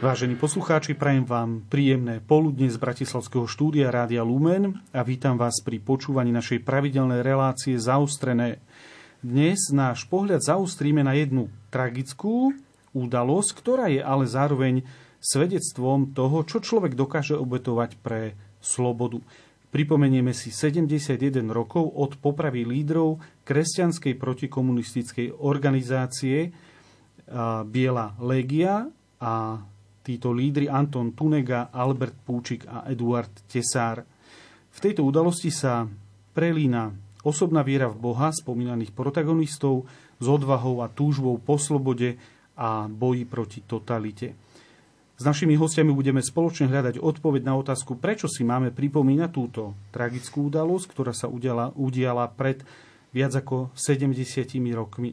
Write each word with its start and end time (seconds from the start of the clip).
Vážení 0.00 0.32
poslucháči, 0.32 0.96
prajem 0.96 1.28
vám 1.28 1.60
príjemné 1.68 2.24
poludne 2.24 2.72
z 2.72 2.80
Bratislavského 2.80 3.44
štúdia 3.44 3.92
Rádia 3.92 4.24
Lumen 4.24 4.80
a 4.96 5.04
vítam 5.04 5.36
vás 5.36 5.60
pri 5.60 5.76
počúvaní 5.76 6.32
našej 6.32 6.64
pravidelnej 6.64 7.20
relácie 7.20 7.76
Zaustrené. 7.76 8.64
Dnes 9.20 9.68
náš 9.68 10.08
pohľad 10.08 10.40
zaustríme 10.40 11.04
na 11.04 11.12
jednu 11.12 11.52
tragickú 11.68 12.56
udalosť, 12.96 13.50
ktorá 13.52 13.92
je 13.92 14.00
ale 14.00 14.24
zároveň 14.24 14.88
svedectvom 15.20 16.16
toho, 16.16 16.48
čo 16.48 16.64
človek 16.64 16.96
dokáže 16.96 17.36
obetovať 17.36 18.00
pre 18.00 18.40
slobodu. 18.64 19.20
Pripomenieme 19.68 20.32
si 20.32 20.48
71 20.48 21.44
rokov 21.52 21.92
od 21.92 22.16
popravy 22.16 22.64
lídrov 22.64 23.20
kresťanskej 23.44 24.16
protikomunistickej 24.16 25.44
organizácie 25.44 26.56
Biela 27.68 28.16
Legia 28.16 28.88
a 29.20 29.60
títo 30.00 30.32
lídry 30.32 30.66
Anton 30.66 31.12
Tunega, 31.12 31.68
Albert 31.70 32.16
Púčik 32.24 32.64
a 32.66 32.88
Eduard 32.88 33.30
Tesár. 33.46 34.02
V 34.70 34.78
tejto 34.78 35.04
udalosti 35.04 35.52
sa 35.52 35.84
prelína 36.32 36.94
osobná 37.20 37.60
viera 37.60 37.90
v 37.90 38.00
Boha 38.00 38.32
spomínaných 38.32 38.96
protagonistov 38.96 39.84
s 40.20 40.26
odvahou 40.26 40.80
a 40.80 40.88
túžbou 40.88 41.36
po 41.40 41.60
slobode 41.60 42.16
a 42.56 42.88
boji 42.88 43.24
proti 43.24 43.60
totalite. 43.64 44.36
S 45.20 45.22
našimi 45.28 45.52
hostiami 45.52 45.92
budeme 45.92 46.24
spoločne 46.24 46.72
hľadať 46.72 46.96
odpoveď 46.96 47.44
na 47.44 47.52
otázku, 47.60 48.00
prečo 48.00 48.24
si 48.24 48.40
máme 48.40 48.72
pripomínať 48.72 49.28
túto 49.28 49.76
tragickú 49.92 50.48
udalosť, 50.48 50.86
ktorá 50.88 51.12
sa 51.12 51.28
udiala, 51.28 51.76
udiala 51.76 52.24
pred 52.32 52.64
viac 53.12 53.36
ako 53.36 53.68
70 53.76 54.16
rokmi. 54.72 55.12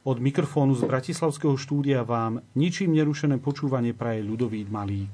Od 0.00 0.16
mikrofónu 0.16 0.72
z 0.72 0.88
Bratislavského 0.88 1.60
štúdia 1.60 2.00
vám 2.08 2.40
ničím 2.56 2.96
nerušené 2.96 3.36
počúvanie 3.36 3.92
praje 3.92 4.24
ľudový 4.24 4.64
Malík. 4.64 5.12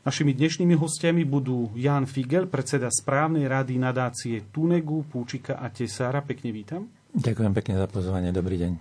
Našimi 0.00 0.32
dnešnými 0.32 0.72
hostiami 0.72 1.28
budú 1.28 1.68
Jan 1.76 2.08
Figel, 2.08 2.48
predseda 2.48 2.88
správnej 2.88 3.44
rady 3.44 3.76
nadácie 3.76 4.48
Tunegu, 4.48 5.04
Púčika 5.04 5.60
a 5.60 5.68
Tesára. 5.68 6.24
Pekne 6.24 6.48
vítam. 6.48 6.88
Ďakujem 7.12 7.52
pekne 7.52 7.76
za 7.76 7.84
pozvanie. 7.92 8.32
Dobrý 8.32 8.56
deň. 8.56 8.72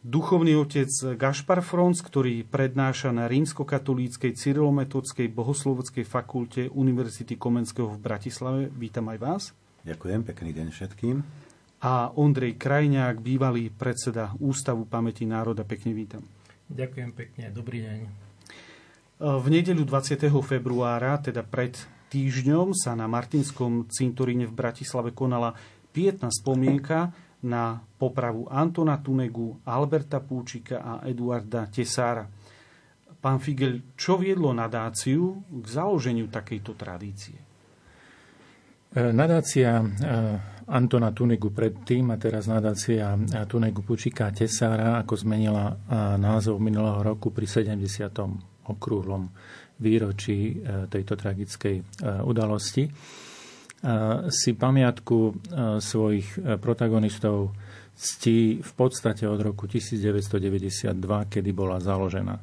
Duchovný 0.00 0.56
otec 0.56 0.88
Gašpar 1.20 1.60
Frons, 1.60 2.00
ktorý 2.00 2.40
prednáša 2.48 3.12
na 3.12 3.28
rímskokatolíckej 3.28 4.32
cyrilometodskej 4.32 5.28
bohosloveckej 5.28 6.08
fakulte 6.08 6.72
Univerzity 6.72 7.36
Komenského 7.36 7.92
v 7.92 8.00
Bratislave. 8.00 8.72
Vítam 8.72 9.12
aj 9.12 9.18
vás. 9.20 9.42
Ďakujem, 9.84 10.24
pekný 10.24 10.56
deň 10.56 10.66
všetkým 10.72 11.43
a 11.84 12.08
Ondrej 12.16 12.56
Krajňák, 12.56 13.20
bývalý 13.20 13.68
predseda 13.68 14.32
Ústavu 14.40 14.88
pamäti 14.88 15.28
národa. 15.28 15.68
Pekne 15.68 15.92
vítam. 15.92 16.24
Ďakujem 16.72 17.10
pekne, 17.12 17.52
dobrý 17.52 17.84
deň. 17.84 17.98
V 19.20 19.46
nedeľu 19.52 19.84
20. 19.84 20.32
februára, 20.40 21.20
teda 21.20 21.44
pred 21.44 21.76
týždňom, 22.08 22.72
sa 22.72 22.96
na 22.96 23.04
Martinskom 23.04 23.84
cintoríne 23.92 24.48
v 24.48 24.56
Bratislave 24.56 25.12
konala 25.12 25.52
pietná 25.92 26.32
spomienka 26.32 27.12
na 27.44 27.84
popravu 28.00 28.48
Antona 28.48 28.96
Tunegu, 28.96 29.60
Alberta 29.68 30.24
Púčika 30.24 30.80
a 30.80 30.92
Eduarda 31.04 31.68
Tesára. 31.68 32.24
Pán 33.20 33.44
Figel, 33.44 33.92
čo 33.92 34.16
viedlo 34.16 34.56
nadáciu 34.56 35.44
k 35.52 35.64
založeniu 35.68 36.32
takejto 36.32 36.72
tradície? 36.72 37.36
Nadácia 38.94 39.84
Antona 40.64 41.12
Tunigu 41.12 41.52
predtým 41.52 42.08
a 42.12 42.16
teraz 42.16 42.48
nadácia 42.48 43.12
Tunigu 43.44 43.84
Pučika 43.84 44.32
Tesára, 44.32 44.96
ako 45.04 45.14
zmenila 45.20 45.76
názov 46.16 46.56
minulého 46.56 47.04
roku 47.04 47.28
pri 47.28 47.44
70. 47.44 48.64
okrúhlom 48.64 49.28
výročí 49.80 50.54
e, 50.54 50.86
tejto 50.86 51.18
tragickej 51.18 51.76
e, 51.80 51.84
udalosti. 52.22 52.86
Si 54.32 54.50
pamiatku 54.56 55.18
e, 55.28 55.32
svojich 55.82 56.40
protagonistov 56.62 57.52
ctí 57.94 58.64
v 58.64 58.72
podstate 58.72 59.28
od 59.28 59.38
roku 59.42 59.68
1992, 59.68 60.96
kedy 61.28 61.50
bola 61.52 61.78
založená. 61.78 62.40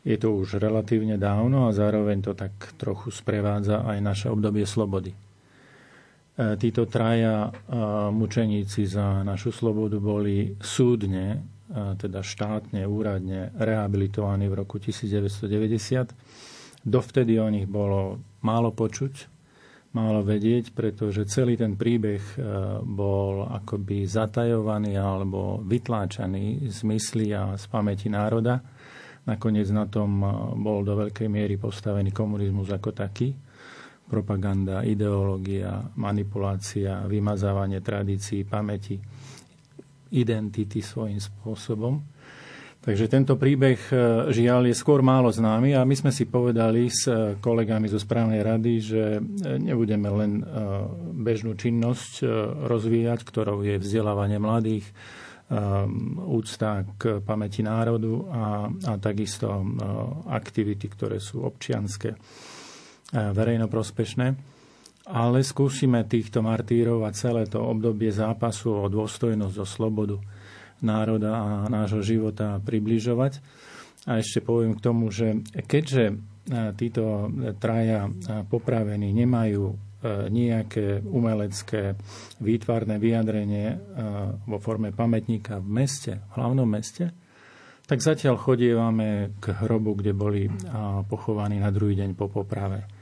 Je 0.00 0.16
to 0.16 0.32
už 0.32 0.56
relatívne 0.56 1.20
dávno 1.20 1.68
a 1.68 1.76
zároveň 1.76 2.24
to 2.24 2.32
tak 2.32 2.54
trochu 2.80 3.12
sprevádza 3.12 3.84
aj 3.84 3.98
naše 4.00 4.26
obdobie 4.32 4.64
slobody. 4.64 5.29
E, 6.40 6.56
títo 6.56 6.88
traja 6.88 7.44
e, 7.44 7.50
mučeníci 8.08 8.88
za 8.88 9.20
našu 9.20 9.52
slobodu 9.52 10.00
boli 10.00 10.56
súdne, 10.56 11.36
e, 11.36 11.38
teda 12.00 12.24
štátne, 12.24 12.80
úradne 12.88 13.52
rehabilitovaní 13.60 14.48
v 14.48 14.64
roku 14.64 14.80
1990. 14.80 16.16
Dovtedy 16.80 17.36
o 17.36 17.44
nich 17.52 17.68
bolo 17.68 18.24
málo 18.40 18.72
počuť, 18.72 19.28
málo 19.92 20.24
vedieť, 20.24 20.72
pretože 20.72 21.28
celý 21.28 21.60
ten 21.60 21.76
príbeh 21.76 22.40
bol 22.88 23.44
akoby 23.44 24.08
zatajovaný 24.08 24.96
alebo 24.96 25.60
vytláčaný 25.60 26.72
z 26.72 26.78
mysli 26.88 27.36
a 27.36 27.52
z 27.60 27.64
pamäti 27.68 28.08
národa. 28.08 28.64
Nakoniec 29.28 29.68
na 29.76 29.84
tom 29.92 30.24
bol 30.56 30.88
do 30.88 31.04
veľkej 31.04 31.28
miery 31.28 31.60
postavený 31.60 32.16
komunizmus 32.16 32.72
ako 32.72 32.96
taký 32.96 33.49
propaganda, 34.10 34.82
ideológia, 34.82 35.78
manipulácia, 35.94 37.06
vymazávanie 37.06 37.78
tradícií, 37.78 38.42
pamäti, 38.42 38.98
identity 40.10 40.82
svojím 40.82 41.22
spôsobom. 41.22 42.02
Takže 42.80 43.12
tento 43.12 43.36
príbeh 43.36 43.76
e, 43.92 43.94
žiaľ 44.32 44.72
je 44.72 44.74
skôr 44.74 45.04
málo 45.04 45.28
známy 45.28 45.76
a 45.76 45.84
my 45.84 45.92
sme 45.92 46.08
si 46.08 46.24
povedali 46.24 46.88
s 46.88 47.04
e, 47.12 47.36
kolegami 47.36 47.92
zo 47.92 48.00
správnej 48.00 48.40
rady, 48.40 48.72
že 48.80 49.04
e, 49.16 49.20
nebudeme 49.60 50.08
len 50.08 50.40
bežnú 51.20 51.52
činnosť 51.60 52.24
rozvíjať, 52.64 53.20
ktorou 53.20 53.60
je 53.62 53.76
vzdelávanie 53.76 54.40
mladých, 54.40 54.88
úcta 56.30 56.86
k 56.94 57.18
pamäti 57.26 57.66
národu 57.66 58.22
a, 58.30 58.70
a 58.70 58.92
takisto 59.02 59.50
aktivity, 60.30 60.86
ktoré 60.86 61.18
sú 61.18 61.42
občianské 61.42 62.14
verejnoprospešné, 63.10 64.26
ale 65.10 65.38
skúsime 65.42 66.06
týchto 66.06 66.42
martírov 66.42 67.02
a 67.02 67.10
celé 67.10 67.50
to 67.50 67.58
obdobie 67.58 68.14
zápasu 68.14 68.86
o 68.86 68.86
dôstojnosť, 68.86 69.56
o 69.58 69.66
slobodu 69.66 70.16
národa 70.80 71.34
a 71.34 71.48
nášho 71.66 72.00
života 72.00 72.62
približovať. 72.62 73.42
A 74.08 74.22
ešte 74.22 74.40
poviem 74.40 74.78
k 74.78 74.84
tomu, 74.84 75.12
že 75.12 75.42
keďže 75.66 76.16
títo 76.78 77.28
traja 77.60 78.08
popravení 78.48 79.12
nemajú 79.12 79.76
nejaké 80.32 81.04
umelecké 81.04 81.92
výtvarné 82.40 82.96
vyjadrenie 82.96 83.76
vo 84.48 84.56
forme 84.56 84.96
pamätníka 84.96 85.60
v 85.60 85.68
meste, 85.84 86.12
v 86.16 86.32
hlavnom 86.40 86.64
meste, 86.64 87.12
tak 87.84 88.00
zatiaľ 88.00 88.40
chodievame 88.40 89.36
k 89.42 89.52
hrobu, 89.60 90.00
kde 90.00 90.16
boli 90.16 90.48
pochovaní 91.10 91.60
na 91.60 91.68
druhý 91.68 91.98
deň 92.00 92.16
po 92.16 92.32
poprave. 92.32 92.99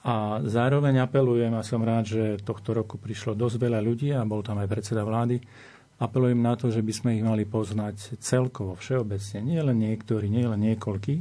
A 0.00 0.40
zároveň 0.40 1.04
apelujem, 1.04 1.52
a 1.52 1.60
som 1.60 1.84
rád, 1.84 2.08
že 2.08 2.40
tohto 2.40 2.72
roku 2.72 2.96
prišlo 2.96 3.36
dosť 3.36 3.56
veľa 3.60 3.80
ľudí 3.84 4.08
a 4.16 4.24
bol 4.24 4.40
tam 4.40 4.56
aj 4.56 4.68
predseda 4.72 5.04
vlády, 5.04 5.36
apelujem 6.00 6.40
na 6.40 6.56
to, 6.56 6.72
že 6.72 6.80
by 6.80 6.92
sme 6.96 7.10
ich 7.20 7.24
mali 7.24 7.44
poznať 7.44 8.16
celkovo, 8.16 8.80
všeobecne, 8.80 9.44
nie 9.44 9.60
len 9.60 9.76
niektorí, 9.76 10.32
nie 10.32 10.48
len 10.48 10.60
niekoľkí, 10.72 11.14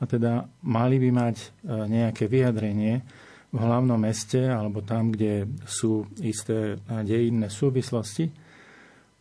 a 0.00 0.04
teda 0.08 0.48
mali 0.64 0.96
by 0.96 1.10
mať 1.12 1.36
e, 1.36 1.46
nejaké 1.84 2.24
vyjadrenie 2.24 3.04
v 3.54 3.58
hlavnom 3.60 4.00
meste 4.00 4.40
alebo 4.40 4.80
tam, 4.80 5.12
kde 5.12 5.46
sú 5.68 6.08
isté 6.24 6.80
dejinné 6.88 7.52
súvislosti, 7.52 8.32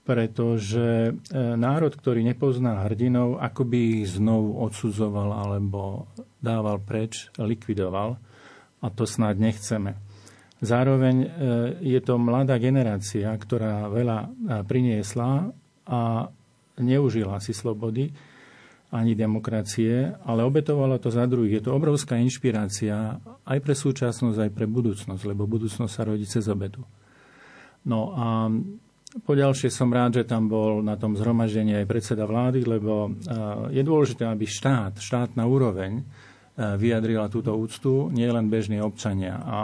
pretože 0.07 1.11
e, 1.11 1.11
národ, 1.59 1.91
ktorý 1.91 2.23
nepozná 2.23 2.87
hrdinov, 2.87 3.43
akoby 3.43 4.03
ich 4.07 4.15
znovu 4.15 4.63
odsudzoval 4.63 5.43
alebo 5.43 6.07
dával 6.39 6.79
preč, 6.79 7.27
likvidoval 7.35 8.15
a 8.83 8.87
to 8.91 9.07
snáď 9.07 9.39
nechceme. 9.39 9.95
Zároveň 10.59 11.15
e, 11.23 11.27
je 11.79 11.99
to 12.03 12.19
mladá 12.19 12.59
generácia, 12.59 13.31
ktorá 13.31 13.87
veľa 13.87 14.17
e, 14.19 14.27
priniesla 14.67 15.55
a 15.87 16.27
neužila 16.79 17.39
si 17.39 17.55
slobody 17.55 18.11
ani 18.93 19.17
demokracie, 19.17 20.13
ale 20.27 20.45
obetovala 20.45 21.01
to 21.01 21.09
za 21.09 21.25
druhých. 21.25 21.59
Je 21.59 21.63
to 21.65 21.75
obrovská 21.75 22.19
inšpirácia 22.19 23.17
aj 23.47 23.59
pre 23.59 23.73
súčasnosť, 23.73 24.37
aj 24.37 24.51
pre 24.53 24.69
budúcnosť, 24.69 25.23
lebo 25.25 25.49
budúcnosť 25.49 25.91
sa 25.91 26.03
rodí 26.05 26.29
cez 26.29 26.45
obetu. 26.45 26.83
No 27.83 28.13
a 28.13 28.47
Poďalšie 29.13 29.69
som 29.69 29.93
rád, 29.93 30.17
že 30.17 30.23
tam 30.25 30.49
bol 30.49 30.81
na 30.81 30.97
tom 30.97 31.13
zhromaždení 31.13 31.77
aj 31.77 31.85
predseda 31.85 32.25
vlády, 32.25 32.65
lebo 32.65 33.05
e, 33.05 33.09
je 33.77 33.85
dôležité, 33.85 34.25
aby 34.25 34.49
štát, 34.49 34.97
štátna 34.97 35.45
úroveň 35.45 36.01
vyjadrila 36.57 37.29
túto 37.33 37.53
úctu, 37.57 38.13
nie 38.13 38.29
len 38.29 38.49
bežní 38.49 38.77
občania. 38.77 39.41
A 39.41 39.57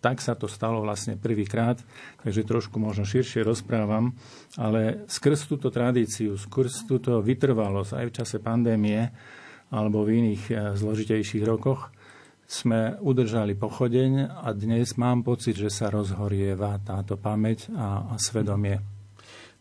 tak 0.00 0.24
sa 0.24 0.32
to 0.32 0.48
stalo 0.48 0.80
vlastne 0.80 1.20
prvýkrát, 1.20 1.76
takže 2.24 2.48
trošku 2.48 2.80
možno 2.80 3.04
širšie 3.04 3.44
rozprávam, 3.44 4.16
ale 4.56 5.04
skrz 5.06 5.44
túto 5.44 5.68
tradíciu, 5.68 6.40
skrz 6.40 6.88
túto 6.88 7.20
vytrvalosť 7.20 7.92
aj 8.00 8.04
v 8.08 8.14
čase 8.16 8.36
pandémie 8.40 9.12
alebo 9.70 10.02
v 10.02 10.24
iných 10.24 10.42
e, 10.50 10.54
zložitejších 10.74 11.44
rokoch, 11.46 11.92
sme 12.50 12.98
udržali 12.98 13.54
pochodeň 13.54 14.42
a 14.42 14.50
dnes 14.50 14.98
mám 14.98 15.22
pocit, 15.22 15.54
že 15.54 15.70
sa 15.70 15.86
rozhorieva 15.86 16.82
táto 16.82 17.14
pamäť 17.14 17.70
a 17.78 18.18
svedomie. 18.18 18.82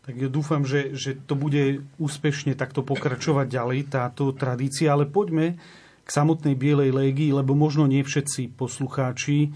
Tak 0.02 0.18
ja 0.18 0.26
dúfam, 0.26 0.66
že, 0.66 0.98
že 0.98 1.14
to 1.14 1.38
bude 1.38 1.86
úspešne 2.02 2.58
takto 2.58 2.82
pokračovať 2.82 3.46
ďalej, 3.46 3.80
táto 3.94 4.34
tradícia, 4.34 4.90
ale 4.90 5.06
poďme 5.06 5.62
k 6.10 6.18
samotnej 6.18 6.58
Bielej 6.58 6.90
légii, 6.90 7.30
lebo 7.30 7.54
možno 7.54 7.86
nie 7.86 8.02
všetci 8.02 8.58
poslucháči 8.58 9.46
e, 9.46 9.50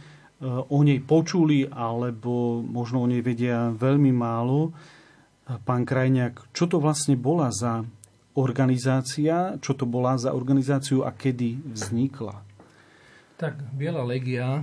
o 0.45 0.79
nej 0.85 1.01
počuli, 1.01 1.65
alebo 1.65 2.61
možno 2.61 3.01
o 3.01 3.09
nej 3.09 3.25
vedia 3.25 3.73
veľmi 3.73 4.13
málo. 4.13 4.69
Pán 5.65 5.81
Krajňák, 5.81 6.53
čo 6.53 6.69
to 6.69 6.77
vlastne 6.77 7.17
bola 7.17 7.49
za 7.49 7.81
organizácia, 8.37 9.57
čo 9.65 9.73
to 9.73 9.89
bola 9.89 10.13
za 10.21 10.29
organizáciu 10.37 11.01
a 11.01 11.09
kedy 11.09 11.73
vznikla? 11.73 12.45
Tak 13.41 13.73
Biela 13.73 14.05
legia 14.05 14.61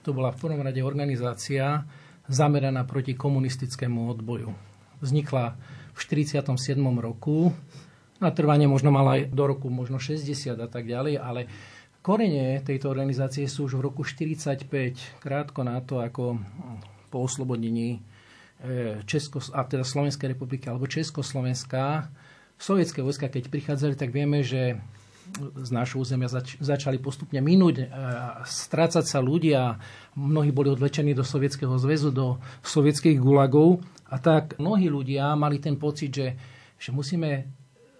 to 0.00 0.16
bola 0.16 0.32
v 0.32 0.40
prvom 0.40 0.64
rade 0.64 0.80
organizácia 0.80 1.84
zameraná 2.32 2.88
proti 2.88 3.12
komunistickému 3.12 4.08
odboju. 4.08 4.56
Vznikla 5.04 5.52
v 5.92 5.98
47. 6.00 6.48
roku, 6.96 7.52
na 8.20 8.30
trvanie 8.32 8.64
možno 8.64 8.88
mala 8.88 9.20
aj 9.20 9.32
do 9.32 9.44
roku 9.44 9.68
možno 9.68 10.00
60 10.00 10.56
a 10.56 10.68
tak 10.68 10.88
ďalej, 10.88 11.20
ale 11.20 11.46
korene 12.00 12.62
tejto 12.62 12.88
organizácie 12.88 13.44
sú 13.50 13.66
už 13.66 13.78
v 13.78 13.84
roku 13.90 14.06
45, 14.06 14.70
krátko 15.20 15.60
na 15.66 15.82
to, 15.82 15.98
ako 15.98 16.38
po 17.10 17.18
oslobodení 17.26 17.98
e, 18.62 19.00
Česko, 19.04 19.42
a 19.52 19.66
teda 19.66 19.82
Slovenskej 19.82 20.32
republiky 20.32 20.70
alebo 20.70 20.86
Československá, 20.86 22.08
sovietské 22.56 23.04
vojska, 23.04 23.28
keď 23.28 23.52
prichádzali, 23.52 23.94
tak 23.98 24.14
vieme, 24.14 24.40
že 24.40 24.80
z 25.58 25.70
nášho 25.74 26.00
územia 26.00 26.30
zač- 26.30 26.56
začali 26.62 27.02
postupne 27.02 27.42
minúť, 27.42 27.90
a 27.90 28.46
strácať 28.46 29.04
sa 29.04 29.18
ľudia. 29.18 29.76
Mnohí 30.14 30.54
boli 30.54 30.70
odvlečení 30.70 31.12
do 31.12 31.26
Sovietskeho 31.26 31.74
zväzu, 31.76 32.14
do 32.14 32.38
sovietských 32.62 33.18
gulagov. 33.18 33.82
A 34.06 34.22
tak 34.22 34.56
mnohí 34.62 34.86
ľudia 34.86 35.34
mali 35.34 35.58
ten 35.58 35.74
pocit, 35.74 36.14
že, 36.14 36.28
že 36.78 36.94
musíme 36.94 37.50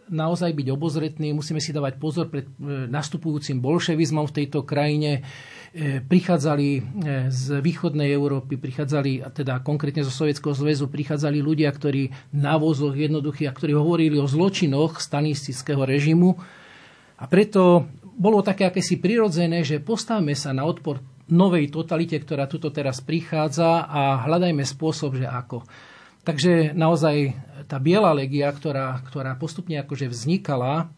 naozaj 0.09 0.55
byť 0.55 0.69
obozretní, 0.71 1.35
musíme 1.35 1.59
si 1.59 1.75
dávať 1.75 1.99
pozor 1.99 2.31
pred 2.31 2.47
e, 2.47 2.87
nastupujúcim 2.87 3.59
bolševizmom 3.59 4.27
v 4.31 4.37
tejto 4.43 4.63
krajine. 4.63 5.27
E, 5.75 6.01
prichádzali 6.01 6.69
e, 6.77 6.81
z 7.29 7.59
východnej 7.61 8.15
Európy, 8.15 8.57
prichádzali, 8.57 9.27
teda 9.35 9.61
konkrétne 9.61 10.07
zo 10.07 10.15
Sovietskeho 10.15 10.55
zväzu, 10.55 10.87
prichádzali 10.87 11.43
ľudia, 11.43 11.69
ktorí 11.75 12.35
na 12.35 12.57
vozoch 12.57 12.95
jednoduchých, 12.95 13.51
ktorí 13.51 13.75
hovorili 13.75 14.17
o 14.17 14.31
zločinoch 14.31 15.03
stanistického 15.03 15.83
režimu 15.83 16.39
a 17.17 17.25
preto 17.27 17.89
bolo 18.17 18.41
také 18.41 18.65
akési 18.69 18.97
prirodzené, 18.97 19.61
že 19.61 19.83
postavme 19.83 20.33
sa 20.33 20.57
na 20.57 20.65
odpor 20.65 21.05
novej 21.29 21.69
totalite, 21.69 22.17
ktorá 22.17 22.47
tuto 22.47 22.71
teraz 22.71 23.03
prichádza 23.03 23.85
a 23.85 24.25
hľadajme 24.25 24.63
spôsob, 24.63 25.21
že 25.21 25.27
ako. 25.27 25.67
Takže 26.27 26.75
naozaj 26.75 27.39
tá 27.71 27.79
biela 27.79 28.11
legia, 28.11 28.51
ktorá, 28.51 28.99
ktorá 29.07 29.39
postupne 29.39 29.79
akože 29.79 30.11
vznikala, 30.11 30.91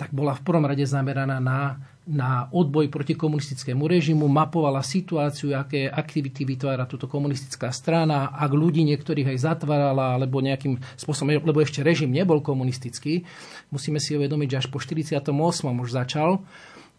tak 0.00 0.16
bola 0.16 0.32
v 0.32 0.44
prvom 0.48 0.64
rade 0.64 0.88
zameraná 0.88 1.36
na 1.36 1.76
na 2.10 2.50
odboj 2.50 2.90
proti 2.90 3.14
komunistickému 3.14 3.86
režimu, 3.86 4.26
mapovala 4.26 4.82
situáciu, 4.82 5.54
aké 5.54 5.86
aktivity 5.86 6.42
vytvára 6.42 6.88
túto 6.90 7.06
komunistická 7.06 7.70
strana, 7.70 8.34
ak 8.34 8.50
ľudí 8.50 8.82
niektorých 8.82 9.30
aj 9.30 9.38
zatvárala, 9.38 10.18
alebo 10.18 10.42
nejakým 10.42 10.80
spôsobom, 10.98 11.38
lebo 11.38 11.62
ešte 11.62 11.86
režim 11.86 12.10
nebol 12.10 12.42
komunistický, 12.42 13.22
musíme 13.70 14.02
si 14.02 14.18
uvedomiť, 14.18 14.48
že 14.50 14.58
až 14.64 14.66
po 14.74 14.82
48. 14.82 15.30
už 15.70 15.90
začal, 15.94 16.42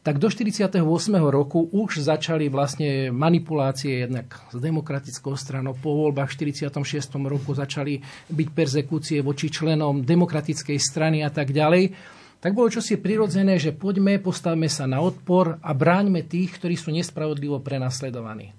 tak 0.02 0.18
do 0.18 0.34
48. 0.34 0.82
roku 1.30 1.70
už 1.70 2.02
začali 2.02 2.50
vlastne 2.50 3.14
manipulácie 3.14 4.10
jednak 4.10 4.34
s 4.50 4.58
demokratickou 4.58 5.38
stranou. 5.38 5.78
Po 5.78 5.94
voľbách 5.94 6.34
v 6.34 6.58
46. 6.58 6.82
roku 7.22 7.54
začali 7.54 8.02
byť 8.34 8.48
perzekúcie 8.50 9.22
voči 9.22 9.54
členom 9.54 10.02
demokratickej 10.02 10.78
strany 10.82 11.22
a 11.22 11.30
tak 11.30 11.54
ďalej 11.54 11.94
tak 12.42 12.58
bolo 12.58 12.74
čosi 12.74 12.98
prirodzené, 12.98 13.62
že 13.62 13.70
poďme, 13.70 14.18
postavme 14.18 14.66
sa 14.66 14.90
na 14.90 14.98
odpor 14.98 15.62
a 15.62 15.78
bráňme 15.78 16.26
tých, 16.26 16.58
ktorí 16.58 16.74
sú 16.74 16.90
nespravodlivo 16.90 17.62
prenasledovaní. 17.62 18.58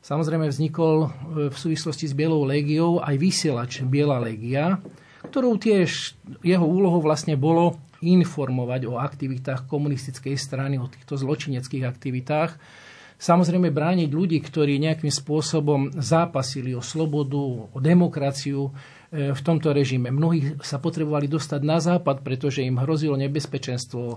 Samozrejme 0.00 0.48
vznikol 0.48 0.96
e, 1.04 1.08
v 1.52 1.56
súvislosti 1.56 2.08
s 2.08 2.16
Bielou 2.16 2.48
légiou 2.48 3.04
aj 3.04 3.20
vysielač 3.20 3.84
Biela 3.84 4.16
légia, 4.16 4.80
ktorou 5.26 5.58
tiež 5.58 6.14
jeho 6.46 6.66
úlohou 6.66 7.02
vlastne 7.02 7.34
bolo 7.34 7.80
informovať 7.98 8.86
o 8.86 9.00
aktivitách 9.02 9.66
komunistickej 9.66 10.38
strany, 10.38 10.78
o 10.78 10.86
týchto 10.86 11.18
zločineckých 11.18 11.82
aktivitách. 11.82 12.54
Samozrejme 13.18 13.74
brániť 13.74 14.14
ľudí, 14.14 14.38
ktorí 14.38 14.78
nejakým 14.78 15.10
spôsobom 15.10 15.90
zápasili 15.98 16.70
o 16.78 16.82
slobodu, 16.82 17.42
o 17.74 17.78
demokraciu, 17.82 18.70
E, 19.08 19.32
v 19.32 19.40
tomto 19.40 19.72
režime. 19.72 20.12
Mnohí 20.12 20.60
sa 20.60 20.76
potrebovali 20.76 21.32
dostať 21.32 21.60
na 21.64 21.80
západ, 21.80 22.20
pretože 22.20 22.60
im 22.60 22.76
hrozilo 22.76 23.16
nebezpečenstvo, 23.16 24.02
e, 24.04 24.16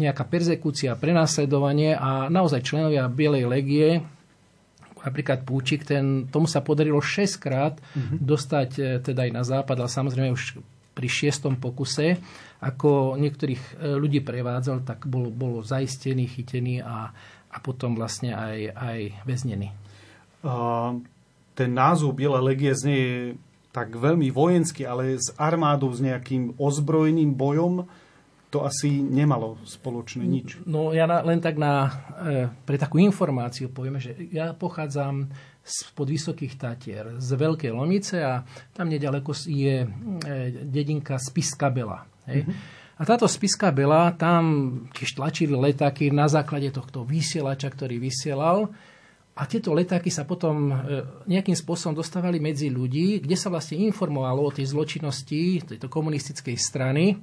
nejaká 0.00 0.24
perzekúcia, 0.24 0.96
prenasledovanie 0.96 1.92
a 1.92 2.32
naozaj 2.32 2.64
členovia 2.64 3.04
Bielej 3.12 3.44
legie, 3.44 4.00
napríklad 5.04 5.46
Púčik, 5.46 5.86
ten, 5.86 6.26
tomu 6.28 6.50
sa 6.50 6.62
podarilo 6.64 6.98
6 6.98 7.38
krát 7.38 7.78
mm-hmm. 7.78 8.18
dostať 8.22 8.70
e, 8.78 8.82
teda 9.02 9.26
aj 9.28 9.32
na 9.32 9.42
západ, 9.46 9.76
ale 9.78 9.90
samozrejme 9.90 10.34
už 10.34 10.58
pri 10.98 11.06
šiestom 11.06 11.62
pokuse, 11.62 12.18
ako 12.58 13.14
niektorých 13.22 13.78
ľudí 14.02 14.18
prevádzal, 14.18 14.82
tak 14.82 15.06
bol, 15.06 15.30
bol 15.30 15.62
zaistený, 15.62 16.26
chytený 16.26 16.82
a, 16.82 17.14
a 17.54 17.56
potom 17.62 17.94
vlastne 17.94 18.34
aj, 18.34 18.74
aj 18.74 18.98
väznený. 19.22 19.70
Uh, 20.42 20.98
ten 21.58 21.70
názov 21.74 22.14
Biela 22.14 22.42
legie 22.42 22.74
znie 22.74 23.34
tak 23.74 23.94
veľmi 23.94 24.30
vojensky, 24.30 24.86
ale 24.86 25.18
s 25.18 25.34
armádou, 25.34 25.90
s 25.90 25.98
nejakým 25.98 26.54
ozbrojeným 26.54 27.34
bojom, 27.34 27.86
to 28.48 28.64
asi 28.64 29.04
nemalo 29.04 29.60
spoločné 29.68 30.24
nič. 30.24 30.64
No 30.64 30.96
ja 30.96 31.04
na, 31.04 31.20
len 31.20 31.36
tak 31.40 31.60
na, 31.60 31.92
e, 32.24 32.48
pre 32.64 32.80
takú 32.80 32.96
informáciu 32.96 33.68
povieme, 33.68 34.00
že 34.00 34.16
ja 34.32 34.56
pochádzam 34.56 35.28
spod 35.60 36.08
Vysokých 36.08 36.56
Tatier, 36.56 37.20
z 37.20 37.30
Veľkej 37.36 37.72
Lomice 37.76 38.24
a 38.24 38.40
tam 38.72 38.88
nedaleko 38.88 39.36
je 39.44 39.84
e, 39.84 39.88
dedinka 40.64 41.20
Spiska 41.20 41.68
Bela. 41.68 42.08
Hej. 42.24 42.48
Mm-hmm. 42.48 42.56
A 42.98 43.02
táto 43.06 43.28
Spiska 43.28 43.70
Bela, 43.70 44.10
tam 44.16 44.42
tiež 44.90 45.20
tlačili 45.20 45.54
letáky 45.54 46.10
na 46.10 46.26
základe 46.26 46.72
tohto 46.72 47.04
vysielača, 47.04 47.68
ktorý 47.68 48.00
vysielal 48.00 48.72
a 49.38 49.46
tieto 49.46 49.70
letáky 49.70 50.10
sa 50.10 50.26
potom 50.26 50.74
e, 50.74 50.76
nejakým 51.30 51.54
spôsobom 51.54 51.94
dostávali 51.94 52.42
medzi 52.42 52.72
ľudí, 52.72 53.22
kde 53.22 53.38
sa 53.38 53.52
vlastne 53.52 53.78
informovalo 53.86 54.50
o 54.50 54.50
tej 54.50 54.72
zločinnosti 54.74 55.62
tejto 55.62 55.86
komunistickej 55.86 56.56
strany. 56.58 57.14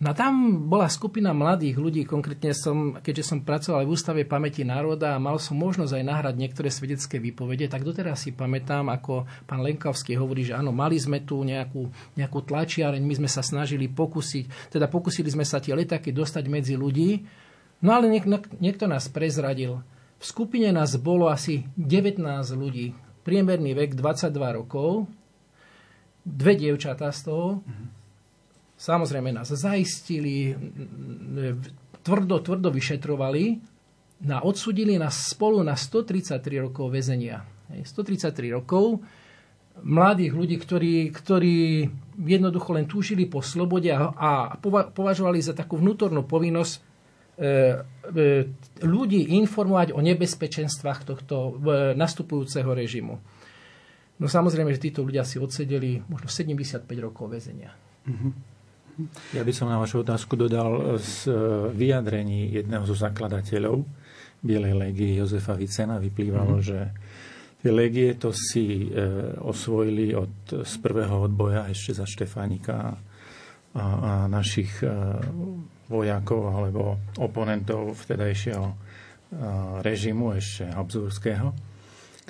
No 0.00 0.16
tam 0.16 0.64
bola 0.72 0.88
skupina 0.88 1.36
mladých 1.36 1.76
ľudí, 1.76 2.08
konkrétne 2.08 2.56
som, 2.56 2.96
keďže 3.04 3.36
som 3.36 3.44
pracoval 3.44 3.84
v 3.84 3.92
Ústave 3.92 4.24
pamäti 4.24 4.64
národa 4.64 5.12
a 5.12 5.20
mal 5.20 5.36
som 5.36 5.60
možnosť 5.60 5.92
aj 5.92 6.04
nahrať 6.08 6.34
niektoré 6.40 6.72
svedecké 6.72 7.20
výpovede, 7.20 7.68
tak 7.68 7.84
doteraz 7.84 8.24
si 8.24 8.32
pamätám, 8.32 8.88
ako 8.88 9.28
pán 9.44 9.60
Lenkovský 9.60 10.16
hovorí, 10.16 10.48
že 10.48 10.56
áno, 10.56 10.72
mali 10.72 10.96
sme 10.96 11.20
tu 11.20 11.44
nejakú, 11.44 11.92
nejakú 12.16 12.38
tlačiareň, 12.48 12.96
my 13.04 13.14
sme 13.20 13.28
sa 13.28 13.44
snažili 13.44 13.92
pokúsiť, 13.92 14.72
teda 14.72 14.88
pokúsili 14.88 15.28
sme 15.28 15.44
sa 15.44 15.60
tie 15.60 15.76
letáky 15.76 16.16
dostať 16.16 16.48
medzi 16.48 16.80
ľudí, 16.80 17.20
no 17.84 17.92
ale 17.92 18.08
niek- 18.08 18.56
niekto 18.56 18.88
nás 18.88 19.04
prezradil. 19.12 19.84
V 20.16 20.24
skupine 20.24 20.72
nás 20.72 20.96
bolo 20.96 21.28
asi 21.28 21.68
19 21.76 22.24
ľudí. 22.56 22.96
Priemerný 23.20 23.76
vek 23.76 24.00
22 24.00 24.32
rokov. 24.64 25.12
Dve 26.24 26.56
dievčatá 26.56 27.12
z 27.12 27.20
toho. 27.28 27.60
Samozrejme 28.80 29.28
nás 29.28 29.52
zaistili, 29.52 30.56
tvrdo, 32.00 32.40
tvrdo 32.40 32.72
vyšetrovali 32.72 33.60
a 34.32 34.40
odsudili 34.40 34.96
nás 34.96 35.36
spolu 35.36 35.60
na 35.60 35.76
133 35.76 36.40
rokov 36.64 36.88
väzenia. 36.88 37.44
133 37.68 38.56
rokov 38.56 39.04
mladých 39.84 40.32
ľudí, 40.32 40.56
ktorí, 40.56 41.12
ktorí 41.12 41.56
jednoducho 42.24 42.72
len 42.72 42.88
túžili 42.88 43.28
po 43.28 43.44
slobode 43.44 43.92
a, 43.92 44.16
a 44.16 44.30
považovali 44.96 45.44
za 45.44 45.52
takú 45.52 45.76
vnútornú 45.76 46.24
povinnosť 46.24 46.90
E, 47.40 47.72
e, 48.12 48.52
ľudí 48.84 49.32
informovať 49.40 49.96
o 49.96 50.04
nebezpečenstvách 50.04 51.08
tohto 51.08 51.56
e, 51.56 51.96
nastupujúceho 51.96 52.68
režimu. 52.68 53.16
No 54.20 54.28
samozrejme, 54.28 54.76
že 54.76 54.92
títo 54.92 55.00
ľudia 55.00 55.24
si 55.24 55.40
odsedeli 55.40 56.04
možno 56.04 56.28
75 56.28 56.84
rokov 57.00 57.32
väzenia. 57.32 57.72
Mhm. 58.04 58.28
Ja 59.34 59.42
by 59.46 59.52
som 59.54 59.68
na 59.68 59.78
vašu 59.78 60.02
otázku 60.02 60.36
dodal 60.36 60.98
z 61.00 61.30
vyjadrení 61.74 62.50
jedného 62.54 62.84
zo 62.84 62.96
zakladateľov 62.96 63.84
Bielej 64.40 64.72
legie 64.72 65.20
Jozefa 65.20 65.52
Vicena 65.52 66.00
vyplývalo, 66.00 66.58
mm-hmm. 66.58 66.68
že 66.68 66.78
tie 67.60 67.70
legie 67.70 68.16
to 68.16 68.32
si 68.32 68.88
e, 68.88 69.04
osvojili 69.36 70.16
od, 70.16 70.64
z 70.64 70.74
prvého 70.80 71.28
odboja 71.28 71.68
ešte 71.68 71.92
za 71.92 72.08
Štefánika 72.08 72.76
a, 72.80 72.96
a 73.76 74.12
našich 74.26 74.82
vojakov 75.90 76.42
alebo 76.54 76.98
oponentov 77.18 77.98
vtedajšieho 78.06 78.66
režimu 79.82 80.34
ešte 80.34 80.70
Habsburského, 80.70 81.54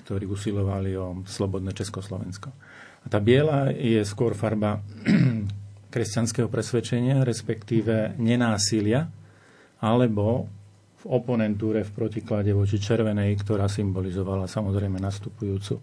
ktorí 0.05 0.29
usilovali 0.29 0.97
o 0.97 1.25
slobodné 1.25 1.73
Československo. 1.73 2.53
A 3.01 3.07
tá 3.09 3.17
biela 3.17 3.73
je 3.73 4.01
skôr 4.05 4.37
farba 4.37 4.85
kresťanského 5.91 6.47
presvedčenia, 6.47 7.27
respektíve 7.27 8.17
nenásilia, 8.17 9.11
alebo 9.83 10.47
v 11.01 11.05
oponentúre 11.09 11.83
v 11.83 11.91
protiklade 11.91 12.53
voči 12.53 12.77
červenej, 12.77 13.41
ktorá 13.41 13.67
symbolizovala 13.67 14.45
samozrejme 14.45 15.01
nastupujúcu 15.01 15.81
e, 15.81 15.83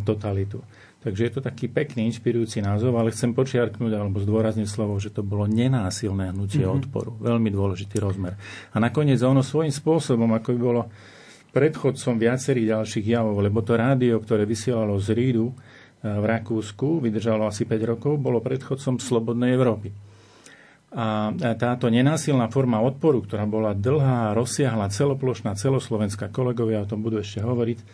totalitu. 0.00 0.64
Takže 1.00 1.22
je 1.24 1.32
to 1.32 1.40
taký 1.40 1.72
pekný, 1.72 2.12
inšpirujúci 2.12 2.60
názov, 2.60 2.92
ale 3.00 3.12
chcem 3.12 3.32
počiarknúť 3.32 3.92
alebo 3.96 4.20
zdôrazniť 4.20 4.68
slovo, 4.68 5.00
že 5.00 5.08
to 5.08 5.24
bolo 5.24 5.48
nenásilné 5.48 6.32
hnutie 6.32 6.60
mm-hmm. 6.60 6.78
odporu. 6.84 7.16
Veľmi 7.20 7.48
dôležitý 7.48 7.96
rozmer. 8.00 8.36
A 8.72 8.76
nakoniec 8.76 9.16
ono 9.24 9.40
svojím 9.40 9.72
spôsobom, 9.72 10.28
ako 10.36 10.48
by 10.56 10.60
bolo 10.60 10.82
predchodcom 11.56 12.20
viacerých 12.20 12.76
ďalších 12.76 13.06
javov, 13.16 13.40
lebo 13.40 13.64
to 13.64 13.80
rádio, 13.80 14.20
ktoré 14.20 14.44
vysielalo 14.44 15.00
z 15.00 15.16
Rídu 15.16 15.56
v 16.00 16.24
Rakúsku, 16.24 17.04
vydržalo 17.04 17.44
asi 17.44 17.68
5 17.68 17.92
rokov, 17.96 18.12
bolo 18.16 18.40
predchodcom 18.40 18.96
Slobodnej 18.96 19.52
Európy. 19.52 19.92
A 20.90 21.30
táto 21.54 21.86
nenásilná 21.86 22.50
forma 22.50 22.82
odporu, 22.82 23.22
ktorá 23.22 23.46
bola 23.46 23.78
dlhá, 23.78 24.34
rozsiahla, 24.34 24.90
celoplošná, 24.90 25.54
celoslovenská, 25.54 26.34
kolegovia 26.34 26.82
o 26.82 26.88
tom 26.90 26.98
budú 27.06 27.22
ešte 27.22 27.38
hovoriť, 27.38 27.78
e, 27.78 27.84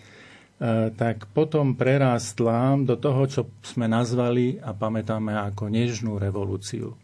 tak 0.97 1.29
potom 1.37 1.77
prerástla 1.77 2.81
do 2.81 2.97
toho, 2.97 3.29
čo 3.29 3.43
sme 3.61 3.85
nazvali 3.85 4.57
a 4.65 4.73
pamätáme 4.73 5.37
ako 5.37 5.69
nežnú 5.69 6.17
revolúciu. 6.17 6.97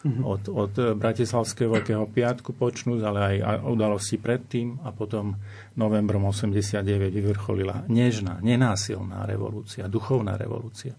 Mm-hmm. 0.00 0.24
Od, 0.24 0.42
od 0.48 0.74
Bratislavského 0.96 1.76
Veľkého 1.76 2.08
piatku 2.08 2.56
počnúť, 2.56 3.00
ale 3.04 3.18
aj 3.20 3.68
udalosti 3.68 4.16
predtým 4.16 4.80
a 4.80 4.96
potom 4.96 5.36
novembrom 5.76 6.24
89 6.24 7.12
vyvrcholila 7.12 7.84
nežná, 7.84 8.40
nenásilná 8.40 9.28
revolúcia, 9.28 9.84
duchovná 9.92 10.40
revolúcia. 10.40 10.96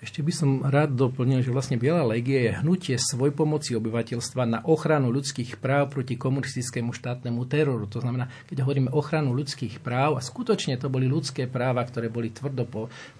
Ešte 0.00 0.24
by 0.24 0.32
som 0.32 0.50
rád 0.64 0.96
doplnil, 0.96 1.44
že 1.44 1.52
vlastne 1.52 1.76
Biela 1.76 2.00
legie 2.00 2.48
je 2.48 2.56
hnutie 2.64 2.96
svojpomoci 2.96 3.76
obyvateľstva 3.76 4.42
na 4.48 4.58
ochranu 4.64 5.12
ľudských 5.12 5.60
práv 5.60 5.92
proti 5.92 6.16
komunistickému 6.16 6.96
štátnemu 6.96 7.44
teroru. 7.44 7.84
To 7.92 8.00
znamená, 8.00 8.32
keď 8.48 8.64
hovoríme 8.64 8.88
ochranu 8.96 9.36
ľudských 9.36 9.84
práv, 9.84 10.16
a 10.16 10.24
skutočne 10.24 10.80
to 10.80 10.88
boli 10.88 11.04
ľudské 11.04 11.44
práva, 11.44 11.84
ktoré 11.84 12.08
boli 12.08 12.32
tvrdo 12.32 12.64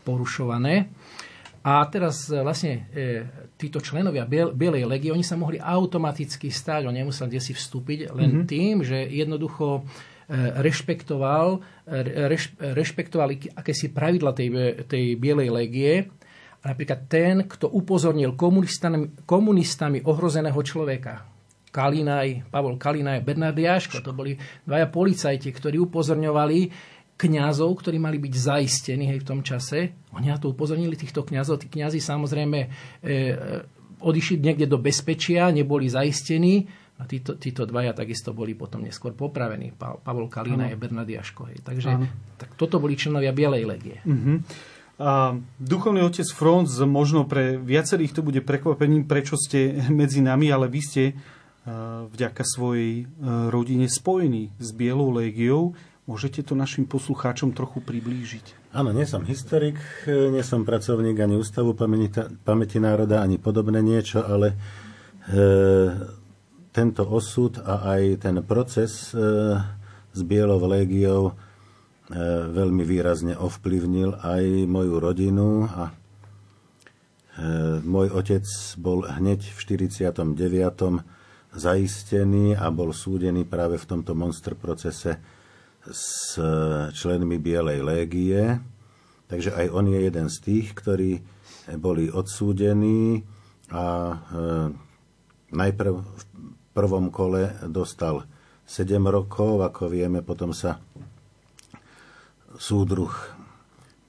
porušované, 0.09 0.89
a 1.61 1.85
teraz 1.93 2.33
e, 2.33 2.41
vlastne 2.41 2.89
e, 2.93 3.25
títo 3.61 3.85
členovia 3.85 4.25
Bielej 4.29 4.89
legie, 4.89 5.13
oni 5.13 5.25
sa 5.25 5.37
mohli 5.37 5.61
automaticky 5.61 6.49
stať, 6.49 6.89
oni 6.89 7.05
nemuseli 7.05 7.29
kde 7.29 7.43
si 7.45 7.53
vstúpiť, 7.53 8.17
len 8.17 8.31
mm-hmm. 8.33 8.49
tým, 8.49 8.75
že 8.81 8.97
jednoducho 9.05 9.81
e, 9.81 9.83
rešpektoval, 10.65 11.61
reš, 12.33 12.57
rešpektovali 12.57 13.53
akési 13.53 13.93
pravidla 13.93 14.33
tej, 14.33 14.49
tej 14.89 15.05
Bielej 15.21 15.49
legie 15.53 15.95
napríklad 16.61 17.09
ten, 17.09 17.49
kto 17.49 17.73
upozornil 17.73 18.37
komunistami, 18.37 19.25
komunistami 19.25 20.05
ohrozeného 20.05 20.61
človeka. 20.61 21.25
Kalinaj, 21.71 22.51
Pavol 22.51 22.77
Kalinaj, 22.77 23.23
Bernard 23.23 23.55
Jaško, 23.55 24.03
to 24.03 24.11
boli 24.11 24.35
dvaja 24.67 24.91
policajti, 24.91 25.55
ktorí 25.55 25.79
upozorňovali 25.79 26.59
kňazov, 27.21 27.69
ktorí 27.85 28.01
mali 28.01 28.17
byť 28.17 28.35
zaistení 28.35 29.05
hej, 29.13 29.21
v 29.21 29.29
tom 29.29 29.41
čase. 29.45 29.93
Oni 30.17 30.33
na 30.33 30.41
to 30.41 30.57
upozornili 30.57 30.97
týchto 30.97 31.21
kňazov. 31.21 31.61
Tí 31.61 31.69
kňazi 31.69 32.01
samozrejme 32.01 32.59
e, 32.65 32.69
odišli 34.01 34.41
niekde 34.41 34.65
do 34.65 34.81
bezpečia, 34.81 35.53
neboli 35.53 35.93
zaistení. 35.93 36.65
A 37.01 37.09
títo, 37.09 37.41
títo 37.41 37.65
dvaja 37.65 37.97
takisto 37.97 38.37
boli 38.37 38.53
potom 38.53 38.85
neskôr 38.85 39.13
popravení. 39.13 39.73
Pa, 39.73 39.97
Pavol 40.01 40.29
Kalina 40.33 40.69
a 40.69 40.77
Bernard 40.77 41.09
Jaško. 41.09 41.49
Hej. 41.53 41.65
Takže 41.65 41.91
tak 42.41 42.57
toto 42.57 42.81
boli 42.81 42.97
členovia 42.97 43.33
Bielej 43.33 43.65
legie. 43.65 43.97
Uh-huh. 44.05 44.41
A 45.01 45.33
duchovný 45.57 46.05
otec 46.05 46.29
Franz, 46.29 46.77
možno 46.85 47.25
pre 47.25 47.57
viacerých 47.57 48.13
to 48.13 48.21
bude 48.21 48.45
prekvapením, 48.45 49.09
prečo 49.09 49.37
ste 49.41 49.81
medzi 50.01 50.21
nami, 50.21 50.53
ale 50.53 50.69
vy 50.69 50.81
ste 50.81 51.05
vďaka 52.11 52.41
svojej 52.41 53.05
rodine 53.53 53.85
spojení 53.85 54.57
s 54.57 54.73
Bielou 54.73 55.13
légiou. 55.13 55.77
Môžete 56.11 56.43
to 56.43 56.59
našim 56.59 56.91
poslucháčom 56.91 57.55
trochu 57.55 57.79
priblížiť? 57.79 58.75
Áno, 58.75 58.91
nie 58.91 59.07
som 59.07 59.23
historik, 59.23 59.79
nie 60.11 60.43
som 60.43 60.67
pracovník 60.67 61.15
ani 61.23 61.39
Ústavu 61.39 61.79
pamäti, 61.79 62.83
národa, 62.83 63.23
ani 63.23 63.39
podobné 63.39 63.79
niečo, 63.79 64.27
ale 64.27 64.51
e, 64.51 64.57
tento 66.75 67.07
osud 67.07 67.63
a 67.63 67.95
aj 67.95 68.27
ten 68.27 68.43
proces 68.43 69.15
e, 69.15 69.23
s 70.11 70.21
Bielou 70.27 70.59
légiou 70.67 71.39
E, 72.11 72.19
veľmi 72.51 72.83
výrazne 72.83 73.39
ovplyvnil 73.39 74.19
aj 74.19 74.67
moju 74.67 74.99
rodinu 74.99 75.63
a 75.71 75.87
e, 75.87 75.93
môj 77.87 78.11
otec 78.11 78.43
bol 78.83 79.07
hneď 79.07 79.47
v 79.47 79.59
49. 79.95 80.27
zaistený 81.55 82.59
a 82.59 82.67
bol 82.75 82.91
súdený 82.91 83.47
práve 83.47 83.79
v 83.79 83.87
tomto 83.87 84.19
monster 84.19 84.59
procese 84.59 85.23
s 85.89 86.37
členmi 86.93 87.41
Bielej 87.41 87.81
légie. 87.81 88.61
Takže 89.31 89.55
aj 89.55 89.67
on 89.71 89.87
je 89.89 90.01
jeden 90.03 90.27
z 90.29 90.37
tých, 90.43 90.75
ktorí 90.75 91.23
boli 91.79 92.11
odsúdení 92.11 93.23
a 93.71 93.87
e, 93.87 94.17
najprv 95.55 95.95
v 95.95 96.25
prvom 96.75 97.15
kole 97.15 97.55
dostal 97.71 98.27
7 98.67 98.99
rokov, 99.07 99.63
ako 99.63 99.87
vieme, 99.87 100.23
potom 100.23 100.51
sa 100.51 100.83
súdruh 102.59 103.11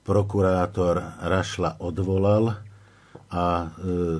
prokurátor 0.02 0.98
Rašla 1.22 1.78
odvolal 1.78 2.58
a 3.30 3.44
e, 3.46 3.66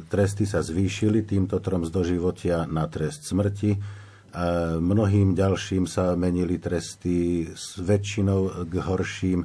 tresty 0.06 0.46
sa 0.46 0.62
zvýšili 0.62 1.26
týmto 1.26 1.58
trom 1.58 1.82
z 1.82 1.90
doživotia 1.90 2.64
na 2.70 2.86
trest 2.86 3.26
smrti. 3.26 4.01
A 4.32 4.76
mnohým 4.80 5.36
ďalším 5.36 5.84
sa 5.84 6.16
menili 6.16 6.56
tresty 6.56 7.44
s 7.52 7.76
väčšinou 7.76 8.64
k 8.64 8.74
horším. 8.80 9.44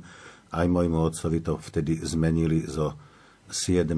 Aj 0.56 0.64
môjmu 0.64 1.12
otcovi 1.12 1.44
to 1.44 1.60
vtedy 1.60 2.00
zmenili 2.08 2.64
zo 2.64 2.96
7 3.52 3.92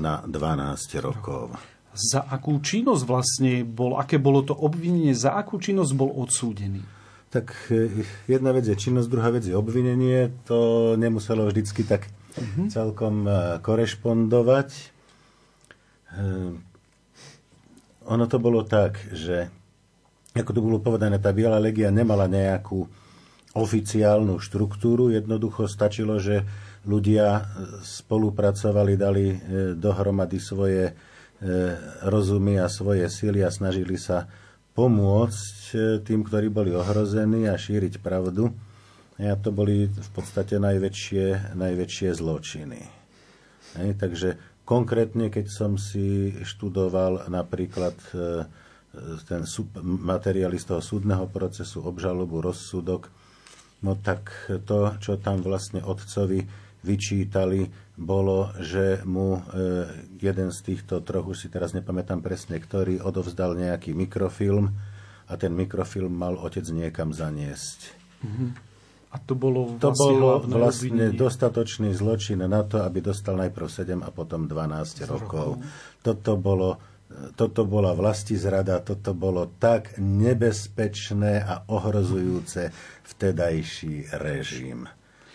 na 0.00 0.24
12 0.24 1.04
rokov. 1.04 1.52
Za 1.92 2.24
akú 2.24 2.56
činnosť 2.62 3.02
vlastne 3.04 3.52
bol, 3.68 4.00
aké 4.00 4.16
bolo 4.16 4.40
to 4.40 4.56
obvinenie, 4.56 5.12
za 5.12 5.36
akú 5.36 5.60
činnosť 5.60 5.92
bol 5.92 6.08
odsúdený? 6.08 6.80
Tak 7.28 7.52
e, 7.68 8.06
jedna 8.30 8.56
vec 8.56 8.64
je 8.64 8.74
činnosť, 8.78 9.08
druhá 9.10 9.28
vec 9.34 9.44
je 9.44 9.52
obvinenie. 9.52 10.32
To 10.48 10.94
nemuselo 10.96 11.46
vždycky 11.46 11.84
tak 11.84 12.08
uh-huh. 12.08 12.72
celkom 12.72 13.28
e, 13.28 13.60
korešpondovať. 13.60 14.70
Uh, 16.10 16.58
ono 18.10 18.26
to 18.26 18.42
bolo 18.42 18.66
tak, 18.66 18.98
že 19.14 19.46
ako 20.36 20.50
to 20.54 20.60
bolo 20.62 20.78
povedané, 20.78 21.18
tá 21.18 21.34
Biela 21.34 21.58
legia 21.58 21.90
nemala 21.90 22.30
nejakú 22.30 22.86
oficiálnu 23.50 24.38
štruktúru, 24.38 25.10
jednoducho 25.10 25.66
stačilo, 25.66 26.22
že 26.22 26.46
ľudia 26.86 27.50
spolupracovali, 27.82 28.92
dali 28.94 29.34
dohromady 29.74 30.38
svoje 30.38 30.94
rozumy 32.06 32.62
a 32.62 32.70
svoje 32.70 33.10
síly 33.10 33.42
a 33.42 33.50
snažili 33.50 33.98
sa 33.98 34.30
pomôcť 34.74 35.58
e, 35.74 35.78
tým, 36.00 36.24
ktorí 36.24 36.48
boli 36.48 36.70
ohrození 36.72 37.50
a 37.50 37.58
šíriť 37.58 38.00
pravdu. 38.00 38.54
A 39.20 39.36
to 39.36 39.52
boli 39.52 39.84
v 39.84 40.10
podstate 40.16 40.56
najväčšie, 40.56 41.52
najväčšie 41.52 42.08
zločiny. 42.16 42.80
Takže 43.76 44.40
konkrétne, 44.64 45.28
keď 45.28 45.46
som 45.52 45.76
si 45.76 46.32
študoval 46.40 47.28
napríklad 47.28 47.96
e, 48.16 48.16
ten 49.26 49.46
materiály 49.82 50.58
z 50.58 50.74
toho 50.74 50.82
súdneho 50.82 51.30
procesu, 51.30 51.82
obžalobu, 51.86 52.42
rozsudok, 52.42 53.06
no 53.86 53.94
tak 53.94 54.34
to, 54.66 54.98
čo 54.98 55.16
tam 55.22 55.40
vlastne 55.46 55.78
otcovi 55.80 56.42
vyčítali, 56.80 57.68
bolo, 58.00 58.48
že 58.56 59.04
mu 59.04 59.36
e, 59.36 59.40
jeden 60.16 60.48
z 60.48 60.58
týchto 60.64 61.04
troch, 61.04 61.28
už 61.28 61.46
si 61.46 61.48
teraz 61.52 61.76
nepamätám 61.76 62.24
presne, 62.24 62.56
ktorý 62.56 63.04
odovzdal 63.04 63.52
nejaký 63.52 63.92
mikrofilm 63.92 64.72
a 65.28 65.32
ten 65.36 65.52
mikrofilm 65.52 66.08
mal 66.08 66.40
otec 66.40 66.64
niekam 66.72 67.12
zaniesť. 67.12 67.78
Mm-hmm. 68.24 68.50
A 69.10 69.16
to 69.18 69.34
bolo 69.34 69.74
vlastne, 69.74 69.82
to 69.82 69.90
bolo 69.92 70.28
vlastne 70.46 71.06
dostatočný 71.12 71.90
zločin 71.92 72.40
na 72.46 72.62
to, 72.62 72.80
aby 72.80 73.02
dostal 73.02 73.34
najprv 73.36 73.66
7 73.66 74.06
a 74.06 74.10
potom 74.14 74.46
12 74.46 75.02
rokov. 75.10 75.58
Toto 75.98 76.38
bolo 76.38 76.89
toto 77.34 77.66
bola 77.66 77.90
vlasti 77.90 78.38
zrada, 78.38 78.78
toto 78.78 79.12
bolo 79.12 79.50
tak 79.58 79.98
nebezpečné 79.98 81.42
a 81.42 81.66
ohrozujúce 81.66 82.70
vtedajší 83.06 84.14
režim. 84.22 84.86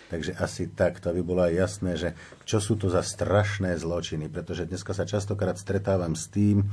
Takže 0.06 0.38
asi 0.38 0.70
tak, 0.72 1.02
to 1.02 1.12
by 1.12 1.22
bolo 1.26 1.42
aj 1.44 1.54
jasné, 1.54 1.92
že 1.98 2.10
čo 2.46 2.62
sú 2.62 2.78
to 2.78 2.88
za 2.94 3.02
strašné 3.02 3.76
zločiny, 3.76 4.30
pretože 4.30 4.70
dneska 4.70 4.94
sa 4.94 5.04
častokrát 5.04 5.58
stretávam 5.58 6.14
s 6.14 6.30
tým, 6.30 6.64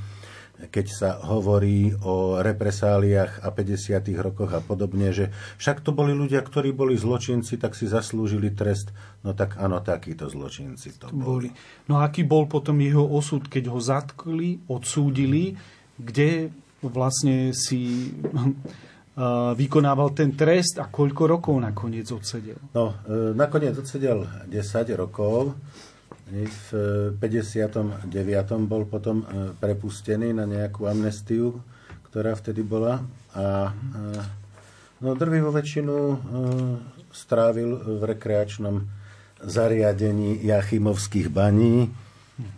keď 0.70 0.86
sa 0.86 1.10
hovorí 1.24 1.90
o 2.04 2.38
represáliách 2.38 3.42
a 3.42 3.48
50. 3.50 3.98
rokoch 4.20 4.52
a 4.54 4.60
podobne, 4.62 5.10
že 5.10 5.34
však 5.58 5.82
to 5.82 5.90
boli 5.90 6.14
ľudia, 6.14 6.44
ktorí 6.44 6.70
boli 6.70 6.94
zločinci, 6.94 7.58
tak 7.58 7.74
si 7.74 7.90
zaslúžili 7.90 8.54
trest. 8.54 8.94
No 9.26 9.34
tak 9.34 9.58
áno, 9.58 9.82
takíto 9.82 10.30
zločinci 10.30 11.00
to 11.00 11.10
boli. 11.10 11.50
No 11.90 11.98
a 11.98 12.06
aký 12.06 12.22
bol 12.22 12.46
potom 12.46 12.78
jeho 12.78 13.02
osud, 13.02 13.48
keď 13.48 13.72
ho 13.72 13.80
zatkli, 13.82 14.62
odsúdili, 14.70 15.58
kde 15.98 16.52
vlastne 16.82 17.54
si 17.54 18.10
vykonával 19.60 20.16
ten 20.16 20.32
trest 20.32 20.80
a 20.80 20.88
koľko 20.88 21.22
rokov 21.28 21.54
nakoniec 21.60 22.08
odsedel? 22.08 22.56
No, 22.72 22.96
e, 23.04 23.36
nakoniec 23.36 23.76
odsedel 23.76 24.24
10 24.48 24.56
rokov. 24.96 25.52
V 26.32 26.68
59. 27.20 28.08
bol 28.64 28.88
potom 28.88 29.20
e, 29.20 29.52
prepustený 29.52 30.32
na 30.32 30.48
nejakú 30.48 30.88
amnestiu, 30.88 31.60
ktorá 32.08 32.32
vtedy 32.32 32.64
bola. 32.64 33.04
A 33.36 33.68
e, 33.68 33.72
no, 35.04 35.12
drvivú 35.12 35.52
väčšinu 35.52 35.94
strávil 37.12 38.00
v 38.00 38.02
rekreačnom 38.16 38.80
zariadení 39.44 40.40
Jachimovských 40.40 41.28
baní. 41.28 41.92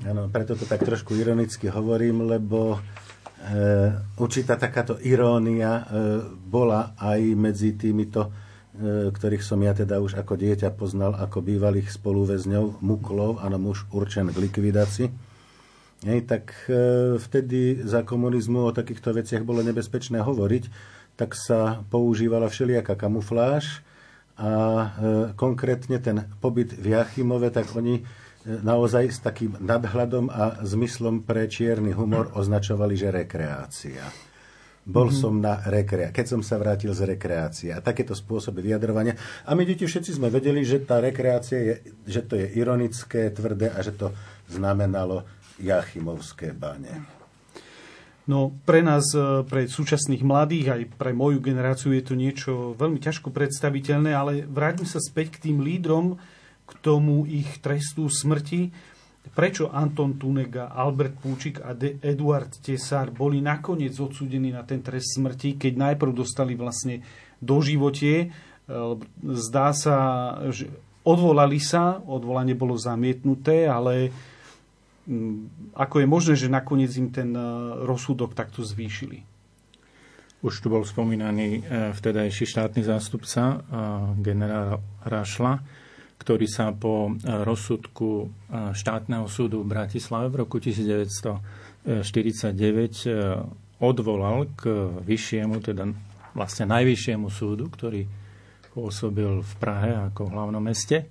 Ano, 0.06 0.30
preto 0.30 0.54
to 0.54 0.70
tak 0.70 0.86
trošku 0.86 1.18
ironicky 1.18 1.66
hovorím, 1.66 2.30
lebo 2.30 2.78
Eh, 3.44 3.92
určitá 4.16 4.56
takáto 4.56 4.96
irónia 5.04 5.84
eh, 5.84 5.84
bola 6.32 6.96
aj 6.96 7.20
medzi 7.36 7.76
týmito, 7.76 8.32
eh, 8.32 8.32
ktorých 8.82 9.46
som 9.46 9.62
ja 9.62 9.70
teda 9.70 10.02
už 10.02 10.18
ako 10.18 10.34
dieťa 10.34 10.74
poznal 10.74 11.14
ako 11.14 11.46
bývalých 11.46 11.94
spoluväzňov, 11.94 12.82
muklov, 12.82 13.38
áno, 13.38 13.56
muž 13.62 13.86
určen 13.94 14.34
k 14.34 14.40
likvidácii. 14.42 15.08
Hej, 16.04 16.20
tak 16.26 16.52
vtedy 17.16 17.80
za 17.86 18.04
komunizmu 18.04 18.68
o 18.68 18.76
takýchto 18.76 19.14
veciach 19.14 19.46
bolo 19.46 19.62
nebezpečné 19.62 20.20
hovoriť, 20.20 20.64
tak 21.14 21.38
sa 21.38 21.86
používala 21.88 22.50
všelijaká 22.50 22.98
kamufláž 22.98 23.80
a 24.34 24.50
konkrétne 25.38 26.02
ten 26.02 26.26
pobyt 26.42 26.74
v 26.74 26.98
Jachimove, 26.98 27.54
tak 27.54 27.70
oni 27.72 28.02
naozaj 28.44 29.04
s 29.08 29.22
takým 29.24 29.56
nadhľadom 29.62 30.28
a 30.28 30.60
zmyslom 30.66 31.24
pre 31.24 31.48
čierny 31.48 31.96
humor 31.96 32.34
označovali, 32.36 32.98
že 32.98 33.08
rekreácia. 33.08 34.33
Bol 34.84 35.08
mm-hmm. 35.08 35.20
som 35.24 35.34
na 35.40 35.64
rekreácii, 35.64 36.12
keď 36.12 36.26
som 36.28 36.40
sa 36.44 36.60
vrátil 36.60 36.92
z 36.92 37.08
rekreácie. 37.08 37.72
A 37.72 37.80
takéto 37.80 38.12
spôsoby 38.12 38.60
vyjadrovania. 38.60 39.16
A 39.48 39.56
my 39.56 39.64
deti 39.64 39.88
všetci 39.88 40.20
sme 40.20 40.28
vedeli, 40.28 40.60
že 40.60 40.84
tá 40.84 41.00
rekreácia 41.00 41.56
je, 41.56 41.74
že 42.04 42.20
to 42.20 42.36
je 42.36 42.52
ironické, 42.52 43.32
tvrdé 43.32 43.72
a 43.72 43.80
že 43.80 43.96
to 43.96 44.12
znamenalo 44.52 45.24
Jachimovské 45.56 46.52
bane. 46.52 47.14
No 48.24 48.56
pre 48.64 48.80
nás, 48.80 49.12
e, 49.12 49.44
pre 49.44 49.68
súčasných 49.68 50.24
mladých, 50.24 50.66
aj 50.72 50.82
pre 50.96 51.12
moju 51.12 51.44
generáciu 51.44 51.92
je 51.92 52.04
to 52.04 52.14
niečo 52.16 52.52
veľmi 52.80 52.96
ťažko 52.96 53.28
predstaviteľné, 53.28 54.16
ale 54.16 54.48
vráťme 54.48 54.88
sa 54.88 54.96
späť 54.96 55.36
k 55.36 55.48
tým 55.48 55.60
lídrom, 55.60 56.16
k 56.64 56.72
tomu 56.80 57.28
ich 57.28 57.60
trestu 57.60 58.08
smrti. 58.08 58.72
Prečo 59.34 59.66
Anton 59.66 60.14
Tunega, 60.14 60.70
Albert 60.70 61.18
Púčik 61.18 61.58
a 61.58 61.74
De- 61.74 61.98
Eduard 61.98 62.54
Tesár 62.62 63.10
boli 63.10 63.42
nakoniec 63.42 63.98
odsúdení 63.98 64.54
na 64.54 64.62
ten 64.62 64.78
trest 64.78 65.18
smrti, 65.18 65.58
keď 65.58 65.90
najprv 65.90 66.14
dostali 66.14 66.54
vlastne 66.54 67.02
do 67.42 67.58
životie. 67.58 68.16
E, 68.24 68.26
zdá 69.34 69.74
sa, 69.74 69.96
že 70.54 70.70
odvolali 71.02 71.58
sa, 71.58 71.98
odvolanie 72.06 72.54
bolo 72.54 72.78
zamietnuté, 72.78 73.66
ale 73.66 74.14
mm, 75.10 75.74
ako 75.74 75.94
je 75.98 76.06
možné, 76.06 76.34
že 76.38 76.46
nakoniec 76.46 76.94
im 76.94 77.10
ten 77.10 77.34
e, 77.34 77.42
rozsudok 77.82 78.38
takto 78.38 78.62
zvýšili? 78.62 79.26
Už 80.46 80.62
tu 80.62 80.70
bol 80.70 80.86
spomínaný 80.86 81.48
e, 81.58 81.90
vtedajší 81.90 82.46
štátny 82.54 82.86
zástupca, 82.86 83.66
generál 84.22 84.78
Rašla, 85.02 85.82
ktorý 86.24 86.48
sa 86.48 86.72
po 86.72 87.12
e, 87.12 87.20
rozsudku 87.44 88.08
e, 88.24 88.26
štátneho 88.72 89.28
súdu 89.28 89.60
v 89.60 89.76
Bratislave 89.76 90.32
v 90.32 90.40
roku 90.40 90.56
1949 90.56 91.92
e, 91.92 93.12
odvolal 93.84 94.48
k 94.56 94.88
vyššiemu, 95.04 95.60
teda 95.60 95.84
vlastne 96.32 96.64
najvyššiemu 96.72 97.28
súdu, 97.28 97.68
ktorý 97.68 98.08
pôsobil 98.72 99.44
v 99.44 99.52
Prahe 99.60 99.92
ako 100.08 100.24
v 100.24 100.32
hlavnom 100.32 100.64
meste. 100.64 101.04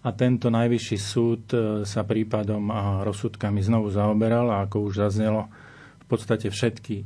A 0.00 0.14
tento 0.16 0.48
najvyšší 0.48 0.96
súd 0.96 1.44
sa 1.84 2.08
prípadom 2.08 2.72
a 2.72 3.04
rozsudkami 3.04 3.60
znovu 3.60 3.92
zaoberal 3.92 4.48
a 4.48 4.64
ako 4.64 4.88
už 4.88 5.04
zaznelo, 5.04 5.52
v 6.00 6.06
podstate 6.08 6.48
všetky 6.48 7.04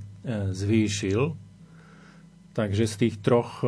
zvýšil. 0.54 1.34
Takže 2.54 2.84
z 2.86 2.94
tých 2.94 3.18
troch 3.18 3.66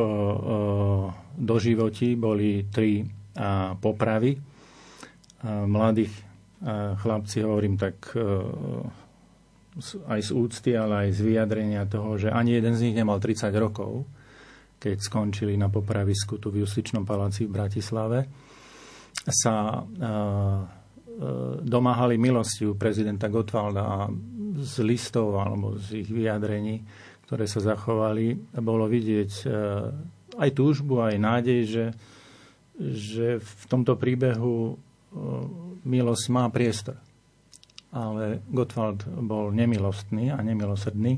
doživotí 1.35 2.15
boli 2.15 2.71
tri 2.71 3.03
popravy. 3.77 4.37
Mladých 5.45 6.27
chlapci, 6.97 7.45
hovorím 7.45 7.77
tak 7.77 8.17
e, 8.17 8.21
aj 10.09 10.21
z 10.25 10.31
úcty, 10.33 10.71
ale 10.73 11.07
aj 11.07 11.09
z 11.13 11.19
vyjadrenia 11.21 11.85
toho, 11.85 12.17
že 12.17 12.33
ani 12.33 12.57
jeden 12.57 12.73
z 12.73 12.89
nich 12.89 12.95
nemal 12.97 13.21
30 13.21 13.53
rokov, 13.61 14.09
keď 14.81 14.97
skončili 14.97 15.53
na 15.57 15.69
popravisku 15.69 16.41
tu 16.41 16.49
v 16.49 16.65
Justičnom 16.65 17.05
paláci 17.05 17.45
v 17.45 17.53
Bratislave, 17.53 18.19
sa 19.29 19.55
e, 19.69 19.77
e, 19.77 20.09
domáhali 21.61 22.17
milosti 22.17 22.65
u 22.65 22.73
prezidenta 22.73 23.29
Gottwalda 23.29 23.83
a 23.85 23.99
z 24.57 24.75
listov 24.81 25.37
alebo 25.37 25.77
z 25.77 26.01
ich 26.01 26.09
vyjadrení, 26.09 26.81
ktoré 27.29 27.45
sa 27.45 27.61
zachovali, 27.61 28.57
bolo 28.57 28.89
vidieť 28.89 29.31
aj 30.39 30.49
túžbu, 30.55 31.05
aj 31.05 31.15
nádej, 31.21 31.59
že 31.67 31.83
že 32.77 33.41
v 33.41 33.63
tomto 33.65 33.97
príbehu 33.97 34.55
e, 34.69 34.73
milosť 35.81 36.25
má 36.29 36.45
priestor. 36.53 37.01
Ale 37.89 38.45
Gottwald 38.53 39.07
bol 39.07 39.49
nemilostný 39.49 40.29
a 40.29 40.37
nemilosrdný, 40.43 41.17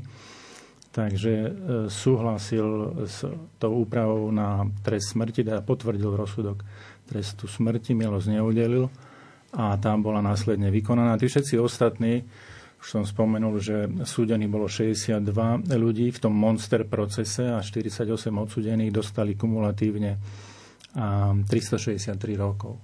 takže 0.90 1.32
e, 1.32 1.50
súhlasil 1.92 2.66
s 3.04 3.28
tou 3.60 3.72
úpravou 3.84 4.32
na 4.32 4.64
trest 4.80 5.12
smrti, 5.12 5.44
teda 5.44 5.60
potvrdil 5.60 6.16
rozsudok 6.16 6.64
trestu 7.04 7.50
smrti, 7.50 7.92
milosť 7.92 8.26
neudelil 8.32 8.88
a 9.50 9.74
tam 9.82 10.00
bola 10.00 10.22
následne 10.22 10.70
vykonaná. 10.70 11.18
Tí 11.18 11.26
všetci 11.26 11.58
ostatní, 11.58 12.22
už 12.80 12.86
som 12.86 13.02
spomenul, 13.04 13.58
že 13.58 13.90
súdených 14.06 14.48
bolo 14.48 14.70
62 14.70 15.20
ľudí 15.74 16.14
v 16.14 16.18
tom 16.22 16.32
monster 16.32 16.86
procese 16.86 17.50
a 17.50 17.60
48 17.60 18.08
odsudených 18.30 18.94
dostali 18.94 19.34
kumulatívne 19.34 20.16
363 20.94 22.18
rokov. 22.34 22.82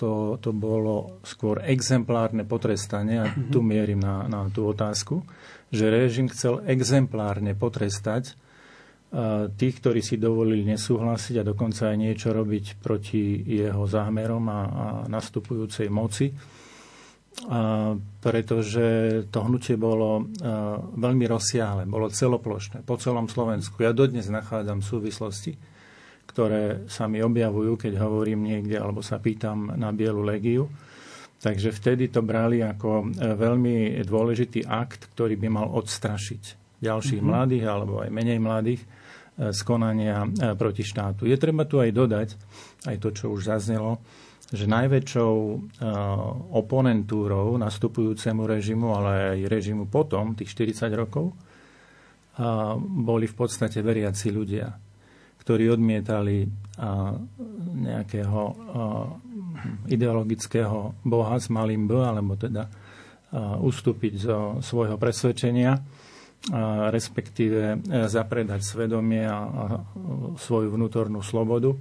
To, 0.00 0.40
to 0.40 0.50
bolo 0.56 1.20
skôr 1.22 1.62
exemplárne 1.62 2.42
potrestanie, 2.48 3.22
a 3.22 3.26
tu 3.52 3.60
mhm. 3.60 3.66
mierim 3.66 4.00
na, 4.00 4.26
na 4.26 4.48
tú 4.48 4.66
otázku, 4.66 5.22
že 5.72 5.92
režim 5.92 6.28
chcel 6.28 6.64
exemplárne 6.68 7.56
potrestať 7.56 8.32
uh, 8.32 9.48
tých, 9.52 9.80
ktorí 9.80 10.00
si 10.04 10.20
dovolili 10.20 10.64
nesúhlasiť 10.68 11.40
a 11.40 11.48
dokonca 11.48 11.92
aj 11.92 11.96
niečo 11.96 12.28
robiť 12.32 12.80
proti 12.80 13.40
jeho 13.40 13.84
zámerom 13.88 14.44
a, 14.48 14.52
a 14.52 14.86
nastupujúcej 15.08 15.88
moci. 15.88 16.32
Uh, 17.32 17.96
pretože 18.20 18.84
to 19.32 19.38
hnutie 19.48 19.80
bolo 19.80 20.20
uh, 20.20 20.76
veľmi 20.92 21.24
rozsiahle, 21.24 21.88
bolo 21.88 22.12
celoplošné 22.12 22.84
po 22.84 23.00
celom 23.00 23.24
Slovensku. 23.24 23.80
Ja 23.80 23.96
dodnes 23.96 24.28
nachádzam 24.28 24.84
súvislosti, 24.84 25.56
ktoré 26.32 26.88
sa 26.88 27.04
mi 27.10 27.20
objavujú, 27.20 27.76
keď 27.76 28.00
hovorím 28.00 28.48
niekde 28.48 28.80
alebo 28.80 29.04
sa 29.04 29.20
pýtam 29.20 29.76
na 29.76 29.92
Bielu 29.92 30.24
legiu. 30.24 30.64
Takže 31.42 31.74
vtedy 31.74 32.08
to 32.08 32.22
brali 32.22 32.62
ako 32.62 33.02
e, 33.02 33.34
veľmi 33.34 33.98
dôležitý 34.06 34.64
akt, 34.64 35.10
ktorý 35.12 35.34
by 35.36 35.48
mal 35.50 35.68
odstrašiť 35.74 36.42
ďalších 36.78 37.18
mm-hmm. 37.18 37.34
mladých 37.34 37.64
alebo 37.66 37.98
aj 38.00 38.10
menej 38.14 38.38
mladých 38.38 38.80
e, 38.80 38.86
z 39.50 39.60
konania 39.66 40.22
e, 40.22 40.54
proti 40.54 40.86
štátu. 40.86 41.26
Je 41.26 41.34
treba 41.34 41.66
tu 41.66 41.82
aj 41.82 41.90
dodať, 41.90 42.28
aj 42.86 42.96
to, 43.02 43.08
čo 43.10 43.34
už 43.34 43.50
zaznelo, 43.50 43.98
že 44.52 44.68
najväčšou 44.68 45.32
oponentúrou 46.52 47.56
nastupujúcemu 47.56 48.42
režimu, 48.44 48.92
ale 48.92 49.10
aj 49.32 49.48
režimu 49.48 49.88
potom, 49.88 50.36
tých 50.36 50.52
40 50.76 50.92
rokov, 50.92 51.32
boli 52.84 53.24
v 53.24 53.32
podstate 53.32 53.80
veriaci 53.80 54.28
ľudia 54.28 54.91
ktorí 55.42 55.74
odmietali 55.74 56.46
nejakého 57.82 58.42
ideologického 59.90 60.94
boha 61.02 61.36
s 61.36 61.50
malým 61.50 61.90
B, 61.90 61.98
alebo 61.98 62.38
teda 62.38 62.70
ustúpiť 63.58 64.14
zo 64.22 64.38
svojho 64.62 64.96
presvedčenia, 64.96 65.76
respektíve 66.90 67.82
zapredať 68.06 68.60
svedomie 68.62 69.26
a 69.26 69.78
svoju 70.38 70.74
vnútornú 70.74 71.22
slobodu. 71.22 71.74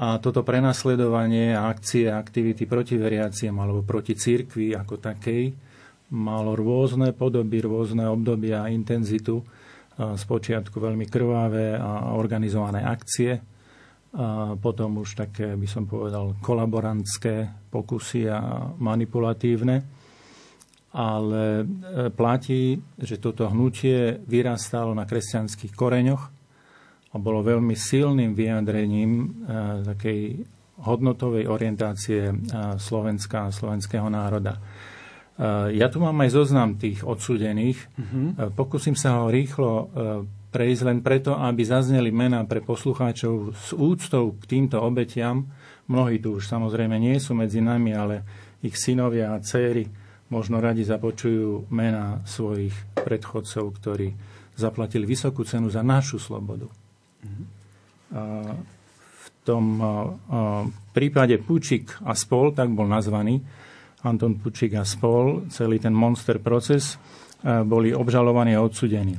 A 0.00 0.16
toto 0.16 0.40
prenasledovanie 0.40 1.52
a 1.52 1.68
akcie 1.68 2.08
a 2.08 2.16
aktivity 2.16 2.64
proti 2.64 2.96
veriaciem 2.96 3.52
alebo 3.52 3.84
proti 3.84 4.16
církvi 4.16 4.72
ako 4.72 4.96
takej 4.96 5.52
malo 6.10 6.56
rôzne 6.56 7.12
podoby, 7.12 7.60
rôzne 7.60 8.08
obdobia 8.08 8.64
a 8.64 8.72
intenzitu. 8.72 9.44
Spočiatku 10.00 10.80
veľmi 10.80 11.04
krvavé 11.04 11.76
a 11.76 12.16
organizované 12.16 12.80
akcie, 12.80 13.36
a 14.10 14.58
potom 14.58 15.06
už 15.06 15.14
také, 15.14 15.54
by 15.54 15.68
som 15.70 15.86
povedal, 15.86 16.34
kolaborantské 16.42 17.68
pokusy 17.70 18.26
a 18.26 18.66
manipulatívne. 18.74 19.86
Ale 20.90 21.62
e, 21.62 21.64
platí, 22.10 22.74
že 22.98 23.22
toto 23.22 23.46
hnutie 23.46 24.18
vyrastalo 24.26 24.90
na 24.90 25.06
kresťanských 25.06 25.78
koreňoch 25.78 26.22
a 27.14 27.16
bolo 27.22 27.46
veľmi 27.46 27.78
silným 27.78 28.34
vyjadrením 28.34 29.10
e, 29.14 29.26
takej 29.94 30.20
hodnotovej 30.82 31.46
orientácie 31.46 32.22
e, 32.26 32.34
Slovenska 32.82 33.46
a 33.46 33.54
slovenského 33.54 34.10
národa. 34.10 34.58
Ja 35.72 35.88
tu 35.88 36.04
mám 36.04 36.20
aj 36.20 36.36
zoznam 36.36 36.76
tých 36.76 37.00
odsúdených. 37.00 37.80
Uh-huh. 37.96 38.52
Pokúsim 38.52 38.92
sa 38.92 39.24
ho 39.24 39.32
rýchlo 39.32 39.88
prejsť 40.52 40.82
len 40.84 41.00
preto, 41.00 41.32
aby 41.32 41.64
zazneli 41.64 42.12
mená 42.12 42.44
pre 42.44 42.60
poslucháčov 42.60 43.56
s 43.56 43.72
úctou 43.72 44.36
k 44.36 44.44
týmto 44.44 44.76
obetiam. 44.84 45.48
Mnohí 45.88 46.20
tu 46.20 46.36
už 46.36 46.44
samozrejme 46.44 47.00
nie 47.00 47.16
sú 47.16 47.32
medzi 47.32 47.64
nami, 47.64 47.96
ale 47.96 48.20
ich 48.60 48.76
synovia 48.76 49.32
a 49.32 49.40
céry 49.40 49.88
možno 50.28 50.60
radi 50.60 50.84
započujú 50.84 51.72
mená 51.72 52.20
svojich 52.28 52.76
predchodcov, 52.94 53.64
ktorí 53.80 54.12
zaplatili 54.60 55.08
vysokú 55.08 55.42
cenu 55.48 55.72
za 55.72 55.80
našu 55.80 56.20
slobodu. 56.20 56.68
A 58.12 58.54
v 58.92 59.26
tom 59.40 59.80
prípade 60.92 61.40
Pučik 61.40 61.96
a 62.04 62.12
spol, 62.12 62.52
tak 62.52 62.68
bol 62.70 62.84
nazvaný, 62.84 63.40
Anton 64.02 64.34
Pučik 64.40 64.74
a 64.74 64.84
spol, 64.84 65.48
celý 65.48 65.78
ten 65.78 65.92
monster 65.92 66.38
proces, 66.38 66.96
a, 67.44 67.64
boli 67.64 67.94
obžalovaní 67.94 68.56
a 68.56 68.64
odsudení. 68.64 69.16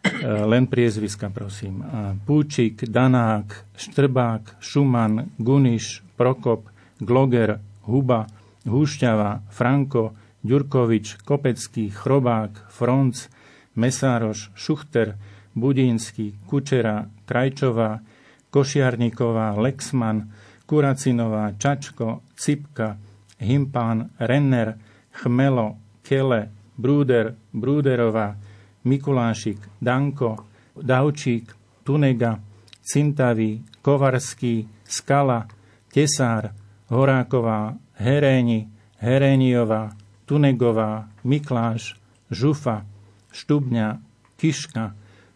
Eh, 0.00 0.24
len 0.48 0.64
priezviska, 0.64 1.28
prosím. 1.28 1.84
Púčik, 2.24 2.88
Danák, 2.88 3.76
Štrbák, 3.76 4.56
Šuman, 4.56 5.36
Guniš, 5.36 6.00
Prokop, 6.16 6.72
Gloger, 6.96 7.60
Huba, 7.84 8.24
Húšťava, 8.64 9.44
Franko, 9.52 10.16
Ďurkovič, 10.40 11.20
Kopecký, 11.20 11.92
Chrobák, 11.92 12.72
Fronc, 12.72 13.28
Mesároš, 13.76 14.52
Šuchter, 14.56 15.20
Budínsky, 15.52 16.32
Kučera, 16.48 17.04
Krajčová, 17.28 18.00
Košiarníková, 18.48 19.60
Lexman, 19.60 20.32
Kuracinová, 20.64 21.52
Čačko, 21.60 22.24
Cipka, 22.36 22.96
Himpán, 23.40 24.10
Renner, 24.18 24.76
Chmelo, 25.12 25.76
Kele, 26.02 26.50
Brúder, 26.76 27.34
Brúderová, 27.52 28.36
Mikulášik, 28.84 29.58
Danko, 29.80 30.46
Davčík, 30.76 31.56
Tunega, 31.84 32.40
Cintavý, 32.84 33.64
Kovarský, 33.82 34.68
Skala, 34.84 35.48
Tesár, 35.92 36.52
Horáková, 36.88 37.76
Heréni, 37.96 38.68
Heréniová, 38.98 39.96
Tunegová, 40.26 41.08
Mikláš, 41.24 41.96
Žufa, 42.30 42.86
Štubňa, 43.32 44.00
Kiška, 44.36 44.94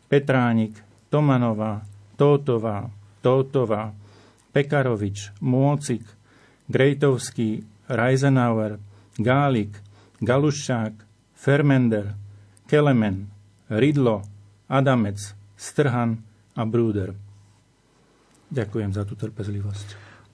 Petránik, 0.08 0.80
Tomanová, 1.10 1.82
Tótová, 2.16 2.90
Tótová, 3.22 3.92
Pekarovič, 4.52 5.34
Môcik, 5.42 6.06
Grejtovský, 6.70 7.73
Reisenauer, 7.88 8.80
Gálik, 9.20 9.76
Galuščák, 10.24 10.94
Fermender, 11.36 12.16
Kelemen, 12.64 13.28
Ridlo, 13.68 14.24
Adamec, 14.68 15.36
Strhan 15.56 16.24
a 16.56 16.62
Brúder. 16.64 17.12
Ďakujem 18.48 18.90
za 18.94 19.02
tú 19.04 19.18
trpezlivosť. 19.18 19.88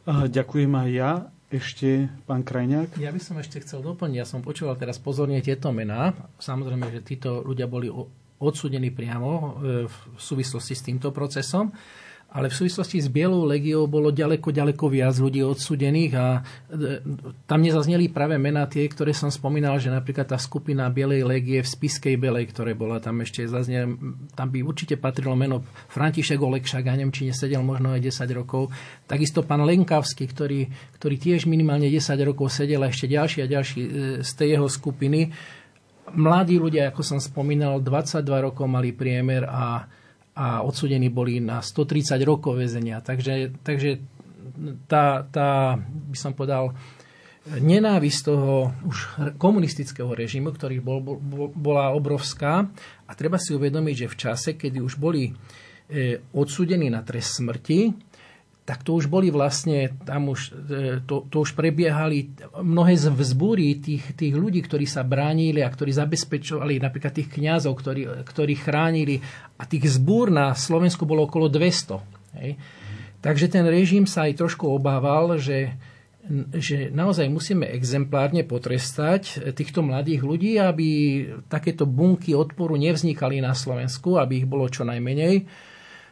Ďakujem 0.06 0.72
aj 0.74 0.88
ja. 0.90 1.12
Ešte 1.50 2.06
pán 2.30 2.46
Krajňák? 2.46 2.94
Ja 3.02 3.10
by 3.10 3.18
som 3.18 3.34
ešte 3.42 3.58
chcel 3.58 3.82
doplniť. 3.82 4.22
Ja 4.22 4.26
som 4.28 4.38
počúval 4.38 4.78
teraz 4.78 5.02
pozorne 5.02 5.42
tieto 5.42 5.74
mená. 5.74 6.14
Samozrejme, 6.38 6.94
že 6.94 7.02
títo 7.02 7.42
ľudia 7.42 7.66
boli 7.66 7.90
odsudení 8.38 8.94
priamo 8.94 9.30
e, 9.34 9.44
v 9.90 9.96
súvislosti 10.14 10.78
s 10.78 10.86
týmto 10.86 11.10
procesom 11.10 11.74
ale 12.30 12.46
v 12.46 12.58
súvislosti 12.62 13.02
s 13.02 13.10
Bielou 13.10 13.42
legiou 13.42 13.90
bolo 13.90 14.14
ďaleko, 14.14 14.54
ďaleko 14.54 14.86
viac 14.86 15.18
ľudí 15.18 15.42
odsudených 15.42 16.12
a 16.14 16.26
e, 16.38 17.02
tam 17.50 17.58
nezazneli 17.58 18.06
práve 18.06 18.38
mená 18.38 18.70
tie, 18.70 18.86
ktoré 18.86 19.10
som 19.10 19.34
spomínal, 19.34 19.82
že 19.82 19.90
napríklad 19.90 20.30
tá 20.30 20.38
skupina 20.38 20.86
Bielej 20.94 21.26
legie 21.26 21.58
v 21.58 21.66
Spiskej 21.66 22.14
Belej, 22.14 22.54
ktoré 22.54 22.78
bola 22.78 23.02
tam 23.02 23.18
ešte 23.26 23.50
zaznel, 23.50 23.98
tam 24.38 24.46
by 24.46 24.62
určite 24.62 24.94
patrilo 24.94 25.34
meno 25.34 25.66
František 25.90 26.38
Olekšak 26.38 26.86
a 26.86 26.94
Nemčine 26.94 27.34
sedel 27.34 27.66
možno 27.66 27.98
aj 27.98 28.06
10 28.06 28.38
rokov. 28.38 28.70
Takisto 29.10 29.42
pán 29.42 29.66
Lenkavský, 29.66 30.30
ktorý, 30.30 30.70
ktorý 31.02 31.16
tiež 31.18 31.50
minimálne 31.50 31.90
10 31.90 32.14
rokov 32.22 32.54
sedel 32.54 32.86
a 32.86 32.94
ešte 32.94 33.10
ďalší 33.10 33.42
a 33.42 33.50
ďalší 33.50 33.80
e, 33.82 33.90
z 34.22 34.30
tej 34.38 34.54
jeho 34.54 34.70
skupiny. 34.70 35.34
Mladí 36.14 36.62
ľudia, 36.62 36.94
ako 36.94 37.02
som 37.02 37.18
spomínal, 37.18 37.82
22 37.82 38.22
rokov 38.22 38.70
mali 38.70 38.94
priemer 38.94 39.50
a 39.50 39.98
a 40.40 40.64
odsudení 40.64 41.12
boli 41.12 41.36
na 41.36 41.60
130 41.60 42.16
rokov 42.24 42.56
väzenia. 42.56 43.04
Takže, 43.04 43.60
takže 43.60 44.00
tá, 44.88 45.28
tá, 45.28 45.76
by 45.76 46.16
som 46.16 46.32
povedal, 46.32 46.72
nenávisť 47.44 48.20
toho 48.24 48.72
už 48.88 48.98
komunistického 49.36 50.08
režimu, 50.16 50.56
ktorý 50.56 50.80
bol, 50.80 51.04
bol, 51.04 51.52
bola 51.52 51.92
obrovská. 51.92 52.64
A 53.04 53.10
treba 53.12 53.36
si 53.36 53.52
uvedomiť, 53.52 53.94
že 54.06 54.12
v 54.12 54.16
čase, 54.16 54.50
kedy 54.56 54.80
už 54.80 54.96
boli 54.96 55.28
e, 55.28 55.32
odsudení 56.32 56.88
na 56.88 57.04
trest 57.04 57.36
smrti, 57.40 57.92
tak 58.70 58.86
to 58.86 58.94
už 58.94 59.10
boli 59.10 59.34
vlastne, 59.34 59.98
tam 60.06 60.30
už, 60.30 60.54
e, 60.70 61.02
to, 61.02 61.26
to 61.26 61.42
už 61.42 61.58
prebiehali 61.58 62.30
mnohé 62.62 62.94
z 62.94 63.10
vzbúry 63.10 63.82
tých, 63.82 64.14
tých 64.14 64.30
ľudí, 64.30 64.62
ktorí 64.62 64.86
sa 64.86 65.02
bránili 65.02 65.58
a 65.58 65.66
ktorí 65.66 65.90
zabezpečovali, 65.90 66.78
napríklad 66.78 67.10
tých 67.10 67.34
kňazov, 67.34 67.74
ktorí, 67.74 68.22
ktorí 68.22 68.54
chránili. 68.54 69.18
A 69.58 69.66
tých 69.66 69.90
zbúr 69.98 70.30
na 70.30 70.54
Slovensku 70.54 71.02
bolo 71.02 71.26
okolo 71.26 71.50
200. 71.50 72.38
Hej. 72.38 72.62
Takže 73.18 73.50
ten 73.50 73.66
režim 73.66 74.06
sa 74.06 74.30
aj 74.30 74.38
trošku 74.38 74.70
obával, 74.70 75.34
že, 75.42 75.74
že 76.54 76.94
naozaj 76.94 77.26
musíme 77.26 77.66
exemplárne 77.74 78.46
potrestať 78.46 79.50
týchto 79.50 79.82
mladých 79.82 80.22
ľudí, 80.22 80.62
aby 80.62 80.88
takéto 81.50 81.90
bunky 81.90 82.38
odporu 82.38 82.78
nevznikali 82.78 83.42
na 83.42 83.50
Slovensku, 83.50 84.14
aby 84.14 84.40
ich 84.40 84.46
bolo 84.46 84.70
čo 84.70 84.86
najmenej 84.86 85.42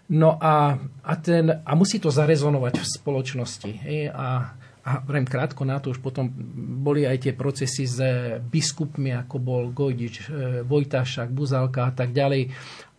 No 0.09 0.41
a, 0.41 0.81
a, 1.05 1.15
ten, 1.21 1.53
a 1.53 1.73
musí 1.77 2.01
to 2.01 2.09
zarezonovať 2.09 2.81
v 2.81 2.87
spoločnosti. 2.97 3.71
Hej? 3.85 4.09
A, 4.09 4.57
a 4.81 4.91
vrem 5.05 5.29
krátko 5.29 5.69
na 5.69 5.77
to, 5.85 5.93
už 5.93 6.01
potom 6.01 6.33
boli 6.81 7.05
aj 7.05 7.29
tie 7.29 7.33
procesy 7.37 7.85
s 7.85 8.01
biskupmi, 8.41 9.13
ako 9.13 9.37
bol 9.37 9.63
Gojdič, 9.69 10.15
e, 10.25 10.65
Vojtašak, 10.65 11.29
Buzalka 11.29 11.85
a 11.85 11.93
tak 11.93 12.17
ďalej. 12.17 12.49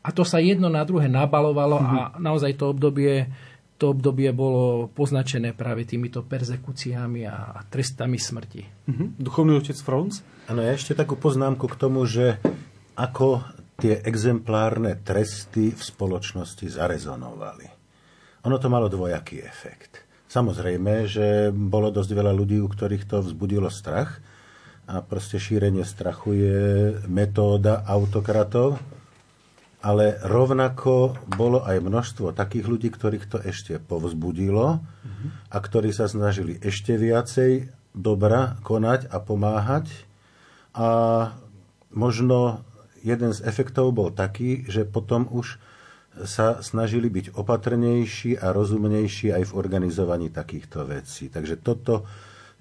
A 0.06 0.10
to 0.14 0.22
sa 0.22 0.38
jedno 0.38 0.70
na 0.70 0.86
druhé 0.86 1.10
nabalovalo 1.10 1.82
mm-hmm. 1.82 1.98
a 1.98 2.02
mhm. 2.14 2.22
naozaj 2.22 2.52
to 2.62 2.78
obdobie, 2.78 3.26
to 3.82 3.90
obdobie 3.90 4.30
bolo 4.30 4.94
poznačené 4.94 5.58
práve 5.58 5.90
týmito 5.90 6.22
persekúciami 6.22 7.26
a, 7.26 7.58
a 7.58 7.60
trestami 7.66 8.22
smrti. 8.22 8.62
Mm-hmm. 8.86 9.08
Duchovný 9.18 9.58
otec 9.58 9.82
Franc? 9.82 10.22
Áno, 10.46 10.62
ja 10.62 10.78
ešte 10.78 10.94
takú 10.94 11.18
poznámku 11.18 11.66
k 11.66 11.74
tomu, 11.74 12.06
že 12.06 12.38
ako 12.94 13.42
tie 13.80 14.04
exemplárne 14.04 15.00
tresty 15.02 15.72
v 15.72 15.82
spoločnosti 15.82 16.68
zarezonovali. 16.68 17.68
Ono 18.46 18.56
to 18.60 18.68
malo 18.68 18.92
dvojaký 18.92 19.44
efekt. 19.44 20.04
Samozrejme, 20.30 21.10
že 21.10 21.50
bolo 21.50 21.90
dosť 21.90 22.12
veľa 22.14 22.32
ľudí, 22.36 22.62
u 22.62 22.70
ktorých 22.70 23.10
to 23.10 23.26
vzbudilo 23.26 23.72
strach 23.74 24.22
a 24.86 25.02
proste 25.02 25.42
šírenie 25.42 25.82
strachu 25.82 26.30
je 26.38 26.62
metóda 27.10 27.82
autokratov, 27.82 28.78
ale 29.80 30.20
rovnako 30.22 31.18
bolo 31.34 31.64
aj 31.64 31.82
množstvo 31.82 32.36
takých 32.36 32.66
ľudí, 32.68 32.90
ktorých 32.92 33.26
to 33.26 33.38
ešte 33.42 33.80
povzbudilo 33.80 34.84
a 35.50 35.58
ktorí 35.58 35.96
sa 35.96 36.06
snažili 36.06 36.60
ešte 36.60 37.00
viacej 37.00 37.72
dobra 37.96 38.60
konať 38.62 39.10
a 39.10 39.18
pomáhať 39.24 39.88
a 40.78 40.90
možno 41.90 42.62
jeden 43.04 43.32
z 43.32 43.40
efektov 43.46 43.92
bol 43.96 44.10
taký, 44.14 44.66
že 44.68 44.86
potom 44.86 45.28
už 45.30 45.60
sa 46.26 46.60
snažili 46.60 47.08
byť 47.08 47.38
opatrnejší 47.38 48.42
a 48.42 48.52
rozumnejší 48.52 49.32
aj 49.32 49.44
v 49.50 49.56
organizovaní 49.56 50.28
takýchto 50.34 50.84
vecí. 50.90 51.30
Takže 51.32 51.62
toto 51.62 52.04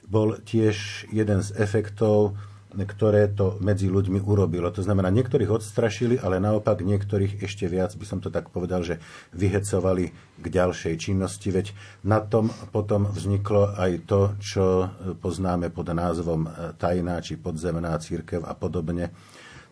bol 0.08 0.40
tiež 0.40 1.08
jeden 1.10 1.40
z 1.42 1.52
efektov 1.58 2.36
ktoré 2.68 3.32
to 3.32 3.56
medzi 3.64 3.88
ľuďmi 3.88 4.20
urobilo. 4.20 4.68
To 4.68 4.84
znamená, 4.84 5.08
niektorých 5.08 5.48
odstrašili, 5.48 6.20
ale 6.20 6.36
naopak 6.36 6.84
niektorých 6.84 7.40
ešte 7.40 7.64
viac, 7.64 7.96
by 7.96 8.04
som 8.04 8.20
to 8.20 8.28
tak 8.28 8.52
povedal, 8.52 8.84
že 8.84 9.00
vyhecovali 9.32 10.12
k 10.36 10.46
ďalšej 10.46 10.94
činnosti, 11.00 11.48
veď 11.48 11.72
na 12.04 12.20
tom 12.20 12.52
potom 12.68 13.08
vzniklo 13.08 13.72
aj 13.72 13.92
to, 14.04 14.20
čo 14.44 14.92
poznáme 15.24 15.72
pod 15.72 15.88
názvom 15.96 16.44
tajná 16.76 17.24
či 17.24 17.40
podzemná 17.40 17.96
církev 17.96 18.44
a 18.44 18.52
podobne. 18.52 19.16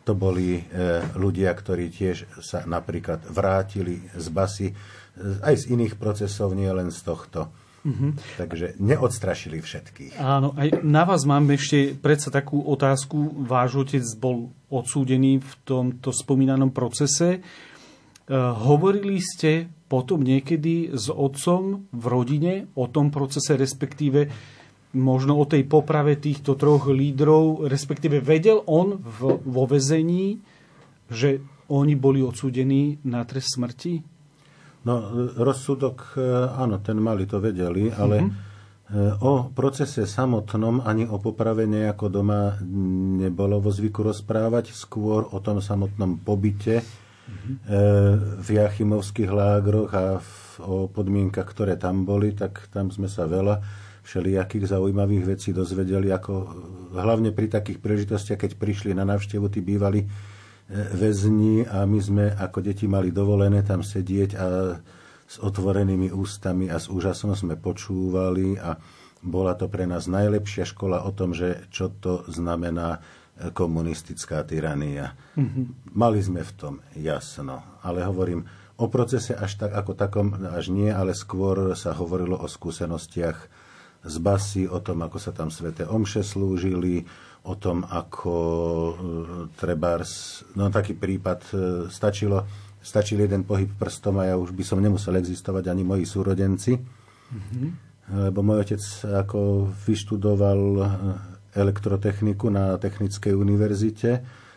To 0.07 0.15
boli 0.15 0.63
e, 0.63 0.63
ľudia, 1.19 1.51
ktorí 1.51 1.91
tiež 1.91 2.39
sa 2.39 2.63
napríklad 2.63 3.27
vrátili 3.27 4.07
z 4.15 4.27
basy, 4.31 4.69
e, 4.71 4.75
aj 5.43 5.67
z 5.67 5.75
iných 5.75 5.99
procesov, 5.99 6.55
nie 6.55 6.71
len 6.71 6.95
z 6.95 7.01
tohto 7.03 7.51
Mm-hmm. 7.87 8.13
Takže 8.35 8.67
neodstrašili 8.83 9.63
všetkých. 9.63 10.19
Áno, 10.19 10.51
aj 10.59 10.83
na 10.83 11.07
vás 11.07 11.23
mám 11.23 11.47
ešte 11.55 11.95
predsa 11.95 12.35
takú 12.35 12.59
otázku. 12.67 13.47
Váš 13.47 13.79
otec 13.79 14.03
bol 14.19 14.51
odsúdený 14.67 15.39
v 15.39 15.53
tomto 15.63 16.11
spomínanom 16.11 16.75
procese. 16.75 17.39
E, 17.39 17.41
hovorili 18.35 19.23
ste 19.23 19.71
potom 19.87 20.27
niekedy 20.27 20.99
s 20.99 21.07
otcom 21.15 21.87
v 21.95 22.05
rodine 22.11 22.67
o 22.75 22.91
tom 22.91 23.15
procese, 23.15 23.55
respektíve 23.55 24.27
možno 24.97 25.37
o 25.37 25.45
tej 25.45 25.69
poprave 25.69 26.17
týchto 26.17 26.57
troch 26.57 26.89
lídrov, 26.89 27.69
respektíve 27.69 28.25
vedel 28.25 28.65
on 28.65 28.97
v, 28.97 29.37
vo 29.45 29.65
vezení, 29.69 30.41
že 31.13 31.45
oni 31.69 31.95
boli 31.95 32.25
odsúdení 32.25 33.05
na 33.05 33.23
trest 33.29 33.61
smrti? 33.61 34.01
No, 34.87 34.95
rozsudok, 35.37 36.17
e, 36.17 36.23
áno, 36.57 36.79
ten 36.81 36.97
mali, 36.97 37.27
to 37.27 37.43
vedeli, 37.43 37.91
ale 37.91 38.23
mm-hmm. 38.23 39.23
o 39.23 39.51
procese 39.51 40.07
samotnom 40.07 40.81
ani 40.87 41.05
o 41.05 41.19
poprave 41.19 41.67
nejako 41.67 42.07
doma 42.07 42.55
nebolo 43.19 43.59
vo 43.59 43.75
zvyku 43.75 44.07
rozprávať, 44.07 44.71
skôr 44.71 45.27
o 45.27 45.39
tom 45.43 45.59
samotnom 45.59 46.23
pobyte 46.23 46.87
mm-hmm. 46.87 47.55
v 48.41 48.49
Jachimovských 48.49 49.31
lágroch 49.31 49.91
a 49.91 50.05
v, 50.23 50.31
o 50.63 50.77
podmienkach, 50.87 51.51
ktoré 51.51 51.75
tam 51.75 52.07
boli, 52.07 52.31
tak 52.31 52.71
tam 52.71 52.95
sme 52.95 53.11
sa 53.11 53.27
veľa 53.27 53.86
všelijakých 54.07 54.71
zaujímavých 54.71 55.25
vecí 55.35 55.51
dozvedeli, 55.51 56.15
ako 56.15 56.33
hlavne 56.95 57.35
pri 57.35 57.51
takých 57.51 57.83
príležitostiach, 57.83 58.39
keď 58.39 58.53
prišli 58.55 58.95
na 58.95 59.03
návštevu 59.03 59.51
tí 59.51 59.59
bývali 59.59 60.07
väzni 60.71 61.67
a 61.67 61.83
my 61.87 61.99
sme 61.99 62.25
ako 62.31 62.59
deti 62.63 62.87
mali 62.87 63.11
dovolené 63.11 63.67
tam 63.67 63.83
sedieť 63.83 64.31
a 64.39 64.47
s 65.27 65.43
otvorenými 65.43 66.15
ústami 66.15 66.71
a 66.71 66.79
s 66.79 66.87
úžasom 66.87 67.35
sme 67.35 67.59
počúvali 67.59 68.55
a 68.59 68.79
bola 69.27 69.59
to 69.59 69.67
pre 69.67 69.91
nás 69.91 70.07
najlepšia 70.07 70.63
škola 70.63 71.03
o 71.03 71.11
tom, 71.11 71.35
že 71.35 71.67
čo 71.75 71.91
to 71.91 72.23
znamená 72.31 73.03
komunistická 73.37 74.47
tyrania. 74.47 75.19
Mm-hmm. 75.35 75.93
Mali 75.99 76.23
sme 76.23 76.47
v 76.47 76.53
tom 76.55 76.75
jasno, 76.95 77.63
ale 77.83 78.07
hovorím, 78.07 78.47
o 78.79 78.87
procese 78.87 79.35
až 79.35 79.67
tak 79.67 79.75
ako 79.75 79.93
takom, 79.99 80.27
až 80.47 80.71
nie, 80.71 80.89
ale 80.89 81.13
skôr 81.13 81.75
sa 81.75 81.93
hovorilo 81.97 82.39
o 82.39 82.47
skúsenostiach 82.47 83.56
z 84.07 84.17
basy, 84.23 84.65
o 84.71 84.79
tom, 84.79 85.03
ako 85.03 85.19
sa 85.19 85.35
tam 85.35 85.51
sveté 85.51 85.83
omše 85.83 86.23
slúžili, 86.23 87.03
o 87.47 87.55
tom, 87.55 87.87
ako 87.87 88.35
e, 88.35 88.95
treba, 89.55 90.03
no 90.59 90.67
taký 90.71 90.99
prípad, 90.99 91.41
e, 91.55 91.57
stačilo, 91.87 92.43
stačil 92.83 93.23
jeden 93.23 93.47
pohyb 93.47 93.71
prstom 93.71 94.19
a 94.19 94.35
ja 94.35 94.35
už 94.35 94.51
by 94.51 94.65
som 94.67 94.83
nemusel 94.83 95.15
existovať 95.19 95.71
ani 95.71 95.87
moji 95.87 96.05
súrodenci. 96.07 96.75
Mm-hmm. 96.75 97.69
Lebo 98.31 98.39
môj 98.43 98.63
otec 98.67 98.83
ako 99.07 99.71
vyštudoval 99.75 100.61
e, 100.75 100.83
elektrotechniku 101.55 102.51
na 102.51 102.75
Technickej 102.83 103.33
univerzite, 103.33 104.11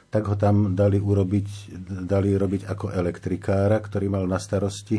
tak 0.10 0.26
ho 0.26 0.34
tam 0.34 0.74
dali, 0.74 0.98
urobiť, 0.98 1.50
dali 2.10 2.34
robiť 2.34 2.66
ako 2.66 2.90
elektrikára, 2.90 3.78
ktorý 3.78 4.10
mal 4.10 4.26
na 4.26 4.42
starosti 4.42 4.98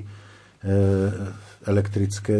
elektrické 1.66 2.36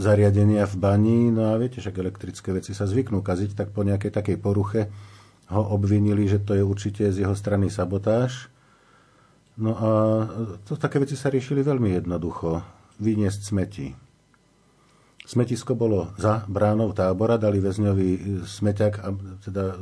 zariadenia 0.00 0.64
v 0.64 0.76
bani, 0.80 1.18
no 1.28 1.52
a 1.52 1.60
viete, 1.60 1.84
však 1.84 2.00
elektrické 2.00 2.56
veci 2.56 2.72
sa 2.72 2.88
zvyknú 2.88 3.20
kaziť, 3.20 3.52
tak 3.52 3.68
po 3.76 3.84
nejakej 3.84 4.08
takej 4.08 4.36
poruche 4.40 4.88
ho 5.52 5.62
obvinili, 5.76 6.24
že 6.24 6.40
to 6.40 6.56
je 6.56 6.64
určite 6.64 7.12
z 7.12 7.26
jeho 7.26 7.36
strany 7.36 7.68
sabotáž. 7.68 8.48
No 9.60 9.76
a 9.76 9.90
to, 10.64 10.80
také 10.80 11.02
veci 11.02 11.20
sa 11.20 11.28
riešili 11.28 11.60
veľmi 11.60 11.92
jednoducho. 12.00 12.64
Vyniesť 12.96 13.40
smeti. 13.44 13.92
Smetisko 15.20 15.76
bolo 15.76 16.16
za 16.16 16.48
bránou 16.48 16.96
tábora, 16.96 17.36
dali 17.36 17.60
väzňovi 17.60 18.40
smeťak, 18.48 18.92
a 19.04 19.08
teda 19.44 19.76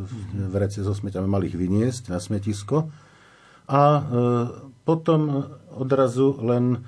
vrece 0.51 0.83
so 0.83 0.93
smeťami 0.93 1.29
mali 1.31 1.47
ich 1.47 1.57
vyniesť 1.57 2.11
na 2.11 2.19
smetisko. 2.19 2.91
A 3.71 3.83
e, 3.97 4.01
potom 4.83 5.47
odrazu 5.73 6.37
len 6.43 6.65
e, 6.75 6.79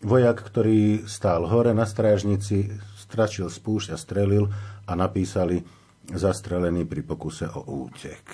Vojak, 0.00 0.40
ktorý 0.40 1.04
stál 1.04 1.44
hore 1.44 1.76
na 1.76 1.84
strážnici, 1.84 2.72
stračil 2.96 3.52
spúšť 3.52 3.92
a 3.92 4.00
strelil 4.00 4.48
a 4.88 4.92
napísali 4.96 5.60
zastrelený 6.08 6.88
pri 6.88 7.04
pokuse 7.04 7.44
o 7.52 7.84
útek. 7.84 8.24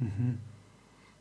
Mm-hmm. 0.00 0.32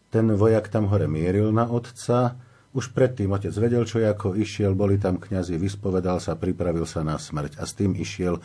Ten 0.08 0.26
vojak 0.40 0.72
tam 0.72 0.88
hore 0.88 1.10
mieril 1.10 1.52
na 1.52 1.68
otca. 1.68 2.38
Už 2.74 2.96
predtým 2.96 3.34
otec 3.34 3.54
vedel, 3.54 3.84
čo 3.84 4.02
ako 4.02 4.40
išiel, 4.40 4.72
boli 4.74 4.98
tam 4.98 5.20
kňazi, 5.20 5.60
vyspovedal 5.60 6.18
sa, 6.18 6.40
pripravil 6.40 6.88
sa 6.88 7.04
na 7.04 7.20
smrť 7.20 7.60
a 7.60 7.68
s 7.68 7.74
tým 7.78 7.94
išiel 7.94 8.40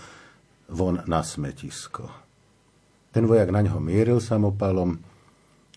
von 0.68 1.01
na 1.07 1.24
smetisko. 1.24 2.09
Ten 3.09 3.24
vojak 3.24 3.48
na 3.55 3.64
ňo 3.64 3.81
mieril 3.81 4.20
samopalom. 4.20 5.01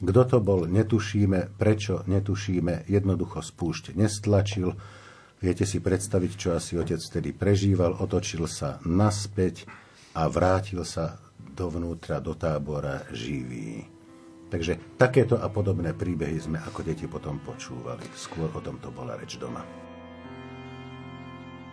Kto 0.01 0.21
to 0.25 0.37
bol, 0.41 0.67
netušíme. 0.67 1.55
Prečo, 1.55 2.03
netušíme. 2.09 2.89
Jednoducho 2.89 3.39
spúšť 3.39 3.95
nestlačil 3.95 4.75
Viete 5.41 5.65
si 5.65 5.81
predstaviť, 5.81 6.31
čo 6.37 6.53
asi 6.53 6.77
otec 6.77 7.01
vtedy 7.01 7.33
prežíval, 7.33 7.97
otočil 7.97 8.45
sa 8.45 8.77
naspäť 8.85 9.65
a 10.13 10.29
vrátil 10.29 10.85
sa 10.85 11.17
dovnútra 11.41 12.21
do 12.21 12.37
tábora 12.37 13.09
živý. 13.09 13.81
Takže 14.53 15.01
takéto 15.01 15.41
a 15.41 15.49
podobné 15.49 15.97
príbehy 15.97 16.37
sme 16.37 16.61
ako 16.61 16.85
deti 16.85 17.09
potom 17.09 17.41
počúvali. 17.41 18.05
Skôr 18.13 18.53
o 18.53 18.61
tom 18.61 18.77
to 18.77 18.93
bola 18.93 19.17
reč 19.17 19.41
doma. 19.41 19.65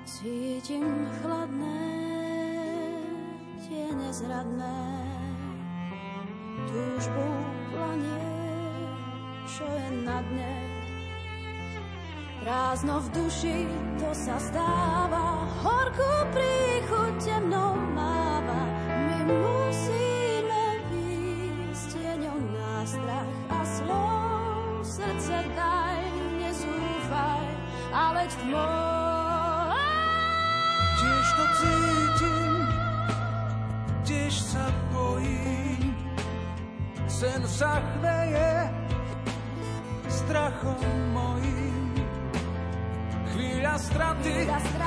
Cítim 0.08 0.88
chladné, 1.20 1.84
tie 3.68 3.84
nezradné, 3.92 4.80
túžbu 6.72 7.26
planie, 7.68 8.24
čo 9.44 9.68
je 9.68 9.88
na 10.08 10.24
dne 10.24 10.87
Prázdno 12.48 12.96
v 13.04 13.08
duši, 13.12 13.68
to 14.00 14.08
sa 14.16 14.40
stáva, 14.40 15.44
horkú 15.60 16.12
príchuť 16.32 17.20
temnou 17.20 17.76
máva. 17.92 18.64
My 18.88 19.20
musíme 19.28 20.64
výjsť 20.88 21.88
tieňou 21.92 22.40
na 22.56 22.88
strach 22.88 23.32
a 23.52 23.60
slov. 23.68 24.80
Srdce 24.80 25.44
daj, 25.52 26.00
nezúfaj, 26.40 27.48
ale 27.92 28.24
tmou. 28.32 29.68
Tiež 30.96 31.26
to 31.28 31.44
cítim, 31.52 32.52
tiež 34.08 34.32
sa 34.32 34.64
bojím, 34.88 35.92
sen 37.12 37.44
sa 37.44 37.76
chveje 37.76 38.72
strachom 40.08 40.80
mojím 41.12 41.87
chvíľa 43.58 43.74
straty, 43.82 44.36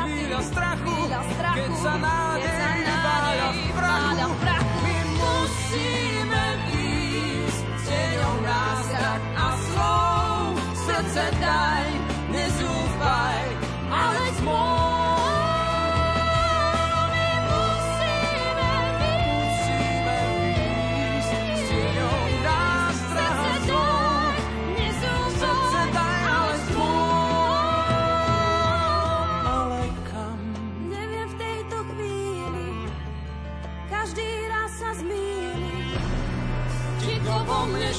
chvíľa 0.07 0.41
strachu, 0.47 0.95
keď 1.43 1.71
sa 1.83 1.93
nádej 1.99 2.55
váľa 3.03 3.49
v 3.51 3.67
prachu. 3.75 4.79
My 4.79 4.97
musíme 5.11 6.45
ísť 6.71 7.63
tieňou 7.83 8.35
nástrach 8.47 9.23
a 9.35 9.47
slov. 9.59 10.55
Srdce 10.87 11.25
daj, 11.43 11.87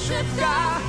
szybka 0.07 0.81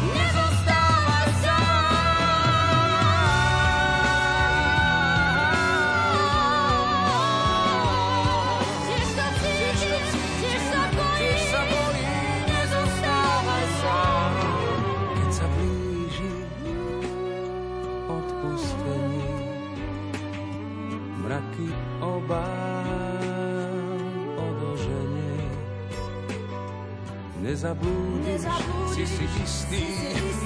nezablúdiš, 27.55 28.43
si 28.91 29.05
si 29.07 29.27
istý, 29.47 29.87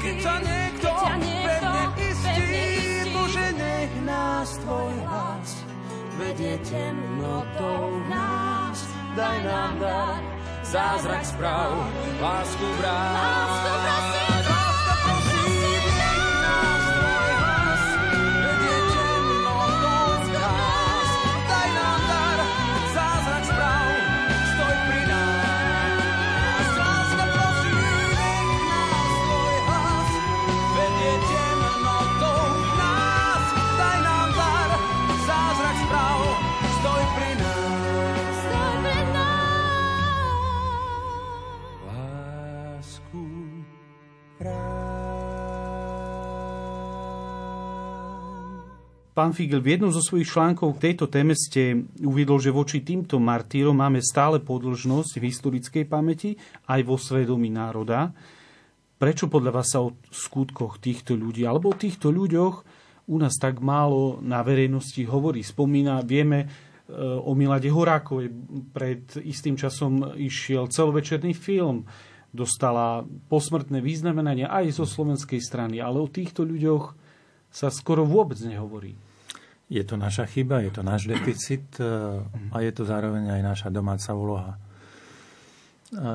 keď 0.04 0.16
ťa 0.20 0.34
niekto, 0.44 0.88
pevne 1.16 1.84
istí, 1.96 2.52
Bože, 3.16 3.48
nech 3.56 3.92
nás 4.04 4.48
tvoj 4.60 4.92
hlas 5.08 5.50
vedie 6.18 6.58
temnotou 6.66 8.02
nás, 8.10 8.78
daj 9.16 9.38
nám 9.46 9.72
dar, 9.78 10.20
zázrak 10.66 11.24
správ, 11.24 11.72
lásku 12.20 12.66
vrát. 12.82 13.14
Lásku 13.14 13.70
vrát. 13.72 14.37
Pán 49.18 49.34
Figel, 49.34 49.58
v 49.58 49.74
jednom 49.74 49.90
zo 49.90 49.98
svojich 49.98 50.30
článkov 50.30 50.78
k 50.78 50.94
tejto 50.94 51.10
téme 51.10 51.34
ste 51.34 51.90
uviedol, 52.06 52.38
že 52.38 52.54
voči 52.54 52.86
týmto 52.86 53.18
martýrom 53.18 53.74
máme 53.74 53.98
stále 53.98 54.38
podlžnosť 54.38 55.18
v 55.18 55.26
historickej 55.26 55.84
pamäti 55.90 56.38
aj 56.70 56.86
vo 56.86 56.94
svedomí 56.94 57.50
národa. 57.50 58.14
Prečo 58.94 59.26
podľa 59.26 59.58
vás 59.58 59.74
sa 59.74 59.82
o 59.82 59.98
skutkoch 60.06 60.78
týchto 60.78 61.18
ľudí 61.18 61.42
alebo 61.42 61.74
o 61.74 61.74
týchto 61.74 62.14
ľuďoch 62.14 62.62
u 63.10 63.16
nás 63.18 63.34
tak 63.42 63.58
málo 63.58 64.22
na 64.22 64.38
verejnosti 64.46 65.02
hovorí? 65.10 65.42
Spomína, 65.42 65.98
vieme, 66.06 66.46
e, 66.86 67.02
o 67.02 67.34
Milade 67.34 67.74
Horákovej. 67.74 68.30
Pred 68.70 69.26
istým 69.26 69.58
časom 69.58 70.14
išiel 70.14 70.70
celovečerný 70.70 71.34
film, 71.34 71.90
dostala 72.30 73.02
posmrtné 73.26 73.82
významenanie 73.82 74.46
aj 74.46 74.78
zo 74.78 74.86
slovenskej 74.86 75.42
strany, 75.42 75.82
ale 75.82 75.98
o 75.98 76.06
týchto 76.06 76.46
ľuďoch 76.46 76.94
sa 77.50 77.66
skoro 77.74 78.06
vôbec 78.06 78.38
nehovorí. 78.46 79.07
Je 79.68 79.84
to 79.84 80.00
naša 80.00 80.24
chyba, 80.24 80.64
je 80.64 80.72
to 80.72 80.80
náš 80.80 81.04
deficit 81.04 81.76
e, 81.76 81.84
a 82.24 82.56
je 82.64 82.72
to 82.72 82.88
zároveň 82.88 83.36
aj 83.36 83.42
naša 83.44 83.68
domáca 83.68 84.16
úloha. 84.16 84.56
E, 84.56 84.58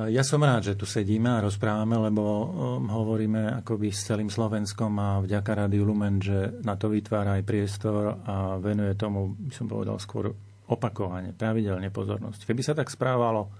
ja 0.09 0.25
som 0.25 0.41
rád, 0.41 0.73
že 0.73 0.77
tu 0.77 0.89
sedíme 0.89 1.29
a 1.29 1.43
rozprávame, 1.45 1.93
lebo 2.01 2.21
e, 2.21 2.45
hovoríme 2.89 3.61
akoby 3.61 3.93
s 3.93 4.09
celým 4.09 4.33
Slovenskom 4.33 4.89
a 4.97 5.21
vďaka 5.21 5.65
Rádiu 5.65 5.85
Lumen, 5.85 6.17
že 6.17 6.65
na 6.65 6.73
to 6.73 6.89
vytvára 6.89 7.37
aj 7.37 7.45
priestor 7.45 8.25
a 8.25 8.57
venuje 8.57 8.97
tomu, 8.97 9.37
by 9.37 9.53
som 9.53 9.69
povedal, 9.69 10.01
skôr 10.01 10.33
opakovane, 10.65 11.37
pravidelne 11.37 11.93
pozornosť. 11.93 12.49
Keby 12.49 12.61
sa 12.65 12.73
tak 12.73 12.89
správalo 12.89 13.53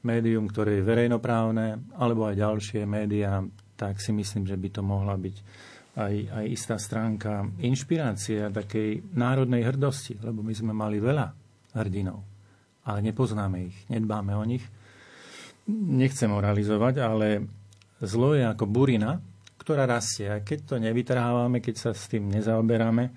médium, 0.00 0.48
ktoré 0.48 0.80
je 0.80 0.86
verejnoprávne, 0.88 1.92
alebo 2.00 2.24
aj 2.24 2.40
ďalšie 2.40 2.88
médiá, 2.88 3.44
tak 3.76 4.00
si 4.00 4.16
myslím, 4.16 4.48
že 4.48 4.56
by 4.56 4.68
to 4.72 4.80
mohla 4.80 5.12
byť 5.20 5.36
aj, 5.96 6.14
aj 6.28 6.44
istá 6.52 6.76
stránka 6.76 7.48
inšpirácie 7.56 8.44
a 8.44 8.52
takej 8.52 9.16
národnej 9.16 9.64
hrdosti, 9.64 10.20
lebo 10.20 10.44
my 10.44 10.52
sme 10.52 10.76
mali 10.76 11.00
veľa 11.00 11.32
hrdinov, 11.72 12.20
ale 12.84 13.00
nepoznáme 13.00 13.72
ich, 13.72 13.76
nedbáme 13.88 14.36
o 14.36 14.44
nich. 14.44 14.64
Nechcem 15.72 16.30
moralizovať, 16.30 16.94
ale 17.02 17.48
zlo 18.04 18.36
je 18.36 18.44
ako 18.44 18.68
burina, 18.68 19.18
ktorá 19.58 19.82
rastie. 19.88 20.30
A 20.30 20.44
keď 20.44 20.58
to 20.62 20.74
nevytrhávame, 20.78 21.58
keď 21.58 21.74
sa 21.74 21.90
s 21.90 22.06
tým 22.06 22.30
nezaoberáme, 22.30 23.10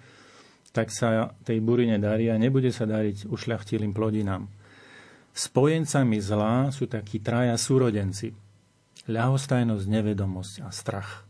tak 0.74 0.90
sa 0.90 1.30
tej 1.46 1.62
burine 1.62 2.02
darí 2.02 2.32
a 2.32 2.42
nebude 2.42 2.74
sa 2.74 2.90
dariť 2.90 3.30
ušľachtilým 3.30 3.94
plodinám. 3.94 4.50
Spojencami 5.30 6.18
zla 6.18 6.74
sú 6.74 6.90
takí 6.90 7.22
traja 7.22 7.54
súrodenci. 7.54 8.34
Ľahostajnosť, 9.10 9.86
nevedomosť 9.86 10.54
a 10.66 10.70
strach. 10.74 11.29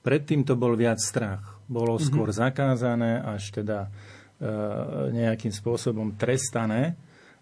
Predtým 0.00 0.48
to 0.48 0.56
bol 0.56 0.72
viac 0.72 0.96
strach. 0.96 1.60
Bolo 1.68 2.00
mhm. 2.00 2.02
skôr 2.02 2.28
mm-hmm. 2.32 2.42
zakázané, 2.48 3.12
až 3.20 3.52
teda 3.52 3.86
e, 3.86 3.88
nejakým 5.12 5.52
spôsobom 5.52 6.16
trestané, 6.16 6.96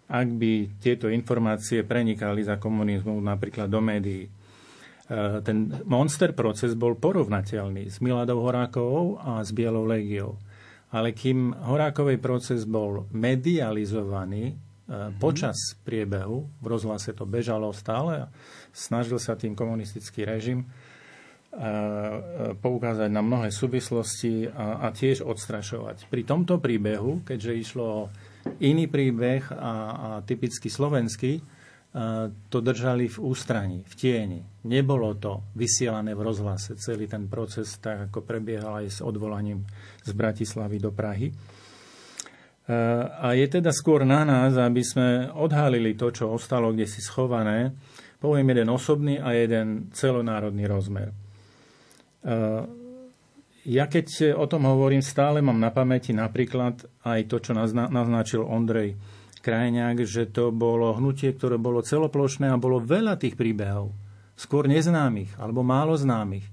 ak 0.09 0.27
by 0.27 0.81
tieto 0.81 1.07
informácie 1.07 1.85
prenikali 1.85 2.41
za 2.41 2.57
komunizmu 2.57 3.15
napríklad 3.21 3.71
do 3.71 3.79
médií. 3.79 4.27
E, 4.27 4.29
ten 5.41 5.71
monster 5.87 6.35
proces 6.35 6.75
bol 6.75 6.99
porovnateľný 6.99 7.87
s 7.87 8.03
Miladou 8.03 8.43
Horákovou 8.43 9.17
a 9.23 9.39
s 9.41 9.49
Bielou 9.55 9.87
legiou. 9.87 10.37
Ale 10.89 11.13
kým 11.13 11.53
Horákovej 11.53 12.17
proces 12.19 12.65
bol 12.65 13.07
medializovaný, 13.13 14.57
mm-hmm. 14.89 15.21
počas 15.21 15.57
priebehu, 15.85 16.49
v 16.59 16.65
rozhlase 16.65 17.13
to 17.13 17.23
bežalo 17.23 17.69
stále 17.71 18.25
a 18.25 18.31
snažil 18.73 19.21
sa 19.21 19.37
tým 19.37 19.53
komunistický 19.53 20.25
režim 20.25 20.65
poukázať 22.61 23.09
na 23.09 23.25
mnohé 23.25 23.49
súvislosti 23.49 24.47
a, 24.47 24.85
a 24.85 24.93
tiež 24.93 25.25
odstrašovať. 25.25 26.05
Pri 26.07 26.21
tomto 26.21 26.61
príbehu, 26.61 27.25
keďže 27.25 27.53
išlo 27.57 27.85
o 27.85 28.09
iný 28.61 28.85
príbeh 28.85 29.49
a, 29.51 29.55
a 29.57 30.09
typicky 30.23 30.69
slovenský, 30.69 31.41
to 32.53 32.61
držali 32.61 33.09
v 33.09 33.17
ústraní, 33.17 33.81
v 33.81 33.93
tieni. 33.97 34.41
Nebolo 34.69 35.17
to 35.17 35.41
vysielané 35.57 36.13
v 36.13 36.21
rozhlase, 36.21 36.77
celý 36.77 37.09
ten 37.09 37.25
proces, 37.25 37.81
tak 37.81 38.13
ako 38.13 38.21
prebiehal 38.21 38.85
aj 38.85 38.87
s 38.93 38.99
odvolaním 39.01 39.65
z 40.05 40.11
Bratislavy 40.13 40.77
do 40.77 40.93
Prahy. 40.93 41.33
A 43.25 43.33
je 43.33 43.47
teda 43.49 43.73
skôr 43.73 44.05
na 44.05 44.21
nás, 44.21 44.53
aby 44.53 44.85
sme 44.85 45.33
odhalili 45.33 45.97
to, 45.97 46.13
čo 46.13 46.29
ostalo 46.29 46.69
kde 46.69 46.85
si 46.85 47.01
schované. 47.01 47.73
Poviem 48.21 48.53
jeden 48.53 48.69
osobný 48.69 49.17
a 49.17 49.33
jeden 49.33 49.89
celonárodný 49.89 50.69
rozmer. 50.69 51.09
Eh, 52.19 52.63
ja 53.69 53.85
keď 53.85 54.35
o 54.39 54.45
tom 54.47 54.65
hovorím, 54.65 55.03
stále 55.03 55.43
mám 55.43 55.59
na 55.59 55.69
pamäti 55.69 56.15
napríklad 56.15 56.83
aj 57.05 57.19
to, 57.27 57.37
čo 57.43 57.51
naznačil 57.53 58.41
Ondrej 58.41 58.95
Krajňák, 59.39 60.03
že 60.03 60.27
to 60.27 60.51
bolo 60.51 60.91
hnutie, 60.95 61.31
ktoré 61.31 61.55
bolo 61.55 61.79
celoplošné 61.79 62.51
a 62.51 62.59
bolo 62.59 62.83
veľa 62.83 63.15
tých 63.15 63.39
príbehov, 63.39 63.95
skôr 64.35 64.67
neznámych 64.67 65.31
alebo 65.39 65.63
málo 65.63 65.95
známych. 65.95 66.43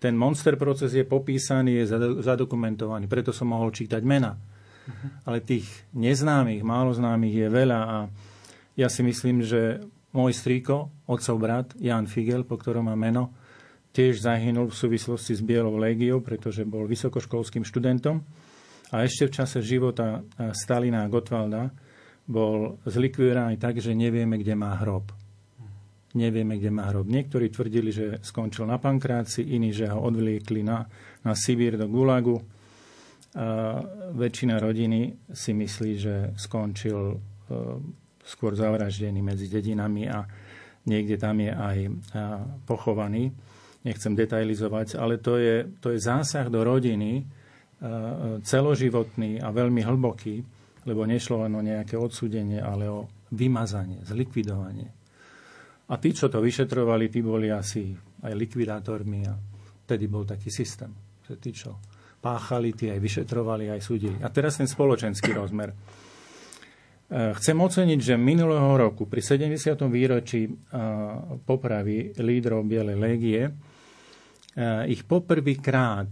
Ten 0.00 0.16
monster 0.16 0.56
proces 0.56 0.96
je 0.96 1.04
popísaný, 1.04 1.84
je 1.84 1.96
zadokumentovaný, 2.24 3.04
preto 3.10 3.34
som 3.34 3.52
mohol 3.52 3.68
čítať 3.74 4.00
mena. 4.00 4.38
Uh-huh. 4.38 5.28
Ale 5.28 5.44
tých 5.44 5.68
neznámych, 5.92 6.64
málo 6.64 6.94
známych 6.96 7.34
je 7.36 7.48
veľa 7.52 7.80
a 7.84 7.96
ja 8.78 8.88
si 8.88 9.04
myslím, 9.04 9.44
že 9.44 9.84
môj 10.16 10.32
strýko, 10.32 11.04
otcov 11.04 11.36
brat, 11.36 11.68
Jan 11.76 12.08
Figel, 12.08 12.48
po 12.48 12.56
ktorom 12.56 12.88
má 12.88 12.96
meno, 12.96 13.34
tiež 13.90 14.22
zahynul 14.22 14.70
v 14.70 14.78
súvislosti 14.78 15.34
s 15.34 15.42
Bielou 15.42 15.74
légiou, 15.74 16.22
pretože 16.22 16.62
bol 16.62 16.86
vysokoškolským 16.86 17.66
študentom. 17.66 18.22
A 18.90 19.06
ešte 19.06 19.30
v 19.30 19.34
čase 19.34 19.58
života 19.62 20.22
Stalina 20.54 21.06
a 21.06 21.10
Gotwalda 21.10 21.70
bol 22.26 22.78
zlikvidovaný 22.86 23.58
tak, 23.58 23.78
že 23.78 23.94
nevieme, 23.94 24.38
kde 24.38 24.54
má 24.54 24.78
hrob. 24.82 25.10
Nevieme, 26.14 26.58
kde 26.58 26.70
má 26.74 26.90
hrob. 26.90 27.06
Niektorí 27.06 27.50
tvrdili, 27.54 27.90
že 27.94 28.18
skončil 28.22 28.66
na 28.66 28.82
pankráci, 28.82 29.46
iní, 29.46 29.70
že 29.70 29.86
ho 29.90 29.98
odvliekli 30.02 30.62
na, 30.66 30.86
na 31.22 31.32
Sibír 31.38 31.78
do 31.78 31.86
Gulagu. 31.86 32.38
A 33.30 33.78
väčšina 34.10 34.58
rodiny 34.58 35.30
si 35.30 35.54
myslí, 35.54 35.92
že 35.94 36.14
skončil 36.34 37.14
e, 37.14 37.16
skôr 38.26 38.58
zavraždený 38.58 39.22
medzi 39.22 39.46
dedinami 39.46 40.10
a 40.10 40.26
niekde 40.82 41.14
tam 41.14 41.38
je 41.38 41.54
aj 41.54 41.78
pochovaný 42.66 43.30
nechcem 43.80 44.12
detailizovať, 44.12 45.00
ale 45.00 45.16
to 45.16 45.40
je, 45.40 45.64
to 45.80 45.96
je 45.96 45.98
zásah 46.00 46.52
do 46.52 46.60
rodiny 46.60 47.20
e, 47.20 47.24
celoživotný 48.44 49.40
a 49.40 49.48
veľmi 49.48 49.80
hlboký, 49.80 50.44
lebo 50.84 51.08
nešlo 51.08 51.48
len 51.48 51.52
o 51.56 51.64
nejaké 51.64 51.96
odsúdenie, 51.96 52.60
ale 52.60 52.88
o 52.92 53.08
vymazanie, 53.32 54.04
zlikvidovanie. 54.04 54.88
A 55.90 55.96
tí, 55.96 56.12
čo 56.12 56.28
to 56.28 56.44
vyšetrovali, 56.44 57.08
tí 57.10 57.24
boli 57.24 57.48
asi 57.50 57.90
aj 58.22 58.32
likvidátormi 58.36 59.20
a 59.26 59.34
vtedy 59.88 60.06
bol 60.06 60.28
taký 60.28 60.52
systém, 60.52 60.92
že 61.24 61.40
tí, 61.40 61.50
čo 61.56 61.80
páchali, 62.20 62.76
tí 62.76 62.92
aj 62.92 63.00
vyšetrovali, 63.00 63.72
aj 63.72 63.80
súdili. 63.80 64.20
A 64.20 64.28
teraz 64.28 64.60
ten 64.60 64.68
spoločenský 64.68 65.32
rozmer. 65.32 65.72
E, 65.72 65.76
chcem 67.32 67.56
oceniť, 67.56 68.12
že 68.12 68.14
minulého 68.20 68.76
roku 68.76 69.08
pri 69.08 69.24
70. 69.24 69.56
výročí 69.88 70.44
e, 70.44 70.52
popravy 71.48 72.12
lídrov 72.20 72.60
Bielej 72.68 73.00
légie 73.00 73.42
Eh, 73.48 73.69
ich 74.86 75.06
poprvýkrát, 75.06 76.10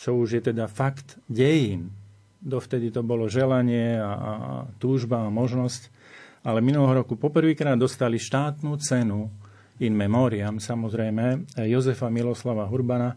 čo 0.00 0.16
už 0.18 0.40
je 0.40 0.42
teda 0.52 0.66
fakt 0.66 1.20
dejín, 1.30 1.92
dovtedy 2.40 2.88
to 2.88 3.04
bolo 3.04 3.28
želanie 3.28 4.00
a, 4.00 4.10
a 4.10 4.32
túžba 4.80 5.28
a 5.28 5.32
možnosť, 5.32 5.92
ale 6.40 6.64
minulého 6.64 7.04
roku 7.04 7.20
poprvýkrát 7.20 7.76
dostali 7.76 8.16
štátnu 8.16 8.72
cenu 8.80 9.28
in 9.80 9.92
memoriam, 9.92 10.56
samozrejme, 10.56 11.56
Jozefa 11.68 12.08
Miloslava 12.08 12.64
Hurbana 12.68 13.12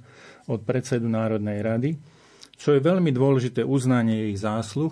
od 0.48 0.64
predsedu 0.64 1.08
Národnej 1.08 1.60
rady, 1.64 1.92
čo 2.60 2.76
je 2.76 2.84
veľmi 2.84 3.12
dôležité 3.12 3.64
uznanie 3.64 4.32
ich 4.32 4.44
zásluh 4.44 4.92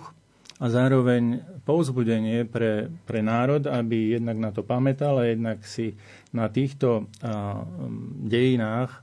a 0.60 0.68
zároveň 0.68 1.44
povzbudenie 1.64 2.44
pre, 2.48 2.88
pre 3.04 3.20
národ, 3.20 3.68
aby 3.68 4.16
jednak 4.16 4.36
na 4.36 4.50
to 4.52 4.64
pamätal 4.64 5.20
a 5.20 5.28
jednak 5.28 5.64
si 5.64 5.96
na 6.32 6.48
týchto 6.48 7.08
a, 7.20 7.64
dejinách 8.24 9.01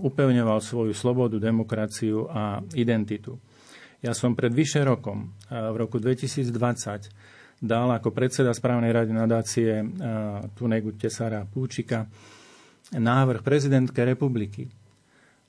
upevňoval 0.00 0.58
svoju 0.64 0.96
slobodu, 0.96 1.36
demokraciu 1.36 2.24
a 2.28 2.64
identitu. 2.72 3.36
Ja 4.00 4.16
som 4.16 4.32
pred 4.32 4.54
vyše 4.54 4.80
rokom, 4.86 5.36
v 5.50 5.76
roku 5.76 6.00
2020, 6.00 7.60
dal 7.60 7.90
ako 7.90 8.14
predseda 8.14 8.54
správnej 8.54 8.94
rady 8.94 9.12
nadácie 9.12 9.82
Tunegu 10.54 10.94
Tesara 10.94 11.42
Púčika 11.44 12.06
návrh 12.94 13.44
prezidentke 13.44 14.00
republiky, 14.06 14.70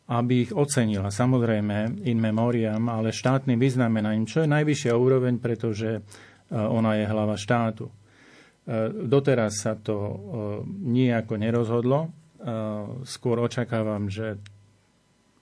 aby 0.10 0.50
ich 0.50 0.52
ocenila. 0.52 1.14
Samozrejme, 1.14 2.04
in 2.10 2.18
memoriam, 2.18 2.90
ale 2.90 3.14
štátnym 3.14 3.62
vyznamenaním, 3.62 4.26
čo 4.26 4.44
je 4.44 4.50
najvyššia 4.50 4.94
úroveň, 4.98 5.38
pretože 5.38 6.02
ona 6.50 6.98
je 6.98 7.06
hlava 7.06 7.38
štátu. 7.38 7.94
Doteraz 9.06 9.62
sa 9.62 9.78
to 9.78 10.18
nijako 10.66 11.38
nerozhodlo. 11.38 12.10
Skôr 13.04 13.38
očakávam, 13.44 14.08
že 14.08 14.40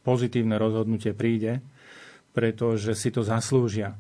pozitívne 0.02 0.58
rozhodnutie 0.58 1.14
príde 1.14 1.62
pretože 2.38 2.94
si 2.94 3.10
to 3.10 3.26
zaslúžia. 3.26 3.98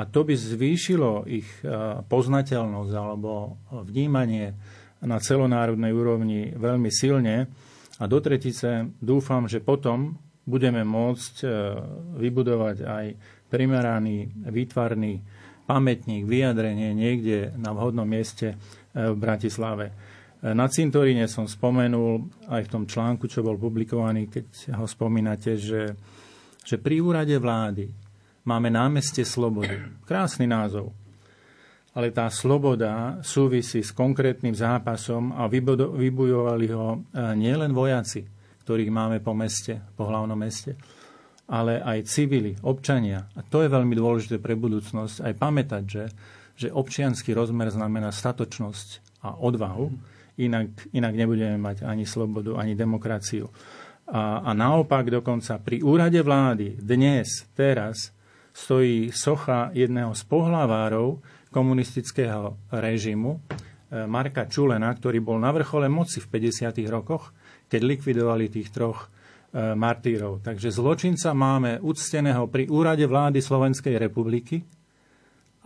A 0.00 0.08
to 0.08 0.24
by 0.24 0.32
zvýšilo 0.32 1.28
ich 1.28 1.44
e, 1.60 1.68
poznateľnosť 2.08 2.92
alebo 2.96 3.60
vnímanie 3.84 4.56
na 5.04 5.20
celonárodnej 5.20 5.92
úrovni 5.92 6.56
veľmi 6.56 6.88
silne. 6.88 7.52
A 8.00 8.04
do 8.08 8.16
tretice 8.24 8.88
dúfam, 8.96 9.44
že 9.44 9.60
potom 9.60 10.16
budeme 10.48 10.88
môcť 10.88 11.34
e, 11.44 11.48
vybudovať 12.16 12.76
aj 12.80 13.06
primeraný, 13.52 14.32
výtvarný 14.48 15.20
pamätník, 15.68 16.24
vyjadrenie 16.24 16.96
niekde 16.96 17.52
na 17.60 17.76
vhodnom 17.76 18.08
mieste 18.08 18.56
v 18.96 19.16
Bratislave. 19.20 19.92
Na 20.44 20.68
cintoríne 20.68 21.24
som 21.30 21.48
spomenul 21.48 22.28
aj 22.52 22.68
v 22.68 22.72
tom 22.72 22.84
článku, 22.84 23.24
čo 23.24 23.40
bol 23.40 23.56
publikovaný, 23.56 24.28
keď 24.28 24.76
ho 24.76 24.84
spomínate, 24.84 25.56
že 25.56 25.96
že 26.66 26.82
pri 26.82 26.98
úrade 26.98 27.38
vlády 27.38 27.86
máme 28.42 28.66
námestie 28.74 29.22
slobody. 29.22 29.78
Krásny 30.02 30.50
názov. 30.50 30.90
Ale 31.94 32.10
tá 32.10 32.26
sloboda 32.28 33.22
súvisí 33.22 33.80
s 33.80 33.94
konkrétnym 33.94 34.52
zápasom 34.52 35.32
a 35.32 35.48
vybujovali 35.48 36.66
ho 36.74 36.88
e, 36.92 36.98
nielen 37.38 37.72
vojaci, 37.72 38.26
ktorých 38.66 38.90
máme 38.92 39.22
po 39.22 39.32
meste, 39.32 39.80
po 39.96 40.10
hlavnom 40.10 40.36
meste, 40.36 40.76
ale 41.48 41.80
aj 41.80 42.10
civili, 42.10 42.52
občania. 42.66 43.30
A 43.38 43.40
to 43.46 43.62
je 43.64 43.72
veľmi 43.72 43.94
dôležité 43.96 44.42
pre 44.42 44.58
budúcnosť. 44.58 45.24
Aj 45.24 45.32
pamätať, 45.32 45.84
že, 45.86 46.04
že 46.58 46.68
občianský 46.68 47.32
rozmer 47.32 47.70
znamená 47.72 48.12
statočnosť 48.12 49.22
a 49.24 49.38
odvahu, 49.38 49.88
inak, 50.40 50.92
inak 50.92 51.14
nebudeme 51.16 51.56
mať 51.56 51.88
ani 51.88 52.04
slobodu, 52.04 52.56
ani 52.56 52.76
demokraciu. 52.76 53.48
A, 54.06 54.46
a 54.46 54.50
naopak 54.54 55.10
dokonca 55.10 55.58
pri 55.58 55.82
úrade 55.82 56.20
vlády 56.22 56.78
dnes, 56.78 57.48
teraz, 57.58 58.14
stojí 58.56 59.12
socha 59.12 59.68
jedného 59.76 60.16
z 60.16 60.22
pohlavárov 60.24 61.20
komunistického 61.52 62.56
režimu, 62.72 63.36
e, 63.36 64.08
Marka 64.08 64.48
Čulena, 64.48 64.88
ktorý 64.94 65.20
bol 65.20 65.36
na 65.36 65.52
vrchole 65.52 65.92
moci 65.92 66.24
v 66.24 66.40
50. 66.40 66.86
rokoch, 66.88 67.36
keď 67.68 67.80
likvidovali 67.84 68.48
tých 68.48 68.72
troch 68.72 69.12
e, 69.52 69.76
martírov. 69.76 70.40
Takže 70.40 70.72
zločinca 70.72 71.36
máme 71.36 71.82
ucteného 71.84 72.48
pri 72.48 72.70
úrade 72.72 73.04
vlády 73.04 73.44
Slovenskej 73.44 74.00
republiky, 74.00 74.64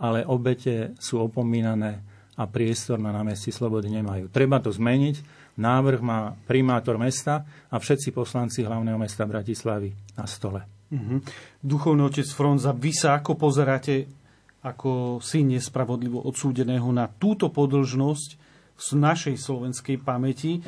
ale 0.01 0.25
obete 0.25 0.97
sú 0.97 1.21
opomínané 1.21 2.10
a 2.39 2.47
priestor 2.47 2.99
na 2.99 3.11
námestí 3.11 3.51
Slobody 3.51 3.91
nemajú. 3.91 4.31
Treba 4.31 4.63
to 4.63 4.71
zmeniť 4.71 5.41
Návrh 5.59 5.99
má 5.99 6.31
primátor 6.47 6.95
mesta 6.95 7.43
a 7.67 7.75
všetci 7.75 8.15
poslanci 8.15 8.63
hlavného 8.63 8.95
mesta 8.95 9.27
Bratislavy 9.27 9.91
na 10.15 10.23
stole. 10.23 10.63
Uh-huh. 10.91 11.19
Duchovný 11.59 12.07
otec 12.07 12.27
Fronza, 12.31 12.71
vy 12.71 12.91
sa 12.95 13.19
ako 13.19 13.35
pozeráte 13.35 14.07
ako 14.61 15.19
syn 15.19 15.57
nespravodlivo 15.57 16.21
odsúdeného 16.21 16.85
na 16.93 17.09
túto 17.09 17.49
podlžnosť 17.49 18.29
z 18.77 18.87
našej 18.93 19.35
slovenskej 19.35 19.97
pamäti? 19.99 20.61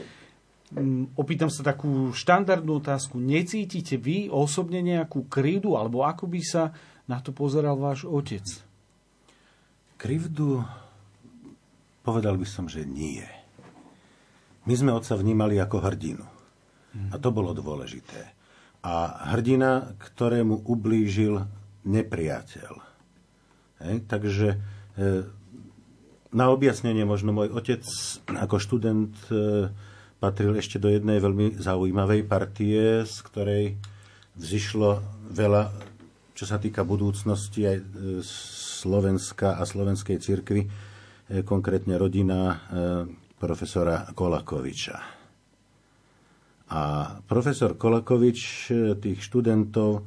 Mm, 0.74 1.14
opýtam 1.14 1.47
sa 1.53 1.61
takú 1.61 2.09
štandardnú 2.09 2.82
otázku. 2.82 3.22
Necítite 3.22 3.95
vy 3.95 4.34
osobne 4.34 4.82
nejakú 4.82 5.30
krivdu, 5.30 5.78
alebo 5.78 6.01
ako 6.03 6.26
by 6.26 6.41
sa 6.41 6.74
na 7.05 7.22
to 7.22 7.30
pozeral 7.32 7.78
váš 7.78 8.09
otec? 8.09 8.43
Krivdu 10.01 10.66
povedal 12.03 12.35
by 12.35 12.47
som, 12.47 12.67
že 12.67 12.83
nie. 12.83 13.23
My 14.63 14.75
sme 14.75 14.95
otca 14.95 15.15
vnímali 15.15 15.59
ako 15.59 15.83
hrdinu. 15.83 16.23
A 17.09 17.17
to 17.17 17.33
bolo 17.33 17.57
dôležité. 17.57 18.37
A 18.85 19.25
hrdina, 19.33 19.97
ktorému 19.97 20.67
ublížil 20.69 21.41
nepriateľ. 21.87 22.73
Hej? 23.81 23.95
Takže 24.05 24.47
e, 24.53 24.57
na 26.29 26.45
objasnenie 26.53 27.03
možno 27.07 27.33
môj 27.33 27.49
otec 27.49 27.81
ako 28.29 28.55
študent 28.61 29.15
e, 29.33 29.71
patril 30.21 30.53
ešte 30.55 30.77
do 30.77 30.91
jednej 30.91 31.17
veľmi 31.17 31.57
zaujímavej 31.57 32.21
partie, 32.29 33.03
z 33.03 33.17
ktorej 33.25 33.63
vzýšlo 34.37 35.01
veľa, 35.33 35.73
čo 36.37 36.45
sa 36.45 36.61
týka 36.61 36.85
budúcnosti 36.85 37.67
aj 37.67 37.77
e, 37.79 37.85
Slovenska 38.83 39.57
a 39.57 39.63
slovenskej 39.65 40.21
cirkvi, 40.21 40.67
konkrétne 41.28 41.95
rodina 41.95 42.59
profesora 43.39 44.07
Kolakoviča. 44.11 44.97
A 46.74 46.82
profesor 47.24 47.76
Kolakovič 47.78 48.69
tých 48.99 49.19
študentov 49.24 50.03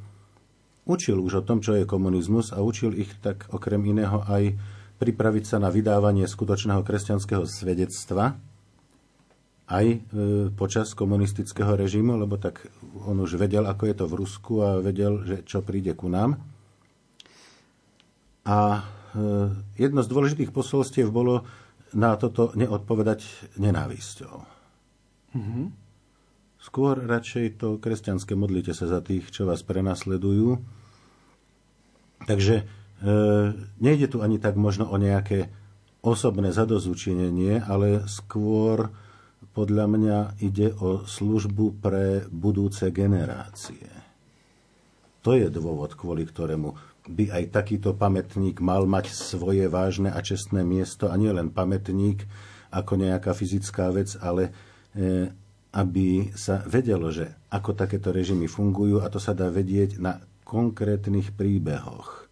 učil 0.87 1.19
už 1.19 1.43
o 1.43 1.45
tom, 1.45 1.59
čo 1.59 1.75
je 1.75 1.83
komunizmus 1.83 2.55
a 2.55 2.63
učil 2.63 2.95
ich 2.95 3.11
tak 3.19 3.45
okrem 3.51 3.83
iného 3.83 4.23
aj 4.25 4.55
pripraviť 4.97 5.45
sa 5.45 5.57
na 5.61 5.69
vydávanie 5.69 6.25
skutočného 6.25 6.81
kresťanského 6.81 7.45
svedectva 7.45 8.39
aj 9.67 9.85
e, 9.85 9.97
počas 10.55 10.95
komunistického 10.95 11.75
režimu, 11.75 12.15
lebo 12.15 12.39
tak 12.39 12.71
on 13.03 13.19
už 13.19 13.35
vedel, 13.35 13.67
ako 13.67 13.83
je 13.83 13.95
to 13.99 14.05
v 14.07 14.17
Rusku 14.17 14.53
a 14.63 14.79
vedel, 14.79 15.27
že 15.27 15.43
čo 15.43 15.59
príde 15.59 15.91
ku 15.91 16.07
nám. 16.07 16.39
A 18.47 18.79
e, 18.79 18.81
jedno 19.77 20.01
z 20.03 20.11
dôležitých 20.11 20.53
posolstiev 20.53 21.09
bolo, 21.09 21.47
na 21.95 22.19
toto 22.19 22.51
neodpovedať 22.55 23.53
nenávisťou. 23.55 24.35
Mm-hmm. 25.35 25.65
Skôr 26.59 26.99
radšej 26.99 27.63
to 27.63 27.79
kresťanské 27.79 28.35
modlite 28.35 28.75
sa 28.75 28.91
za 28.91 28.99
tých, 28.99 29.31
čo 29.31 29.47
vás 29.47 29.63
prenasledujú. 29.63 30.59
Takže 32.27 32.55
e, 32.59 32.63
nejde 33.79 34.07
tu 34.11 34.19
ani 34.19 34.35
tak 34.35 34.59
možno 34.59 34.89
o 34.91 34.99
nejaké 34.99 35.47
osobné 36.03 36.51
zadozučinenie, 36.51 37.63
ale 37.63 38.03
skôr 38.11 38.91
podľa 39.55 39.85
mňa 39.89 40.17
ide 40.43 40.75
o 40.77 41.07
službu 41.07 41.79
pre 41.79 42.27
budúce 42.29 42.91
generácie. 42.91 43.89
To 45.25 45.33
je 45.33 45.47
dôvod, 45.49 45.97
kvôli 45.97 46.27
ktorému 46.27 46.86
by 47.07 47.31
aj 47.31 47.43
takýto 47.55 47.95
pamätník 47.95 48.59
mal 48.59 48.83
mať 48.83 49.11
svoje 49.11 49.65
vážne 49.71 50.11
a 50.11 50.19
čestné 50.19 50.61
miesto 50.61 51.07
a 51.07 51.15
nie 51.15 51.31
len 51.31 51.49
pamätník 51.49 52.27
ako 52.71 52.99
nejaká 52.99 53.31
fyzická 53.31 53.89
vec, 53.95 54.19
ale 54.19 54.51
e, 54.93 55.31
aby 55.71 56.31
sa 56.35 56.63
vedelo, 56.67 57.11
že 57.11 57.31
ako 57.51 57.75
takéto 57.75 58.11
režimy 58.11 58.51
fungujú 58.51 58.99
a 58.99 59.07
to 59.07 59.19
sa 59.19 59.31
dá 59.31 59.47
vedieť 59.47 59.99
na 59.99 60.19
konkrétnych 60.47 61.35
príbehoch. 61.35 62.27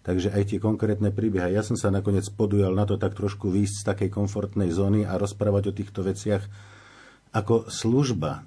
Takže 0.00 0.32
aj 0.32 0.42
tie 0.50 0.58
konkrétne 0.58 1.12
príbehy. 1.12 1.54
Ja 1.54 1.62
som 1.62 1.76
sa 1.76 1.92
nakoniec 1.92 2.24
podujal 2.32 2.72
na 2.72 2.88
to 2.88 2.96
tak 2.96 3.12
trošku 3.12 3.52
výjsť 3.52 3.76
z 3.76 3.86
takej 3.86 4.10
komfortnej 4.10 4.72
zóny 4.72 5.04
a 5.04 5.20
rozprávať 5.20 5.70
o 5.70 5.76
týchto 5.76 6.00
veciach 6.00 6.42
ako 7.30 7.70
služba 7.70 8.42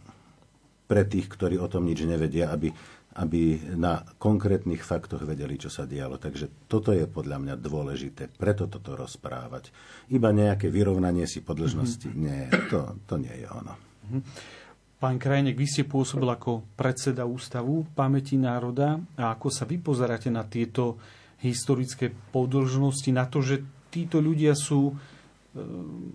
pre 0.89 1.08
tých, 1.08 1.32
ktorí 1.32 1.56
o 1.62 1.72
tom 1.72 1.88
nič 1.88 2.04
nevedia, 2.04 2.52
aby 2.52 2.74
aby 3.14 3.74
na 3.78 4.01
konkrétnych 4.18 4.82
faktoch 4.82 5.22
vedeli, 5.22 5.57
čo 5.57 5.70
sa 5.70 5.86
dialo. 5.86 6.18
Takže 6.18 6.66
toto 6.66 6.89
je 6.93 7.05
podľa 7.05 7.38
mňa 7.38 7.55
dôležité, 7.61 8.30
preto 8.34 8.66
toto 8.66 8.97
rozprávať. 8.97 9.70
Iba 10.09 10.34
nejaké 10.34 10.74
vyrovnanie 10.74 11.30
si 11.30 11.45
podlžnosti, 11.45 12.09
mm-hmm. 12.09 12.24
nie, 12.26 12.41
to, 12.74 12.97
to 13.05 13.16
nie 13.22 13.34
je 13.34 13.47
ono. 13.49 13.74
Mm-hmm. 13.78 14.22
Pán 14.97 15.20
Krajnek, 15.20 15.59
vy 15.59 15.68
ste 15.68 15.84
pôsobil 15.84 16.32
ako 16.32 16.64
predseda 16.80 17.28
Ústavu 17.28 17.84
pamäti 17.91 18.39
národa 18.39 18.97
a 19.20 19.36
ako 19.36 19.51
sa 19.51 19.68
vy 19.68 19.84
pozeráte 19.84 20.32
na 20.32 20.47
tieto 20.47 20.95
historické 21.43 22.07
podlžnosti, 22.07 23.11
na 23.11 23.28
to, 23.28 23.43
že 23.43 23.59
títo 23.91 24.24
ľudia 24.24 24.55
sú 24.55 24.95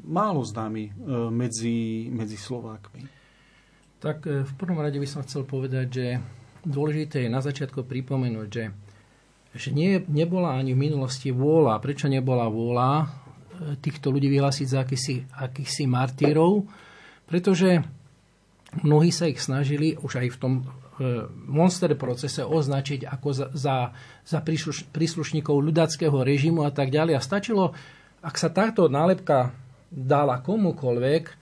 málo 0.09 0.41
známy 0.41 0.91
medzi, 1.31 2.09
medzi 2.11 2.35
Slovákmi. 2.41 3.07
Tak 4.03 4.25
v 4.25 4.53
prvom 4.57 4.81
rade 4.81 4.99
by 4.99 5.07
som 5.07 5.23
chcel 5.23 5.45
povedať, 5.45 5.87
že 5.93 6.07
dôležité 6.69 7.25
je 7.25 7.33
na 7.33 7.41
začiatku 7.41 7.89
pripomenúť, 7.89 8.49
že, 8.53 8.65
že 9.57 9.69
nie, 9.73 9.99
nebola 10.07 10.61
ani 10.61 10.77
v 10.77 10.85
minulosti 10.85 11.33
vôľa. 11.33 11.81
Prečo 11.81 12.07
nebola 12.13 12.47
vôľa 12.53 13.09
týchto 13.81 14.13
ľudí 14.13 14.29
vyhlásiť 14.29 14.67
za 14.69 14.85
akýsi, 14.85 15.25
akýsi 15.33 15.89
martírov? 15.89 16.69
Pretože 17.27 17.81
mnohí 18.85 19.09
sa 19.09 19.27
ich 19.27 19.41
snažili 19.41 19.97
už 19.97 20.21
aj 20.21 20.29
v 20.37 20.41
tom 20.41 20.55
monster 21.47 21.95
procese 21.95 22.43
označiť 22.43 23.07
ako 23.07 23.29
za, 23.31 23.47
za, 23.55 23.77
za 24.27 24.39
príslušníkov 24.91 25.55
ľudáckého 25.55 26.27
režimu 26.27 26.67
a 26.67 26.75
tak 26.75 26.91
ďalej. 26.91 27.15
A 27.15 27.23
stačilo, 27.23 27.71
ak 28.19 28.35
sa 28.35 28.51
táto 28.51 28.91
nálepka 28.91 29.55
dala 29.89 30.43
komukoľvek, 30.43 31.38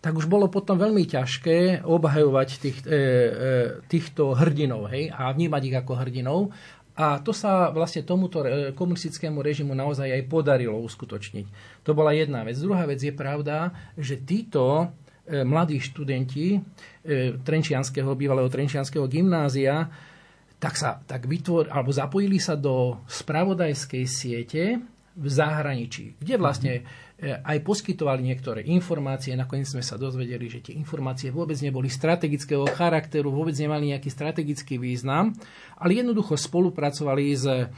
tak 0.00 0.16
už 0.16 0.26
bolo 0.26 0.48
potom 0.48 0.80
veľmi 0.80 1.04
ťažké 1.04 1.84
obhajovať 1.84 2.48
tých, 2.56 2.78
e, 2.84 2.92
e, 2.92 2.98
týchto 3.84 4.32
hrdinov 4.32 4.88
hej, 4.92 5.12
a 5.12 5.32
vnímať 5.32 5.62
ich 5.68 5.76
ako 5.76 5.92
hrdinov. 6.00 6.40
A 7.00 7.20
to 7.24 7.32
sa 7.32 7.72
vlastne 7.72 8.04
tomuto 8.04 8.44
komunistickému 8.76 9.40
režimu 9.40 9.72
naozaj 9.72 10.10
aj 10.10 10.28
podarilo 10.28 10.76
uskutočniť. 10.84 11.46
To 11.88 11.96
bola 11.96 12.12
jedna 12.12 12.44
vec. 12.44 12.60
Druhá 12.60 12.84
vec 12.84 13.00
je 13.00 13.14
pravda, 13.14 13.72
že 13.96 14.20
títo 14.20 14.92
E, 15.30 15.46
mladí 15.46 15.78
študenti 15.78 16.58
e, 16.58 16.60
Trenčianského, 17.38 18.18
bývalého 18.18 18.50
Trenčianského 18.50 19.06
gymnázia, 19.06 19.86
tak 20.58 20.74
sa 20.74 20.98
tak 21.06 21.30
vytvor, 21.30 21.70
alebo 21.70 21.94
zapojili 21.94 22.42
sa 22.42 22.58
do 22.58 22.98
spravodajskej 23.06 24.04
siete 24.10 24.82
v 25.14 25.26
zahraničí, 25.30 26.18
kde 26.18 26.34
vlastne 26.34 26.72
E, 26.82 27.09
aj 27.20 27.58
poskytovali 27.60 28.24
niektoré 28.24 28.64
informácie. 28.64 29.36
Nakoniec 29.36 29.68
sme 29.68 29.84
sa 29.84 30.00
dozvedeli, 30.00 30.48
že 30.48 30.64
tie 30.64 30.74
informácie 30.80 31.28
vôbec 31.28 31.60
neboli 31.60 31.92
strategického 31.92 32.64
charakteru, 32.72 33.28
vôbec 33.28 33.52
nemali 33.60 33.92
nejaký 33.92 34.08
strategický 34.08 34.80
význam, 34.80 35.36
ale 35.76 36.00
jednoducho 36.00 36.40
spolupracovali 36.40 37.24
s, 37.36 37.44
e, 37.44 37.68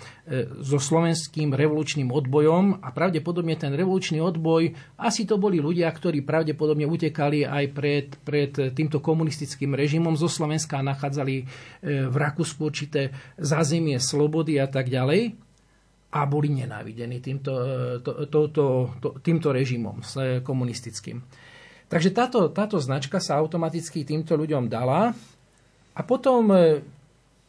so 0.62 0.78
slovenským 0.78 1.50
revolučným 1.50 2.14
odbojom 2.14 2.86
a 2.86 2.88
pravdepodobne 2.94 3.58
ten 3.58 3.74
revolučný 3.74 4.22
odboj, 4.22 4.70
asi 5.02 5.26
to 5.26 5.42
boli 5.42 5.58
ľudia, 5.58 5.90
ktorí 5.90 6.22
pravdepodobne 6.22 6.86
utekali 6.86 7.42
aj 7.42 7.64
pred, 7.74 8.06
pred 8.22 8.52
týmto 8.78 9.02
komunistickým 9.02 9.74
režimom 9.74 10.14
zo 10.14 10.30
Slovenska 10.30 10.78
a 10.78 10.86
nachádzali 10.86 11.34
e, 11.34 11.44
v 12.06 12.14
Rakúsku 12.14 12.62
určité 12.62 13.10
zázemie 13.42 13.98
slobody 13.98 14.62
a 14.62 14.70
tak 14.70 14.86
ďalej 14.86 15.51
a 16.12 16.20
boli 16.28 16.52
nenávidení 16.52 17.24
týmto, 17.24 17.52
to, 18.04 18.28
to, 18.28 18.40
to, 18.52 18.64
to, 19.00 19.08
týmto 19.24 19.48
režimom 19.48 20.04
komunistickým. 20.44 21.24
Takže 21.88 22.12
táto, 22.12 22.48
táto 22.52 22.76
značka 22.80 23.20
sa 23.20 23.40
automaticky 23.40 24.04
týmto 24.04 24.36
ľuďom 24.36 24.68
dala 24.68 25.12
a 25.92 26.00
potom 26.04 26.48
e, 26.52 26.80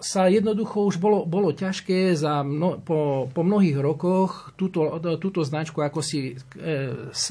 sa 0.04 0.28
jednoducho 0.28 0.84
už 0.84 1.00
bolo, 1.00 1.24
bolo 1.24 1.56
ťažké 1.56 2.12
za 2.12 2.44
mno, 2.44 2.84
po, 2.84 3.32
po 3.32 3.42
mnohých 3.44 3.80
rokoch 3.80 4.52
túto, 4.60 5.00
túto 5.16 5.48
značku 5.48 5.80
ako 5.80 6.04
si 6.04 6.36
e, 6.36 6.68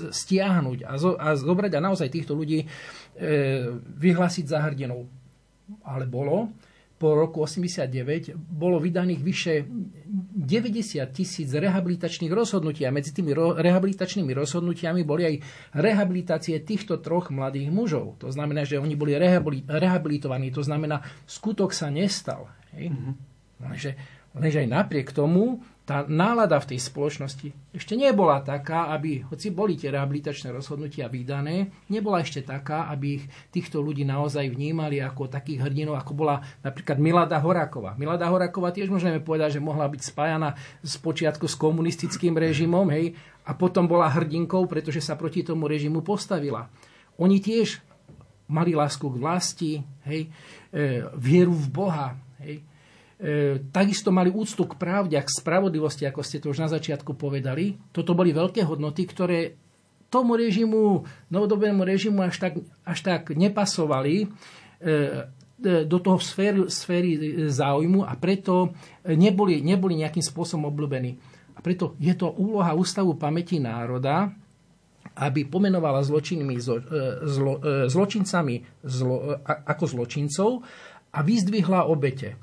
stiahnuť 0.08 0.88
a, 0.88 0.92
zo, 0.96 1.12
a 1.20 1.36
zobrať 1.36 1.72
a 1.76 1.84
naozaj 1.84 2.08
týchto 2.08 2.32
ľudí 2.32 2.64
e, 2.64 2.66
vyhlásiť 3.76 4.44
za 4.48 4.64
hrdinov. 4.64 5.04
Ale 5.84 6.08
bolo 6.08 6.48
po 7.02 7.18
roku 7.18 7.42
89 7.42 8.38
bolo 8.38 8.78
vydaných 8.78 9.20
vyše 9.26 9.66
90 9.66 11.02
tisíc 11.10 11.50
rehabilitačných 11.50 12.30
rozhodnutí 12.30 12.86
a 12.86 12.94
medzi 12.94 13.10
tými 13.10 13.34
ro- 13.34 13.58
rehabilitačnými 13.58 14.30
rozhodnutiami 14.30 15.02
boli 15.02 15.26
aj 15.26 15.34
rehabilitácie 15.74 16.62
týchto 16.62 17.02
troch 17.02 17.34
mladých 17.34 17.74
mužov. 17.74 18.22
To 18.22 18.30
znamená, 18.30 18.62
že 18.62 18.78
oni 18.78 18.94
boli 18.94 19.18
rehabili- 19.18 19.66
rehabilitovaní, 19.66 20.54
to 20.54 20.62
znamená, 20.62 21.02
skutok 21.26 21.74
sa 21.74 21.90
nestal. 21.90 22.46
Hej? 22.70 22.94
Mm-hmm. 22.94 23.14
Lenže, 23.66 23.90
lenže 24.38 24.58
aj 24.62 24.68
napriek 24.70 25.10
tomu 25.10 25.58
tá 25.82 26.06
nálada 26.06 26.62
v 26.62 26.74
tej 26.74 26.78
spoločnosti 26.78 27.62
ešte 27.72 27.96
nebola 27.96 28.44
taká, 28.44 28.92
aby, 28.92 29.24
hoci 29.26 29.48
boli 29.48 29.80
tie 29.80 29.88
rehabilitačné 29.90 30.52
rozhodnutia 30.52 31.08
vydané, 31.08 31.72
nebola 31.88 32.20
ešte 32.20 32.44
taká, 32.44 32.86
aby 32.92 33.16
ich 33.16 33.24
týchto 33.48 33.80
ľudí 33.80 34.04
naozaj 34.04 34.52
vnímali 34.52 35.00
ako 35.00 35.32
takých 35.32 35.64
hrdinov, 35.64 35.96
ako 35.96 36.12
bola 36.12 36.44
napríklad 36.60 37.00
Milada 37.00 37.40
Horáková. 37.40 37.96
Milada 37.96 38.28
Horáková 38.28 38.70
tiež 38.70 38.92
môžeme 38.92 39.24
povedať, 39.24 39.56
že 39.56 39.64
mohla 39.64 39.88
byť 39.88 40.02
spájana 40.04 40.52
z 40.84 40.94
počiatku 41.00 41.48
s 41.48 41.56
komunistickým 41.56 42.36
režimom, 42.36 42.86
hej, 42.92 43.16
a 43.42 43.56
potom 43.56 43.88
bola 43.90 44.06
hrdinkou, 44.06 44.68
pretože 44.70 45.02
sa 45.02 45.18
proti 45.18 45.42
tomu 45.42 45.66
režimu 45.66 46.04
postavila. 46.04 46.70
Oni 47.18 47.42
tiež 47.42 47.82
mali 48.46 48.76
lásku 48.76 49.02
k 49.02 49.16
vlasti, 49.16 49.72
hej, 50.04 50.28
e, 50.70 51.08
vieru 51.16 51.56
v 51.56 51.66
Boha, 51.72 52.14
hej, 52.44 52.60
takisto 53.70 54.10
mali 54.10 54.34
úctu 54.34 54.66
k 54.66 54.74
pravde 54.74 55.14
a 55.14 55.22
k 55.22 55.30
spravodlivosti, 55.30 56.02
ako 56.02 56.26
ste 56.26 56.42
to 56.42 56.50
už 56.50 56.58
na 56.58 56.68
začiatku 56.68 57.14
povedali. 57.14 57.78
Toto 57.94 58.18
boli 58.18 58.34
veľké 58.34 58.66
hodnoty, 58.66 59.06
ktoré 59.06 59.54
tomu 60.12 60.36
režimu, 60.36 61.06
novodobému 61.32 61.86
režimu 61.86 62.20
až 62.20 62.36
tak, 62.36 62.60
až 62.84 62.98
tak 63.00 63.32
nepasovali 63.32 64.14
e, 64.20 64.26
e, 64.28 65.88
do 65.88 65.98
toho 66.02 66.20
sféry, 66.20 66.68
sféry 66.68 67.10
záujmu 67.48 68.04
a 68.04 68.12
preto 68.20 68.76
neboli, 69.08 69.64
neboli 69.64 69.96
nejakým 70.02 70.20
spôsobom 70.20 70.68
obľúbení. 70.68 71.16
A 71.56 71.58
preto 71.64 71.96
je 71.96 72.12
to 72.12 72.28
úloha 72.28 72.76
Ústavu 72.76 73.16
pamäti 73.16 73.56
národa, 73.56 74.28
aby 75.16 75.44
pomenovala 75.44 76.00
zlo, 76.04 76.20
zlo, 77.28 77.54
zločincami 77.88 78.64
zlo, 78.84 79.36
ako 79.44 79.84
zločincov 79.84 80.64
a 81.12 81.18
vyzdvihla 81.20 81.84
obete. 81.88 82.40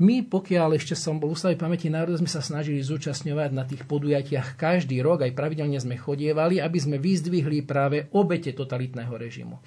My, 0.00 0.24
pokiaľ 0.24 0.80
ešte 0.80 0.96
som 0.96 1.20
bol 1.20 1.36
Ústave 1.36 1.60
pamäti 1.60 1.92
národa, 1.92 2.16
sme 2.16 2.32
sa 2.32 2.40
snažili 2.40 2.80
zúčastňovať 2.80 3.50
na 3.52 3.68
tých 3.68 3.84
podujatiach 3.84 4.56
každý 4.56 5.04
rok, 5.04 5.28
aj 5.28 5.36
pravidelne 5.36 5.76
sme 5.76 6.00
chodievali, 6.00 6.56
aby 6.56 6.78
sme 6.80 6.96
vyzdvihli 6.96 7.68
práve 7.68 8.08
obete 8.16 8.56
totalitného 8.56 9.12
režimu. 9.12 9.60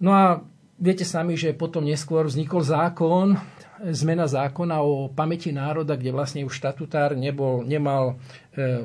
No 0.00 0.10
a 0.16 0.40
viete 0.80 1.04
sami, 1.04 1.36
že 1.36 1.52
potom 1.52 1.84
neskôr 1.84 2.24
vznikol 2.24 2.64
zákon, 2.64 3.36
zmena 3.84 4.24
zákona 4.24 4.80
o 4.80 5.12
pamäti 5.12 5.52
národa, 5.52 6.00
kde 6.00 6.16
vlastne 6.16 6.48
už 6.48 6.56
štatutár 6.56 7.12
nebol, 7.12 7.68
nemal 7.68 8.16
e, 8.56 8.80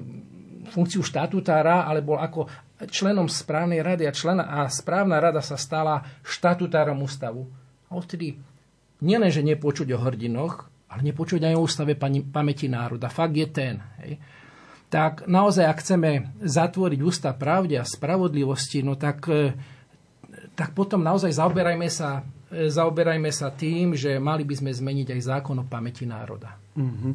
funkciu 0.76 1.08
štatutára, 1.08 1.88
ale 1.88 2.04
bol 2.04 2.20
ako 2.20 2.52
členom 2.92 3.32
správnej 3.32 3.80
rady 3.80 4.04
a, 4.08 4.12
člena, 4.12 4.44
a 4.44 4.68
správna 4.68 5.24
rada 5.24 5.40
sa 5.40 5.56
stala 5.56 6.04
štatutárom 6.28 7.00
ústavu. 7.00 7.48
A 7.88 7.96
odtedy 7.96 8.51
nielenže 9.02 9.42
nepočuť 9.42 9.98
o 9.98 10.02
hrdinoch, 10.02 10.72
ale 10.92 11.02
nepočuť 11.08 11.42
aj 11.48 11.54
o 11.58 11.64
ústave 11.64 11.94
pamäti 12.30 12.68
národa. 12.68 13.08
Fakt 13.08 13.36
je 13.36 13.48
ten. 13.48 13.80
Hej. 14.04 14.20
Tak 14.92 15.24
naozaj, 15.24 15.66
ak 15.72 15.80
chceme 15.80 16.10
zatvoriť 16.44 17.00
ústav 17.00 17.40
pravde 17.40 17.80
a 17.80 17.88
spravodlivosti, 17.88 18.84
no 18.84 19.00
tak, 19.00 19.24
e, 19.32 19.56
tak 20.52 20.76
potom 20.76 21.00
naozaj 21.00 21.32
zaoberajme 21.32 21.88
sa, 21.88 22.28
e, 22.52 22.68
zaoberajme 22.68 23.32
sa 23.32 23.56
tým, 23.56 23.96
že 23.96 24.20
mali 24.20 24.44
by 24.44 24.60
sme 24.60 24.72
zmeniť 24.76 25.16
aj 25.16 25.22
zákon 25.32 25.56
o 25.64 25.66
pamäti 25.66 26.04
národa. 26.04 26.60
Mm-hmm. 26.76 27.14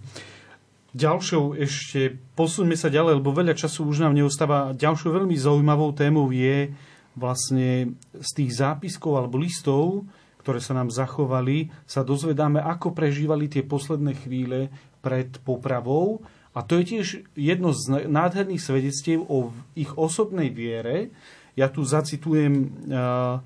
Ďalšou 0.96 1.60
ešte, 1.60 2.16
posuňme 2.32 2.72
sa 2.72 2.88
ďalej, 2.88 3.20
lebo 3.20 3.36
veľa 3.36 3.52
času 3.52 3.84
už 3.84 4.00
nám 4.00 4.16
neostáva. 4.16 4.72
Ďalšou 4.72 5.12
veľmi 5.12 5.36
zaujímavou 5.36 5.92
témou 5.92 6.32
je 6.32 6.72
vlastne 7.12 7.92
z 8.16 8.30
tých 8.32 8.56
zápiskov 8.56 9.20
alebo 9.20 9.36
listov, 9.36 10.08
ktoré 10.46 10.62
sa 10.62 10.78
nám 10.78 10.94
zachovali, 10.94 11.74
sa 11.90 12.06
dozvedáme, 12.06 12.62
ako 12.62 12.94
prežívali 12.94 13.50
tie 13.50 13.66
posledné 13.66 14.14
chvíle 14.14 14.70
pred 15.02 15.26
popravou. 15.42 16.22
A 16.54 16.62
to 16.62 16.78
je 16.78 16.84
tiež 16.94 17.06
jedno 17.34 17.74
z 17.74 18.06
nádherných 18.06 18.62
svedectiev 18.62 19.26
o 19.26 19.50
ich 19.74 19.90
osobnej 19.98 20.54
viere. 20.54 21.10
Ja 21.58 21.66
tu 21.66 21.82
zacitujem 21.82 22.62
uh, 22.62 23.42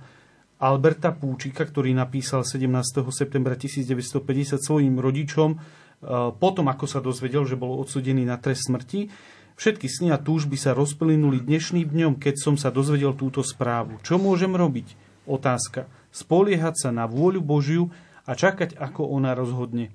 Alberta 0.60 1.08
Púčika, 1.16 1.64
ktorý 1.64 1.96
napísal 1.96 2.44
17. 2.44 2.68
septembra 3.08 3.56
1950 3.56 4.60
svojim 4.60 5.00
rodičom, 5.00 5.56
uh, 5.56 6.36
potom 6.36 6.68
ako 6.68 6.84
sa 6.84 7.00
dozvedel, 7.00 7.48
že 7.48 7.56
bol 7.56 7.80
odsudený 7.80 8.28
na 8.28 8.36
trest 8.36 8.68
smrti. 8.68 9.08
Všetky 9.56 9.88
sny 9.88 10.12
a 10.12 10.20
túžby 10.20 10.60
sa 10.60 10.76
rozplynuli 10.76 11.40
dnešným 11.40 11.88
dňom, 11.88 12.12
keď 12.20 12.36
som 12.36 12.60
sa 12.60 12.68
dozvedel 12.68 13.16
túto 13.16 13.40
správu. 13.40 13.96
Čo 14.04 14.20
môžem 14.20 14.52
robiť? 14.52 15.08
Otázka 15.24 15.88
spoliehať 16.10 16.86
sa 16.86 16.90
na 16.90 17.06
vôľu 17.06 17.40
Božiu 17.42 17.90
a 18.26 18.34
čakať, 18.34 18.78
ako 18.78 19.10
ona 19.10 19.34
rozhodne. 19.34 19.90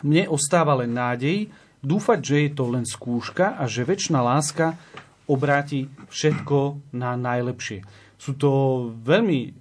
Mne 0.00 0.32
ostáva 0.32 0.74
len 0.80 0.96
nádej, 0.96 1.52
dúfať, 1.84 2.18
že 2.20 2.36
je 2.48 2.50
to 2.56 2.64
len 2.72 2.84
skúška 2.88 3.56
a 3.56 3.68
že 3.68 3.84
väčšina 3.84 4.20
láska 4.20 4.76
obráti 5.30 5.86
všetko 6.10 6.90
na 6.96 7.14
najlepšie. 7.14 7.84
Sú 8.18 8.34
to 8.36 8.50
veľmi 9.00 9.54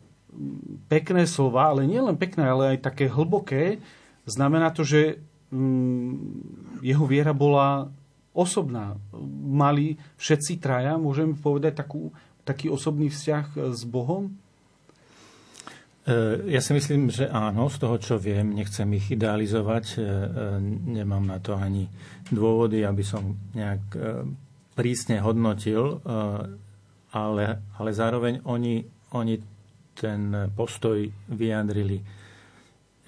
pekné 0.89 1.29
slova, 1.29 1.71
ale 1.71 1.85
nielen 1.85 2.17
pekné, 2.17 2.49
ale 2.49 2.63
aj 2.75 2.85
také 2.89 3.05
hlboké. 3.11 3.79
Znamená 4.25 4.73
to, 4.73 4.81
že 4.81 5.21
mm, 5.53 6.81
jeho 6.81 7.05
viera 7.05 7.31
bola 7.35 7.89
osobná. 8.33 8.97
Mali 9.45 9.99
všetci 10.17 10.61
traja, 10.61 10.95
môžeme 10.97 11.35
povedať, 11.35 11.81
takú, 11.81 12.13
taký 12.45 12.71
osobný 12.71 13.11
vzťah 13.11 13.73
s 13.73 13.81
Bohom? 13.85 14.37
E, 16.07 16.47
ja 16.47 16.61
si 16.63 16.71
myslím, 16.71 17.11
že 17.11 17.27
áno, 17.27 17.67
z 17.67 17.77
toho, 17.83 17.99
čo 17.99 18.15
viem, 18.15 18.55
nechcem 18.55 18.87
ich 18.95 19.11
idealizovať, 19.11 19.85
e, 19.93 19.97
e, 19.99 20.05
nemám 20.95 21.27
na 21.27 21.43
to 21.43 21.59
ani 21.59 21.91
dôvody, 22.31 22.87
aby 22.87 23.03
som 23.03 23.35
nejak 23.57 23.97
prísne 24.77 25.19
hodnotil, 25.19 25.99
ale, 27.11 27.43
ale 27.75 27.89
zároveň 27.89 28.45
oni, 28.45 28.85
oni 29.17 29.35
ten 29.97 30.47
postoj 30.53 31.03
vyjadrili 31.33 31.99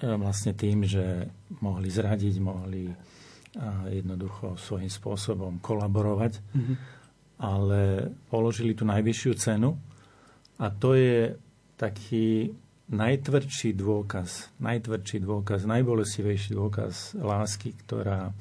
vlastne 0.02 0.58
tým, 0.58 0.82
že 0.84 1.30
mohli 1.62 1.86
zradiť, 1.86 2.34
mohli 2.42 2.90
jednoducho 3.88 4.58
svojím 4.58 4.90
spôsobom 4.90 5.62
kolaborovať, 5.62 6.32
mm-hmm. 6.42 6.76
ale 7.46 8.10
položili 8.26 8.74
tú 8.74 8.82
najvyššiu 8.82 9.32
cenu 9.38 9.78
a 10.58 10.66
to 10.66 10.98
je 10.98 11.38
taký 11.78 12.52
najtvrdší 12.92 13.72
dôkaz, 13.72 14.52
najtvrdší 14.60 15.24
dôkaz, 15.24 15.64
najbolestivejší 15.64 16.52
dôkaz 16.52 17.16
lásky, 17.16 17.72
ktorá, 17.82 18.36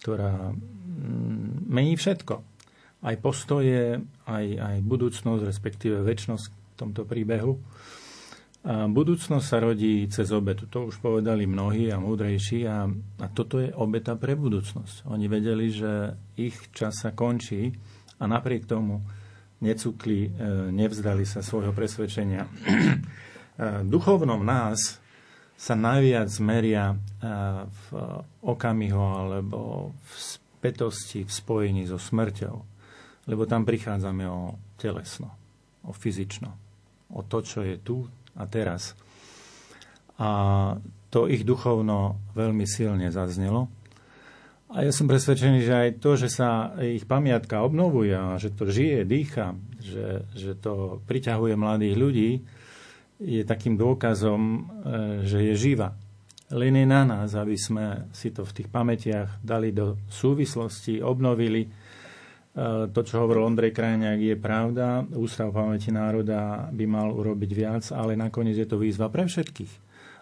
ktorá 0.00 0.56
mm, 0.56 1.68
mení 1.68 1.94
všetko. 2.00 2.40
Aj 3.04 3.16
postoje, 3.20 4.00
aj, 4.24 4.46
aj 4.56 4.76
budúcnosť, 4.80 5.42
respektíve 5.44 6.00
väčšnosť 6.00 6.44
v 6.48 6.74
tomto 6.80 7.04
príbehu. 7.04 7.60
A 8.64 8.88
budúcnosť 8.88 9.44
sa 9.44 9.60
rodí 9.60 10.08
cez 10.08 10.32
obetu. 10.32 10.64
To 10.72 10.88
už 10.88 10.96
povedali 11.04 11.44
mnohí 11.44 11.92
a 11.92 12.00
múdrejší 12.00 12.64
a, 12.64 12.88
a 13.20 13.26
toto 13.28 13.60
je 13.60 13.68
obeta 13.76 14.16
pre 14.16 14.32
budúcnosť. 14.32 15.04
Oni 15.12 15.28
vedeli, 15.28 15.68
že 15.68 16.16
ich 16.40 16.56
čas 16.72 17.04
sa 17.04 17.12
končí 17.12 17.76
a 18.16 18.24
napriek 18.24 18.64
tomu 18.64 19.04
necukli, 19.60 20.32
e, 20.32 20.72
nevzdali 20.72 21.28
sa 21.28 21.44
svojho 21.44 21.76
presvedčenia. 21.76 22.48
E, 23.54 23.86
duchovnom 23.86 24.42
nás 24.42 24.98
sa 25.54 25.74
najviac 25.78 26.30
meria 26.42 26.90
e, 26.90 26.96
v 27.70 27.86
okamihu 28.42 28.98
alebo 28.98 29.90
v 29.94 30.12
spätosti, 30.18 31.22
v 31.22 31.30
spojení 31.30 31.86
so 31.86 31.94
smrťou. 31.94 32.56
Lebo 33.30 33.46
tam 33.46 33.62
prichádzame 33.62 34.26
o 34.26 34.58
telesno, 34.74 35.30
o 35.86 35.94
fyzično, 35.94 36.50
o 37.14 37.20
to, 37.24 37.38
čo 37.40 37.62
je 37.62 37.78
tu 37.78 38.04
a 38.34 38.44
teraz. 38.50 38.98
A 40.18 40.28
to 41.14 41.30
ich 41.30 41.46
duchovno 41.46 42.18
veľmi 42.34 42.66
silne 42.66 43.08
zaznelo. 43.14 43.70
A 44.74 44.82
ja 44.82 44.90
som 44.90 45.06
presvedčený, 45.06 45.62
že 45.62 45.74
aj 45.74 45.90
to, 46.02 46.18
že 46.18 46.26
sa 46.26 46.74
ich 46.82 47.06
pamiatka 47.06 47.62
obnovuje 47.62 48.18
že 48.42 48.50
to 48.50 48.66
žije, 48.66 49.06
dýcha, 49.06 49.54
že, 49.78 50.26
že 50.34 50.58
to 50.58 50.98
priťahuje 51.06 51.54
mladých 51.54 51.94
ľudí, 51.94 52.30
je 53.24 53.42
takým 53.42 53.80
dôkazom, 53.80 54.40
e, 54.40 54.58
že 55.24 55.40
je 55.40 55.54
živa. 55.56 55.96
Len 56.52 56.76
je 56.76 56.86
na 56.86 57.08
nás, 57.08 57.32
aby 57.32 57.56
sme 57.56 58.12
si 58.12 58.28
to 58.28 58.44
v 58.44 58.62
tých 58.62 58.68
pamätiach 58.68 59.40
dali 59.40 59.72
do 59.72 59.96
súvislosti, 60.12 61.00
obnovili. 61.00 61.64
E, 61.64 61.68
to, 62.92 63.00
čo 63.00 63.24
hovoril 63.24 63.48
Ondrej 63.48 63.72
Krajňák, 63.72 64.20
je 64.20 64.36
pravda. 64.36 65.08
Ústav 65.16 65.50
pamäti 65.56 65.88
národa 65.88 66.68
by 66.68 66.84
mal 66.84 67.08
urobiť 67.16 67.50
viac, 67.56 67.84
ale 67.96 68.12
nakoniec 68.14 68.60
je 68.60 68.68
to 68.68 68.76
výzva 68.76 69.08
pre 69.08 69.24
všetkých. 69.24 69.72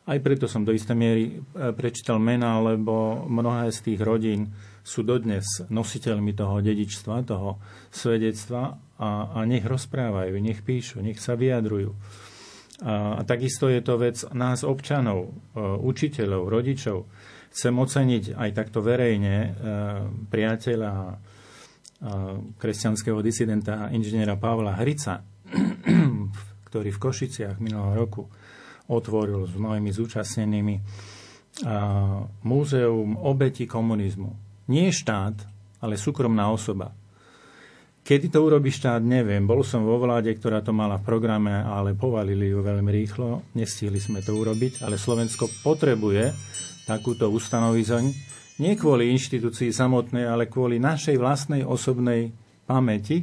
Aj 0.03 0.18
preto 0.18 0.50
som 0.50 0.66
do 0.66 0.74
istej 0.74 0.94
miery 0.94 1.24
e, 1.26 1.32
prečítal 1.74 2.22
mena, 2.22 2.62
lebo 2.62 3.26
mnohé 3.26 3.74
z 3.74 3.92
tých 3.92 4.00
rodín 4.03 4.55
sú 4.82 5.07
dodnes 5.07 5.46
nositeľmi 5.70 6.34
toho 6.34 6.59
dedičstva, 6.59 7.26
toho 7.26 7.59
svedectva 7.90 8.78
a, 8.98 9.30
a 9.30 9.38
nech 9.46 9.62
rozprávajú, 9.62 10.34
nech 10.42 10.62
píšu, 10.66 11.03
nech 11.03 11.22
sa 11.22 11.38
vyjadrujú. 11.38 11.94
A 12.81 13.20
takisto 13.29 13.68
je 13.68 13.85
to 13.85 14.01
vec 14.01 14.25
nás 14.33 14.64
občanov, 14.64 15.29
e, 15.29 15.61
učiteľov, 15.61 16.49
rodičov. 16.49 17.05
Chcem 17.53 17.75
oceniť 17.77 18.25
aj 18.33 18.51
takto 18.57 18.81
verejne 18.81 19.37
e, 19.37 19.51
priateľa 20.25 20.93
e, 20.97 21.14
kresťanského 22.57 23.20
disidenta 23.20 23.93
inžiniera 23.93 24.41
Pavla 24.41 24.73
Hrica, 24.81 25.20
ktorý 26.73 26.89
v 26.97 27.03
Košiciach 27.03 27.61
minulého 27.61 27.93
roku 27.93 28.25
otvoril 28.89 29.47
s 29.47 29.55
mnohými 29.55 29.93
zúčastnenými 29.93 30.77
múzeum 32.49 33.20
obeti 33.20 33.68
komunizmu. 33.68 34.33
Nie 34.73 34.89
štát, 34.89 35.37
ale 35.85 36.01
súkromná 36.01 36.49
osoba 36.49 36.97
Kedy 38.03 38.34
to 38.34 38.42
urobí 38.42 38.74
štát, 38.74 38.98
neviem. 38.98 39.46
Bol 39.46 39.62
som 39.62 39.86
vo 39.86 39.94
vláde, 39.94 40.34
ktorá 40.34 40.59
to 40.59 40.74
mala 40.74 40.98
v 40.98 41.07
programe, 41.07 41.55
ale 41.55 41.94
povalili 41.94 42.50
ju 42.50 42.59
veľmi 42.59 42.90
rýchlo. 42.90 43.46
Nestihli 43.55 44.03
sme 44.03 44.18
to 44.26 44.34
urobiť, 44.34 44.82
ale 44.82 44.98
Slovensko 44.98 45.46
potrebuje 45.62 46.34
takúto 46.82 47.30
ustanovizoň. 47.30 48.05
Nie 48.59 48.74
kvôli 48.74 49.14
inštitúcii 49.14 49.70
samotnej, 49.70 50.26
ale 50.26 50.50
kvôli 50.50 50.82
našej 50.82 51.14
vlastnej 51.14 51.62
osobnej 51.62 52.34
pamäti, 52.66 53.22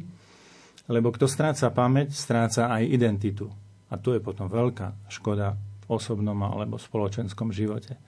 lebo 0.88 1.11
kto 1.11 1.27
stráca 1.27 1.75
pamäť, 1.75 2.15
stráca 2.15 2.71
aj 2.71 2.88
identitu. 2.88 3.51
A 3.91 3.99
tu 3.99 4.15
je 4.15 4.23
potom 4.23 4.47
veľká 4.47 5.11
škoda 5.11 5.59
v 5.59 5.86
osobnom 5.91 6.39
alebo 6.39 6.80
spoločenskom 6.80 7.51
živote. 7.51 7.99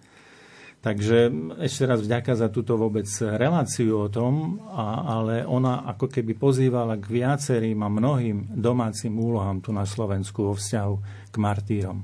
Takže 0.82 1.30
ešte 1.62 1.86
raz 1.86 2.02
vďaka 2.02 2.34
za 2.34 2.50
túto 2.50 2.74
vôbec 2.74 3.06
reláciu 3.22 4.02
o 4.02 4.10
tom, 4.10 4.66
a, 4.74 5.22
ale 5.22 5.46
ona 5.46 5.86
ako 5.86 6.10
keby 6.10 6.34
pozývala 6.34 6.98
k 6.98 7.22
viacerým 7.22 7.86
a 7.86 7.90
mnohým 7.90 8.58
domácim 8.58 9.14
úlohám 9.14 9.62
tu 9.62 9.70
na 9.70 9.86
Slovensku 9.86 10.42
vo 10.50 10.58
vzťahu 10.58 10.96
k 11.30 11.36
martýrom. 11.38 12.02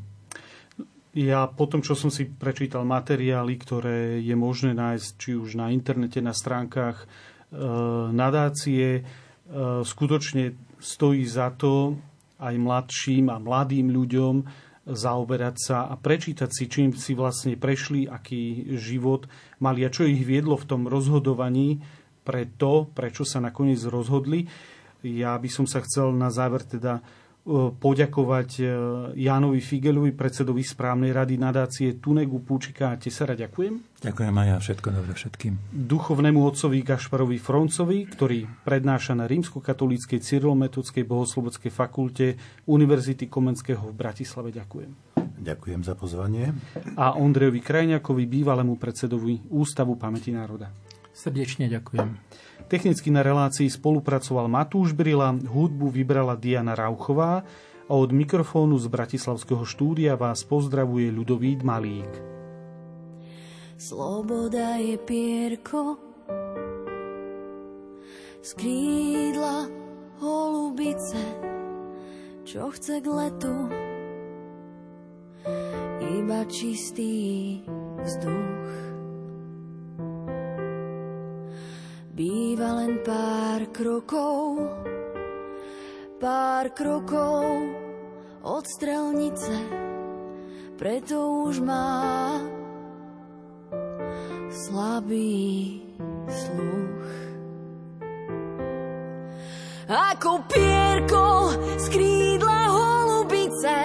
Ja 1.18 1.50
po 1.50 1.66
tom, 1.66 1.82
čo 1.82 1.98
som 1.98 2.14
si 2.14 2.30
prečítal 2.30 2.86
materiály, 2.86 3.58
ktoré 3.58 4.22
je 4.22 4.38
možné 4.38 4.78
nájsť 4.78 5.08
či 5.18 5.34
už 5.34 5.58
na 5.58 5.74
internete, 5.74 6.22
na 6.22 6.38
stránkach 6.38 7.02
e, 7.02 7.06
nadácie, 8.14 9.02
e, 9.02 9.04
skutočne 9.82 10.54
stojí 10.78 11.26
za 11.26 11.50
to 11.58 11.98
aj 12.38 12.54
mladším 12.54 13.34
a 13.34 13.42
mladým 13.42 13.90
ľuďom, 13.90 14.36
zaoberať 14.88 15.56
sa 15.60 15.78
a 15.92 16.00
prečítať 16.00 16.50
si, 16.50 16.72
čím 16.72 16.96
si 16.96 17.12
vlastne 17.12 17.60
prešli, 17.60 18.08
aký 18.08 18.76
život 18.80 19.28
mali 19.60 19.84
a 19.84 19.92
čo 19.92 20.08
ich 20.08 20.24
viedlo 20.24 20.56
v 20.56 20.68
tom 20.68 20.82
rozhodovaní 20.88 21.84
pre 22.24 22.48
to, 22.48 22.88
prečo 22.92 23.28
sa 23.28 23.44
nakoniec 23.44 23.80
rozhodli. 23.88 24.48
Ja 25.04 25.36
by 25.36 25.50
som 25.52 25.68
sa 25.68 25.84
chcel 25.84 26.16
na 26.16 26.32
záver 26.32 26.64
teda 26.64 27.04
poďakovať 27.80 28.50
e, 28.60 28.64
Jánovi 29.24 29.64
Figelovi, 29.64 30.12
predsedovi 30.12 30.60
správnej 30.60 31.16
rady 31.16 31.39
nadácie 31.39 31.95
Tunegu 31.95 32.43
Púčika 32.43 32.91
a 32.91 33.00
Tesara. 33.00 33.39
Ďakujem. 33.39 34.04
Ďakujem 34.04 34.36
aj 34.36 34.48
ja, 34.52 34.58
všetko 34.60 34.88
dobre 34.91 35.14
všetkým. 35.16 35.54
Duchovnému 35.72 36.43
otcovi 36.43 36.84
Gašparovi 36.84 37.39
Froncovi, 37.39 38.04
ktorý 38.12 38.43
prednáša 38.68 39.16
na 39.16 39.26
Rímskokatolíckej 39.32 40.20
Cyrilometodskej 40.20 41.08
bohoslovodskej 41.08 41.72
fakulte 41.72 42.26
Univerzity 42.68 43.32
Komenského 43.32 43.82
v 43.88 43.95
Bratislave. 43.95 44.52
Ďakujem. 44.52 44.91
Ďakujem 45.39 45.82
za 45.88 45.95
pozvanie. 45.95 46.52
A 47.00 47.16
Ondrejovi 47.16 47.64
Krajňakovi, 47.64 48.28
bývalému 48.28 48.76
predsedovi 48.76 49.48
Ústavu 49.56 49.95
pamäti 49.95 50.36
národa. 50.36 50.68
Srdečne 51.16 51.66
ďakujem. 51.72 52.27
Technicky 52.68 53.07
na 53.07 53.24
relácii 53.24 53.72
spolupracoval 53.72 54.51
Matúš 54.51 54.91
Brila, 54.91 55.32
hudbu 55.32 55.88
vybrala 55.88 56.36
Diana 56.36 56.76
Rauchová 56.76 57.47
a 57.88 57.93
od 57.95 58.11
mikrofónu 58.11 58.76
z 58.76 58.91
Bratislavského 58.91 59.63
štúdia 59.63 60.20
vás 60.20 60.43
pozdravuje 60.43 61.07
Ľudovít 61.07 61.63
Malík. 61.63 62.11
Sloboda 63.80 64.76
je 64.84 64.99
pierko 64.99 65.95
z 68.43 68.51
holubice, 70.20 71.24
čo 72.43 72.68
chce 72.68 72.99
k 72.99 73.07
letu 73.07 73.55
iba 76.03 76.43
čistý 76.51 77.63
vzduch. 78.03 78.87
Len 82.88 83.04
pár 83.04 83.62
krokov, 83.76 84.64
pár 86.24 86.72
krokov 86.72 87.44
od 88.48 88.64
strelnice, 88.64 89.52
preto 90.80 91.52
už 91.52 91.60
má 91.68 92.40
slabý 94.48 95.84
sluch. 96.32 97.12
Ako 99.92 100.48
pierko 100.48 101.52
z 101.76 101.86
krídla 101.92 102.62
holubice 102.72 103.80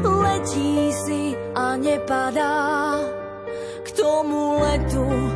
letí 0.00 0.88
si 1.04 1.36
a 1.52 1.76
nepadá 1.76 2.96
k 3.84 3.88
tomu 3.92 4.56
letu 4.64 5.35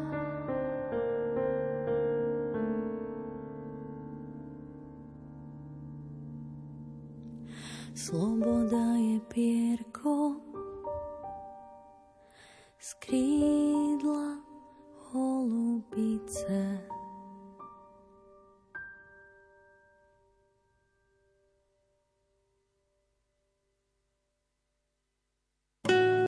Sloboda 8.01 8.97
je 8.97 9.19
pierko 9.29 10.33
skrídla. 12.79 14.41
holubice. 15.11 16.81